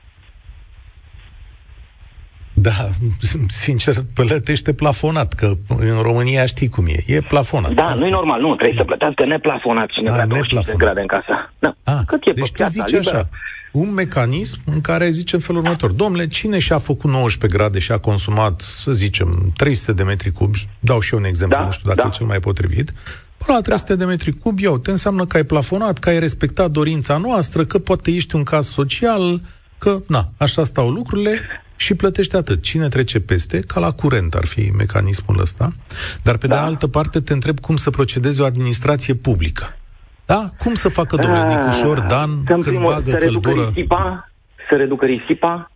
Da, 2.53 2.77
sincer, 3.65 3.95
plătește 4.15 4.73
plafonat, 4.75 5.33
că 5.33 5.53
în 5.69 6.03
România 6.03 6.47
știi 6.47 6.69
cum 6.69 6.87
e. 6.87 7.15
E 7.15 7.21
plafonat. 7.21 7.73
Da, 7.73 7.95
nu 7.95 8.07
e 8.07 8.11
normal, 8.11 8.41
nu, 8.41 8.55
trebuie 8.55 8.77
să 8.77 8.85
plătească 8.85 9.25
neplafonat 9.25 9.89
cine 9.91 10.11
A, 10.11 10.13
vrea 10.13 10.27
25 10.27 10.67
de 10.67 10.85
grade 10.85 11.01
în 11.01 11.07
casă. 11.07 11.53
Da. 11.59 11.75
A, 11.85 12.03
Cât 12.07 12.27
e 12.27 12.33
deci 12.33 12.51
pe 12.51 12.63
tu 12.63 12.69
zici 12.69 12.91
liberă. 12.91 13.17
așa, 13.17 13.29
un 13.73 13.93
mecanism 13.95 14.59
în 14.65 14.81
care 14.81 15.11
zice 15.11 15.35
în 15.35 15.41
felul 15.41 15.63
următor. 15.63 15.91
Domnule, 15.91 16.27
cine 16.27 16.59
și-a 16.59 16.79
făcut 16.79 17.11
19 17.11 17.59
grade 17.59 17.79
și 17.79 17.93
a 17.93 17.99
consumat, 17.99 18.61
să 18.61 18.93
zicem, 18.93 19.53
300 19.57 19.93
de 19.93 20.03
metri 20.03 20.33
cubi, 20.33 20.69
dau 20.81 21.01
și 21.01 21.13
eu 21.15 21.19
un 21.19 21.25
exemplu, 21.25 21.59
da, 21.59 21.65
nu 21.65 21.71
știu 21.71 21.89
dacă 21.89 22.01
da. 22.01 22.09
e 22.09 22.17
cel 22.17 22.27
mai 22.27 22.41
potrivit, 22.41 22.93
Până 23.39 23.57
la 23.57 23.61
300 23.61 23.93
da. 23.93 23.99
de 23.99 24.05
metri 24.05 24.39
cubi, 24.39 24.63
iau, 24.63 24.79
te 24.79 24.91
înseamnă 24.91 25.27
că 25.27 25.37
ai 25.37 25.43
plafonat, 25.43 25.99
că 25.99 26.09
ai 26.09 26.19
respectat 26.19 26.71
dorința 26.71 27.17
noastră, 27.17 27.65
că 27.65 27.79
poate 27.79 28.11
ești 28.11 28.35
un 28.35 28.43
caz 28.43 28.69
social, 28.69 29.41
că, 29.79 30.03
na, 30.07 30.33
așa 30.37 30.65
stau 30.65 30.91
lucrurile 30.91 31.41
și 31.77 31.95
plătește 31.95 32.37
atât. 32.37 32.63
Cine 32.63 32.89
trece 32.89 33.21
peste, 33.21 33.61
ca 33.61 33.81
la 33.81 33.91
curent 33.91 34.35
ar 34.35 34.45
fi 34.45 34.71
mecanismul 34.77 35.41
ăsta. 35.41 35.73
Dar, 36.23 36.37
pe 36.37 36.47
da. 36.47 36.55
de 36.55 36.61
altă 36.61 36.87
parte, 36.87 37.21
te 37.21 37.33
întreb 37.33 37.61
cum 37.61 37.77
să 37.77 37.91
procedeze 37.91 38.43
o 38.43 38.45
administrație 38.45 39.15
publică. 39.15 39.78
Da? 40.33 40.41
Cum 40.59 40.75
să 40.75 40.89
facă, 40.89 41.17
domnule 41.17 41.41
ah, 41.41 41.57
Nicușor, 41.57 42.01
Dan, 42.01 42.45
când 42.45 42.65
primul, 42.65 42.93
bagă 42.93 43.11
să 43.11 43.17
căldură? 43.17 43.71
Risipa, 43.75 44.29
să 44.69 44.77
reducă 44.77 45.05
risipa. 45.07 45.71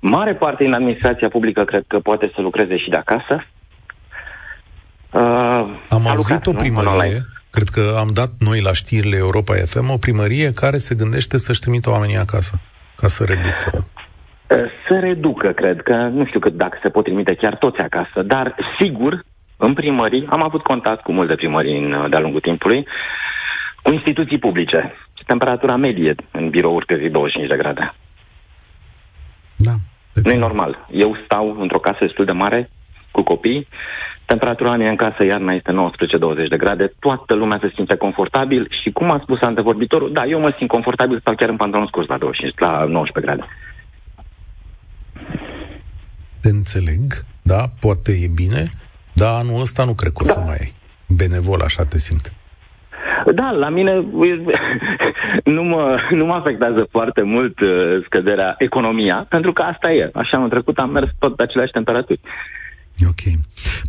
Mare 0.00 0.34
parte 0.34 0.64
din 0.64 0.72
administrația 0.72 1.28
publică 1.28 1.64
cred 1.64 1.84
că 1.86 1.98
poate 1.98 2.30
să 2.34 2.40
lucreze 2.40 2.76
și 2.76 2.88
de 2.88 2.96
acasă. 2.96 3.46
Uh, 5.10 5.20
am 5.88 6.06
auzit 6.06 6.16
lucrat, 6.16 6.46
o 6.46 6.52
primărie, 6.52 7.20
cred 7.50 7.68
că 7.68 7.96
am 7.98 8.08
dat 8.12 8.30
noi 8.38 8.60
la 8.60 8.72
știrile 8.72 9.16
Europa 9.16 9.54
FM, 9.54 9.90
o 9.90 9.96
primărie 9.96 10.52
care 10.52 10.76
se 10.76 10.94
gândește 10.94 11.38
să-și 11.38 11.60
trimită 11.60 11.90
oamenii 11.90 12.16
acasă, 12.16 12.60
ca 12.96 13.06
să 13.06 13.24
reducă. 13.24 13.70
Uh, 13.74 14.56
să 14.88 14.98
reducă, 15.00 15.48
cred 15.48 15.82
că, 15.82 15.94
nu 15.94 16.26
știu 16.26 16.40
cât 16.40 16.52
dacă 16.52 16.78
se 16.82 16.88
pot 16.88 17.04
trimite 17.04 17.34
chiar 17.34 17.56
toți 17.56 17.78
acasă, 17.78 18.22
dar 18.22 18.54
sigur, 18.80 19.24
în 19.56 19.74
primării, 19.74 20.26
am 20.30 20.42
avut 20.42 20.62
contact 20.62 21.02
cu 21.02 21.12
multe 21.12 21.34
primării 21.34 21.78
în, 21.78 22.10
de-a 22.10 22.20
lungul 22.20 22.40
timpului, 22.40 22.86
cu 23.84 23.92
instituții 23.92 24.38
publice. 24.38 24.92
Temperatura 25.26 25.76
medie 25.76 26.14
în 26.30 26.50
birouri 26.50 26.86
pe 26.86 26.98
zi 26.98 27.08
25 27.08 27.50
de 27.50 27.56
grade. 27.56 27.94
Da. 29.56 29.74
Nu 30.22 30.30
e 30.30 30.36
normal. 30.36 30.86
Eu 30.90 31.16
stau 31.24 31.56
într-o 31.60 31.78
casă 31.78 31.98
destul 32.00 32.24
de 32.24 32.32
mare, 32.32 32.70
cu 33.10 33.22
copii, 33.22 33.68
temperatura 34.24 34.76
mea 34.76 34.90
în 34.90 34.96
casă 34.96 35.24
iarna 35.24 35.52
este 35.52 35.72
19-20 36.46 36.48
de 36.48 36.56
grade, 36.56 36.92
toată 36.98 37.34
lumea 37.34 37.58
se 37.62 37.72
simte 37.74 37.96
confortabil 37.96 38.68
și 38.82 38.90
cum 38.90 39.10
a 39.10 39.20
spus 39.22 39.40
antevorbitorul, 39.40 40.12
da, 40.12 40.24
eu 40.24 40.40
mă 40.40 40.54
simt 40.56 40.68
confortabil, 40.68 41.20
stau 41.20 41.34
chiar 41.34 41.48
în 41.48 41.56
pantalon 41.56 41.86
scurs 41.86 42.06
la 42.08 42.18
25, 42.18 42.58
la 42.58 42.84
19 42.84 43.20
grade. 43.20 43.44
Te 46.40 46.48
înțeleg, 46.48 47.24
da, 47.42 47.62
poate 47.80 48.12
e 48.12 48.28
bine, 48.34 48.70
dar 49.12 49.40
anul 49.40 49.60
ăsta 49.60 49.84
nu 49.84 49.94
cred 49.94 50.12
că 50.12 50.22
o 50.22 50.26
da. 50.26 50.32
să 50.32 50.40
mai 50.46 50.56
ai. 50.60 50.74
Benevol, 51.06 51.60
așa 51.60 51.84
te 51.84 51.98
simt. 51.98 52.32
Da, 53.34 53.50
la 53.50 53.68
mine 53.68 53.92
nu 55.56 55.62
mă, 55.62 55.98
nu 56.10 56.24
mă 56.24 56.34
afectează 56.34 56.86
foarte 56.90 57.22
mult 57.22 57.60
uh, 57.60 58.04
scăderea 58.04 58.54
economia, 58.58 59.26
pentru 59.28 59.52
că 59.52 59.62
asta 59.62 59.92
e. 59.92 60.10
Așa 60.14 60.42
în 60.42 60.48
trecut 60.48 60.78
am 60.78 60.90
mers 60.90 61.10
tot 61.18 61.36
pe 61.36 61.42
aceleași 61.42 61.72
temperaturi. 61.72 62.20
Ok. 63.02 63.34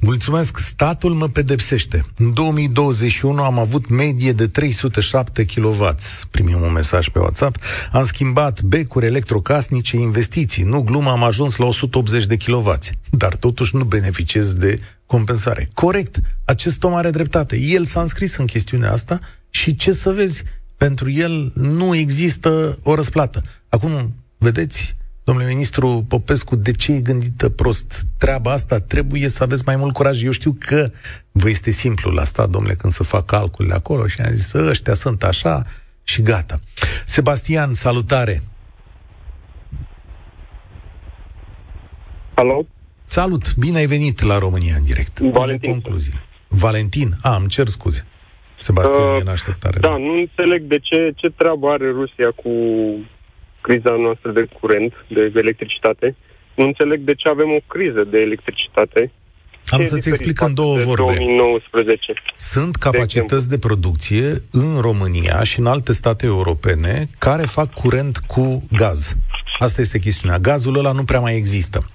Mulțumesc. 0.01 0.57
Statul 0.57 1.13
mă 1.13 1.28
pedepsește. 1.28 2.05
În 2.18 2.34
2021 2.34 3.43
am 3.43 3.59
avut 3.59 3.89
medie 3.89 4.32
de 4.32 4.47
307 4.47 5.45
kW. 5.45 5.95
Primim 6.32 6.61
un 6.61 6.72
mesaj 6.72 7.09
pe 7.09 7.20
WhatsApp. 7.20 7.55
Am 7.91 8.03
schimbat 8.03 8.61
becuri 8.61 9.05
electrocasnice, 9.05 9.97
investiții. 9.97 10.63
Nu 10.63 10.82
glumă, 10.82 11.09
am 11.09 11.24
ajuns 11.24 11.55
la 11.55 11.66
180 11.66 12.26
de 12.26 12.38
kW. 12.38 12.74
Dar 13.09 13.36
totuși 13.36 13.76
nu 13.76 13.84
beneficiez 13.84 14.53
de 14.53 14.80
compensare. 15.05 15.69
Corect. 15.73 16.19
Acest 16.45 16.83
om 16.83 16.93
are 16.93 17.09
dreptate. 17.09 17.57
El 17.57 17.85
s-a 17.85 18.01
înscris 18.01 18.35
în 18.37 18.45
chestiunea 18.45 18.91
asta 18.91 19.19
și 19.49 19.75
ce 19.75 19.91
să 19.91 20.11
vezi, 20.11 20.43
pentru 20.77 21.11
el 21.11 21.51
nu 21.55 21.95
există 21.95 22.79
o 22.83 22.95
răsplată. 22.95 23.43
Acum, 23.69 24.13
vedeți, 24.37 24.95
Domnule 25.25 25.47
ministru 25.47 26.05
Popescu, 26.07 26.55
de 26.55 26.71
ce 26.71 26.91
e 26.91 26.99
gândită 26.99 27.49
prost 27.49 28.05
treaba 28.17 28.51
asta? 28.51 28.79
Trebuie 28.79 29.27
să 29.27 29.43
aveți 29.43 29.63
mai 29.65 29.75
mult 29.75 29.93
curaj. 29.93 30.23
Eu 30.23 30.31
știu 30.31 30.55
că 30.59 30.91
vă 31.31 31.49
este 31.49 31.71
simplu 31.71 32.11
la 32.11 32.21
asta, 32.21 32.45
domnule, 32.45 32.75
când 32.75 32.93
să 32.93 33.03
fac 33.03 33.25
calculele 33.25 33.73
acolo 33.73 34.07
și 34.07 34.21
am 34.21 34.35
zis, 34.35 34.53
ăștia 34.53 34.93
sunt 34.93 35.23
așa 35.23 35.65
și 36.03 36.21
gata. 36.21 36.59
Sebastian, 37.05 37.73
salutare! 37.73 38.43
Alo? 42.33 42.65
Salut! 43.05 43.55
Bine 43.55 43.77
ai 43.77 43.85
venit 43.85 44.21
la 44.21 44.37
România 44.37 44.75
în 44.77 44.83
direct. 44.83 45.19
Valentin. 45.19 45.71
Concluziile. 45.71 46.19
Valentin? 46.47 47.09
A, 47.21 47.35
îmi 47.35 47.47
cer 47.47 47.67
scuze. 47.67 48.05
Sebastian 48.57 49.09
uh, 49.09 49.17
e 49.17 49.21
în 49.21 49.27
așteptare. 49.27 49.79
Da, 49.79 49.97
nu 49.97 50.13
înțeleg 50.13 50.61
de 50.61 50.79
ce, 50.79 51.11
ce 51.15 51.29
treabă 51.29 51.69
are 51.69 51.89
Rusia 51.89 52.31
cu 52.35 52.51
criza 53.61 53.95
noastră 53.95 54.31
de 54.31 54.47
curent, 54.59 54.93
de 55.07 55.31
electricitate. 55.35 56.15
Nu 56.55 56.65
înțeleg 56.65 56.99
de 56.99 57.13
ce 57.13 57.29
avem 57.29 57.49
o 57.49 57.59
criză 57.67 58.03
de 58.03 58.17
electricitate. 58.17 59.11
Am 59.67 59.83
să-ți 59.83 60.09
explic 60.09 60.41
în 60.41 60.53
două 60.53 60.77
vorbe. 60.77 61.03
2019. 61.03 62.13
Sunt 62.35 62.75
capacități 62.75 63.49
de, 63.49 63.55
de 63.55 63.67
producție 63.67 64.43
în 64.51 64.77
România 64.79 65.43
și 65.43 65.59
în 65.59 65.65
alte 65.65 65.93
state 65.93 66.25
europene 66.25 67.09
care 67.17 67.45
fac 67.45 67.73
curent 67.73 68.17
cu 68.17 68.63
gaz. 68.71 69.15
Asta 69.59 69.81
este 69.81 69.99
chestiunea. 69.99 70.39
Gazul 70.39 70.77
ăla 70.77 70.91
nu 70.91 71.03
prea 71.03 71.19
mai 71.19 71.35
există. 71.35 71.89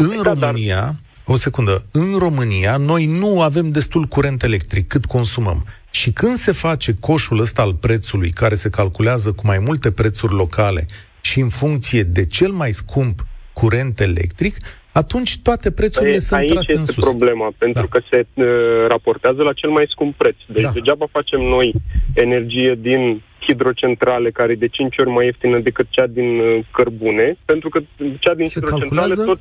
În 0.00 0.22
da, 0.22 0.32
România, 0.32 0.80
dar... 0.80 0.94
o 1.26 1.36
secundă, 1.36 1.86
în 1.92 2.18
România 2.18 2.76
noi 2.76 3.06
nu 3.06 3.40
avem 3.40 3.68
destul 3.68 4.04
curent 4.04 4.42
electric 4.42 4.88
cât 4.88 5.04
consumăm. 5.04 5.64
Și 5.90 6.12
când 6.12 6.36
se 6.36 6.52
face 6.52 6.96
coșul 7.00 7.40
ăsta 7.40 7.62
al 7.62 7.74
prețului, 7.74 8.30
care 8.30 8.54
se 8.54 8.70
calculează 8.70 9.32
cu 9.32 9.42
mai 9.44 9.58
multe 9.58 9.90
prețuri 9.92 10.34
locale 10.34 10.86
și 11.20 11.40
în 11.40 11.48
funcție 11.48 12.02
de 12.02 12.26
cel 12.26 12.50
mai 12.50 12.72
scump 12.72 13.26
curent 13.52 14.00
electric, 14.00 14.56
atunci 14.92 15.38
toate 15.42 15.70
prețurile 15.70 16.10
păi, 16.10 16.20
sunt 16.20 16.46
trase 16.46 16.72
în 16.72 16.84
sus. 16.84 16.88
Aici 16.88 16.96
este 16.96 17.00
problema, 17.00 17.52
pentru 17.58 17.86
da. 17.86 17.88
că 17.88 18.00
se 18.10 18.26
uh, 18.34 18.44
raportează 18.88 19.42
la 19.42 19.52
cel 19.52 19.70
mai 19.70 19.84
scump 19.88 20.14
preț. 20.16 20.36
Deci 20.46 20.62
da. 20.62 20.70
degeaba 20.70 21.06
facem 21.10 21.40
noi 21.40 21.74
energie 22.14 22.78
din 22.80 23.22
hidrocentrale 23.46 24.30
care 24.30 24.52
e 24.52 24.64
de 24.66 24.68
5 24.68 24.98
ori 24.98 25.10
mai 25.10 25.24
ieftină 25.24 25.58
decât 25.58 25.86
cea 25.90 26.06
din 26.06 26.38
uh, 26.38 26.64
cărbune, 26.70 27.36
pentru 27.44 27.68
că 27.68 27.80
cea 28.18 28.34
din 28.34 28.46
se 28.46 28.60
hidrocentrale 28.60 29.14
calculează? 29.14 29.24
tot... 29.24 29.40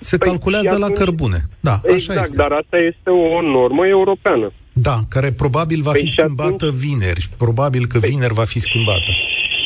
Se 0.00 0.16
păi, 0.16 0.28
calculează 0.28 0.76
la 0.76 0.90
cărbune. 0.90 1.40
Da, 1.60 1.72
așa 1.72 1.94
exact, 1.94 2.20
este. 2.20 2.36
dar 2.36 2.52
asta 2.52 2.76
este 2.76 3.10
o 3.10 3.42
normă 3.42 3.86
europeană. 3.86 4.52
Da, 4.72 4.96
care 5.08 5.32
probabil 5.32 5.82
va 5.82 5.90
păi 5.90 6.00
fi 6.00 6.10
schimbată 6.10 6.64
atunci... 6.64 6.74
vineri. 6.74 7.28
Probabil 7.38 7.86
că 7.86 7.98
păi... 7.98 8.08
vineri 8.08 8.34
va 8.34 8.44
fi 8.44 8.58
schimbată. 8.58 9.10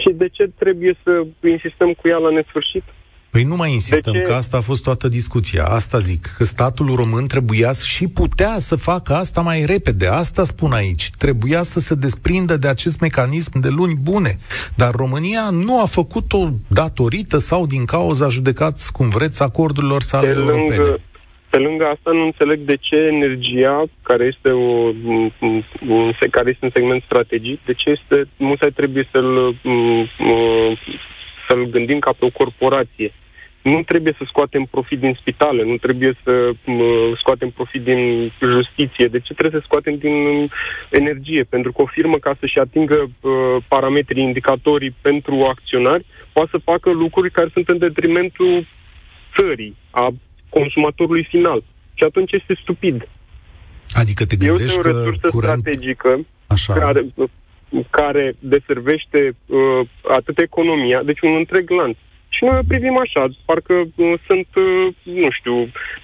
Și 0.01 0.13
de 0.13 0.29
ce 0.29 0.51
trebuie 0.59 0.99
să 1.03 1.27
insistăm 1.49 1.91
cu 1.93 2.09
ea 2.09 2.17
la 2.17 2.31
nesfârșit? 2.31 2.85
Păi 3.33 3.43
nu 3.43 3.57
mai 3.57 3.73
insistăm, 3.73 4.21
că 4.23 4.33
asta 4.33 4.57
a 4.57 4.61
fost 4.61 4.83
toată 4.83 5.09
discuția. 5.09 5.65
Asta 5.65 5.99
zic, 5.99 6.27
că 6.37 6.45
statul 6.45 6.95
român 6.95 7.27
trebuia 7.27 7.73
și 7.73 8.09
putea 8.09 8.55
să 8.59 8.77
facă 8.77 9.13
asta 9.13 9.41
mai 9.41 9.65
repede. 9.67 10.07
Asta 10.07 10.45
spun 10.45 10.73
aici. 10.73 11.11
Trebuia 11.19 11.63
să 11.63 11.79
se 11.79 11.95
desprindă 11.95 12.57
de 12.57 12.69
acest 12.69 13.01
mecanism 13.01 13.61
de 13.61 13.69
luni 13.69 13.95
bune. 14.03 14.39
Dar 14.77 14.91
România 14.95 15.45
nu 15.51 15.81
a 15.81 15.87
făcut-o 15.87 16.51
datorită 16.69 17.39
sau 17.39 17.67
din 17.67 17.85
cauza, 17.85 18.29
judecați 18.29 18.93
cum 18.93 19.09
vreți, 19.09 19.43
acordurilor 19.43 20.03
sale 20.03 20.29
pe 20.29 20.39
europene. 20.39 20.77
Lângă, 20.77 21.01
pe 21.51 21.59
lângă 21.59 21.85
asta 21.85 22.11
nu 22.11 22.25
înțeleg 22.25 22.59
de 22.61 22.77
ce 22.81 22.97
energia, 22.97 23.85
care 24.03 24.25
este, 24.25 24.49
o, 24.49 24.93
un, 25.89 26.13
care 26.31 26.51
este 26.51 26.65
un 26.65 26.71
segment 26.75 27.03
strategic, 27.03 27.65
de 27.65 27.73
ce 27.73 27.91
este, 27.91 28.29
nu 28.37 28.55
se 28.61 28.69
trebuie 28.69 29.09
să-l, 29.13 29.57
să-l 31.49 31.71
gândim 31.71 31.99
ca 31.99 32.13
pe 32.19 32.25
o 32.25 32.31
corporație. 32.31 33.13
Nu 33.63 33.83
trebuie 33.83 34.15
să 34.19 34.25
scoatem 34.27 34.65
profit 34.71 34.99
din 34.99 35.17
spitale, 35.21 35.65
nu 35.65 35.77
trebuie 35.77 36.19
să 36.25 36.53
scoatem 37.19 37.51
profit 37.51 37.83
din 37.83 38.33
justiție. 38.41 39.07
De 39.07 39.21
ce 39.21 39.35
trebuie 39.35 39.61
să 39.61 39.67
scoatem 39.67 39.97
din 39.97 40.51
energie? 40.91 41.43
Pentru 41.43 41.73
că 41.73 41.83
o 41.83 41.87
firmă, 41.87 42.17
ca 42.17 42.37
să-și 42.41 42.59
atingă 42.59 42.99
uh, 43.21 43.33
parametrii, 43.69 44.23
indicatorii 44.23 44.95
pentru 45.01 45.35
acționari, 45.45 46.05
poate 46.33 46.49
să 46.53 46.59
facă 46.65 46.91
lucruri 46.91 47.31
care 47.31 47.49
sunt 47.53 47.69
în 47.69 47.79
detrimentul 47.79 48.67
țării, 49.39 49.77
a 49.91 50.09
consumatorului 50.49 51.27
final. 51.31 51.63
Și 51.95 52.05
atunci 52.05 52.33
este 52.33 52.59
stupid. 52.63 53.09
Adică 53.93 54.27
te 54.27 54.37
gândești 54.37 54.67
este 54.67 54.79
o 54.79 54.83
resursă 54.83 55.29
curent... 55.29 55.59
strategică 55.59 56.25
Așa. 56.47 56.73
Care, 56.73 57.07
care 57.91 58.35
deservește 58.39 59.37
uh, 59.47 59.89
atât 60.03 60.39
economia, 60.39 61.03
deci 61.03 61.21
un 61.21 61.35
întreg 61.35 61.71
lanț. 61.71 61.97
Și 62.35 62.45
noi 62.45 62.59
o 62.59 62.69
privim 62.69 62.97
așa, 62.99 63.23
parcă 63.45 63.75
uh, 63.75 64.13
sunt, 64.27 64.49
uh, 64.55 64.95
nu 65.03 65.31
știu, 65.39 65.57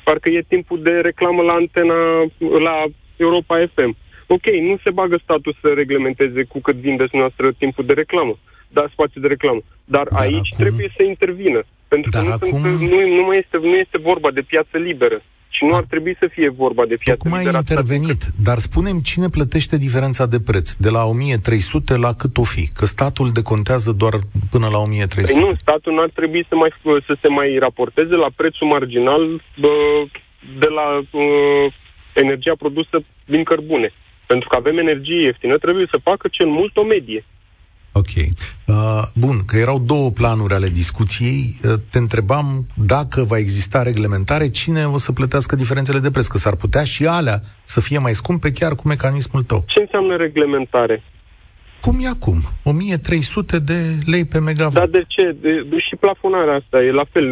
parcă 0.05 0.29
e 0.29 0.53
timpul 0.55 0.83
de 0.83 0.91
reclamă 0.91 1.43
la 1.43 1.53
antena, 1.53 1.99
la 2.39 2.77
Europa 3.17 3.55
FM. 3.75 3.97
Ok, 4.27 4.47
nu 4.69 4.77
se 4.85 4.91
bagă 4.91 5.17
statul 5.23 5.57
să 5.61 5.69
reglementeze 5.69 6.43
cu 6.43 6.61
cât 6.61 6.77
vindeți 6.77 7.17
noastră 7.17 7.53
timpul 7.53 7.85
de 7.85 7.93
reclamă, 7.93 8.39
dar 8.69 8.91
spațiu 8.93 9.21
de 9.21 9.27
reclamă. 9.27 9.61
Dar, 9.85 10.07
dar 10.11 10.23
aici 10.23 10.53
acum... 10.53 10.59
trebuie 10.65 10.91
să 10.97 11.03
intervină. 11.03 11.61
Pentru 11.89 12.11
Dar 12.11 12.23
că 12.23 12.29
nu, 12.29 12.33
acum... 12.33 12.61
sunt, 12.61 12.81
nu, 12.81 12.99
nu, 13.17 13.23
mai 13.27 13.39
este, 13.39 13.57
nu 13.57 13.77
este 13.85 13.99
vorba 13.99 14.31
de 14.31 14.43
piață 14.43 14.77
liberă. 14.79 15.23
Și 15.59 15.65
nu 15.65 15.75
ar 15.77 15.85
trebui 15.93 16.17
să 16.21 16.27
fie 16.33 16.49
vorba 16.49 16.85
de 16.87 16.97
piață 16.97 17.19
Cum 17.23 17.33
ai 17.33 17.45
intervenit, 17.45 18.21
că... 18.23 18.31
dar 18.49 18.59
spunem 18.59 18.97
cine 19.11 19.29
plătește 19.29 19.77
diferența 19.77 20.27
de 20.27 20.41
preț, 20.41 20.73
de 20.87 20.91
la 20.91 21.05
1300 21.05 21.97
la 21.97 22.13
cât 22.21 22.37
o 22.37 22.43
fi, 22.43 22.65
că 22.79 22.85
statul 22.87 23.29
decontează 23.31 23.91
doar 23.93 24.15
până 24.51 24.69
la 24.75 24.79
1300. 24.79 25.33
Păi 25.33 25.43
nu, 25.43 25.51
statul 25.65 25.93
nu 25.93 26.01
ar 26.01 26.11
trebui 26.15 26.47
să, 26.49 26.55
mai, 26.55 26.71
să 27.07 27.15
se 27.23 27.29
mai 27.29 27.59
raporteze 27.61 28.15
la 28.15 28.31
prețul 28.37 28.67
marginal 28.67 29.23
bă, 29.63 29.73
de 30.59 30.69
la 30.79 30.87
uh, 30.97 31.73
energia 32.13 32.55
produsă 32.59 32.97
din 33.25 33.43
cărbune. 33.45 33.93
Pentru 34.27 34.49
că 34.49 34.57
avem 34.57 34.79
energie 34.79 35.25
ieftină, 35.25 35.57
trebuie 35.59 35.87
să 35.91 36.07
facă 36.11 36.29
cel 36.31 36.47
mult 36.47 36.77
o 36.77 36.85
medie. 36.85 37.25
Ok. 38.01 38.15
Uh, 38.17 39.03
bun, 39.25 39.37
că 39.47 39.57
erau 39.57 39.79
două 39.79 40.11
planuri 40.11 40.55
ale 40.55 40.69
discuției. 40.69 41.41
Uh, 41.65 41.71
te 41.91 41.99
întrebam 41.99 42.47
dacă 42.93 43.23
va 43.23 43.39
exista 43.39 43.83
reglementare, 43.83 44.51
cine 44.51 44.85
o 44.85 44.99
să 44.99 45.13
plătească 45.13 45.57
diferențele 45.57 45.99
de 45.99 46.11
preț, 46.11 46.27
că 46.27 46.39
s-ar 46.39 46.57
putea 46.57 46.85
și 46.85 47.07
alea 47.07 47.39
să 47.65 47.81
fie 47.81 47.99
mai 47.99 48.15
scumpe 48.15 48.53
chiar 48.53 48.73
cu 48.75 48.89
mecanismul 48.89 49.43
tău. 49.43 49.65
Ce 49.67 49.81
înseamnă 49.81 50.17
reglementare? 50.17 51.03
Cum 51.81 51.97
e 52.01 52.07
acum? 52.07 52.39
1300 52.65 53.59
de 53.59 53.79
lei 54.07 54.25
pe 54.25 54.39
megawatt. 54.39 54.75
Dar 54.75 54.87
de 54.87 55.05
ce? 55.07 55.37
De, 55.41 55.53
de, 55.71 55.79
și 55.79 55.97
plafonarea 55.97 56.55
asta 56.55 56.83
e 56.83 56.91
la 56.91 57.05
fel, 57.13 57.27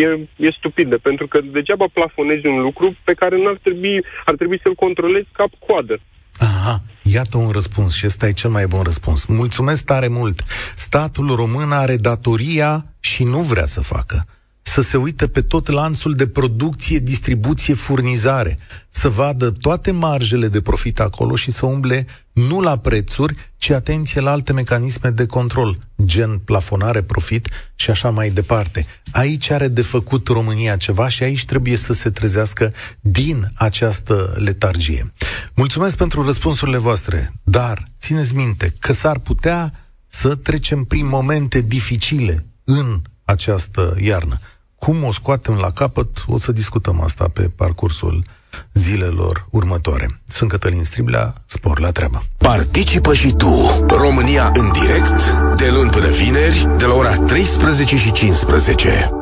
e, 0.00 0.28
e 0.36 0.50
stupidă, 0.58 0.98
pentru 0.98 1.26
că 1.26 1.40
degeaba 1.52 1.86
plafonezi 1.92 2.46
un 2.46 2.60
lucru 2.60 2.96
pe 3.04 3.12
care 3.12 3.36
nu 3.36 3.48
ar 3.48 3.58
trebui, 3.62 4.04
ar 4.24 4.34
trebui 4.34 4.60
să-l 4.62 4.74
controlezi 4.74 5.28
cap-coadă. 5.32 6.00
Aha, 6.40 6.82
iată 7.02 7.36
un 7.36 7.50
răspuns 7.50 7.94
și 7.94 8.06
ăsta 8.06 8.28
e 8.28 8.32
cel 8.32 8.50
mai 8.50 8.66
bun 8.66 8.82
răspuns. 8.82 9.24
Mulțumesc 9.24 9.84
tare 9.84 10.08
mult. 10.08 10.44
Statul 10.76 11.34
român 11.34 11.72
are 11.72 11.96
datoria 11.96 12.84
și 13.00 13.24
nu 13.24 13.40
vrea 13.40 13.66
să 13.66 13.80
facă 13.80 14.26
să 14.70 14.80
se 14.80 14.96
uite 14.96 15.28
pe 15.28 15.42
tot 15.42 15.68
lanțul 15.68 16.14
de 16.14 16.26
producție, 16.26 16.98
distribuție, 16.98 17.74
furnizare, 17.74 18.58
să 18.90 19.08
vadă 19.08 19.50
toate 19.50 19.90
marjele 19.90 20.48
de 20.48 20.60
profit 20.60 21.00
acolo 21.00 21.34
și 21.36 21.50
să 21.50 21.66
umble 21.66 22.06
nu 22.32 22.60
la 22.60 22.76
prețuri, 22.76 23.36
ci 23.56 23.70
atenție 23.70 24.20
la 24.20 24.30
alte 24.30 24.52
mecanisme 24.52 25.10
de 25.10 25.26
control, 25.26 25.78
gen 26.04 26.38
plafonare, 26.38 27.02
profit 27.02 27.48
și 27.74 27.90
așa 27.90 28.10
mai 28.10 28.30
departe. 28.30 28.86
Aici 29.12 29.50
are 29.50 29.68
de 29.68 29.82
făcut 29.82 30.28
România 30.28 30.76
ceva 30.76 31.08
și 31.08 31.22
aici 31.22 31.44
trebuie 31.44 31.76
să 31.76 31.92
se 31.92 32.10
trezească 32.10 32.72
din 33.00 33.52
această 33.54 34.34
letargie. 34.36 35.12
Mulțumesc 35.54 35.96
pentru 35.96 36.24
răspunsurile 36.24 36.78
voastre, 36.78 37.32
dar 37.42 37.84
țineți 38.00 38.34
minte 38.34 38.74
că 38.78 38.92
s-ar 38.92 39.18
putea 39.18 39.72
să 40.08 40.34
trecem 40.34 40.84
prin 40.84 41.06
momente 41.06 41.60
dificile 41.60 42.46
în 42.64 43.02
această 43.24 43.96
iarnă. 44.00 44.38
Cum 44.80 45.04
o 45.04 45.12
scoatem 45.12 45.54
la 45.54 45.70
capăt, 45.70 46.24
o 46.26 46.38
să 46.38 46.52
discutăm 46.52 47.00
asta 47.00 47.30
pe 47.32 47.42
parcursul 47.42 48.24
zilelor 48.72 49.46
următoare. 49.50 50.20
Sunt 50.28 50.50
Cătălin 50.50 50.84
Striblea, 50.84 51.34
spor 51.46 51.80
la 51.80 51.90
treabă. 51.90 52.22
Participă 52.36 53.14
și 53.14 53.32
tu, 53.32 53.84
România 53.88 54.52
în 54.54 54.72
direct, 54.72 55.30
de 55.56 55.70
luni 55.70 55.90
până 55.90 56.08
vineri, 56.08 56.68
de 56.76 56.84
la 56.84 56.94
ora 56.94 57.16
13 57.16 57.96
și 57.96 58.12
15. 58.12 59.19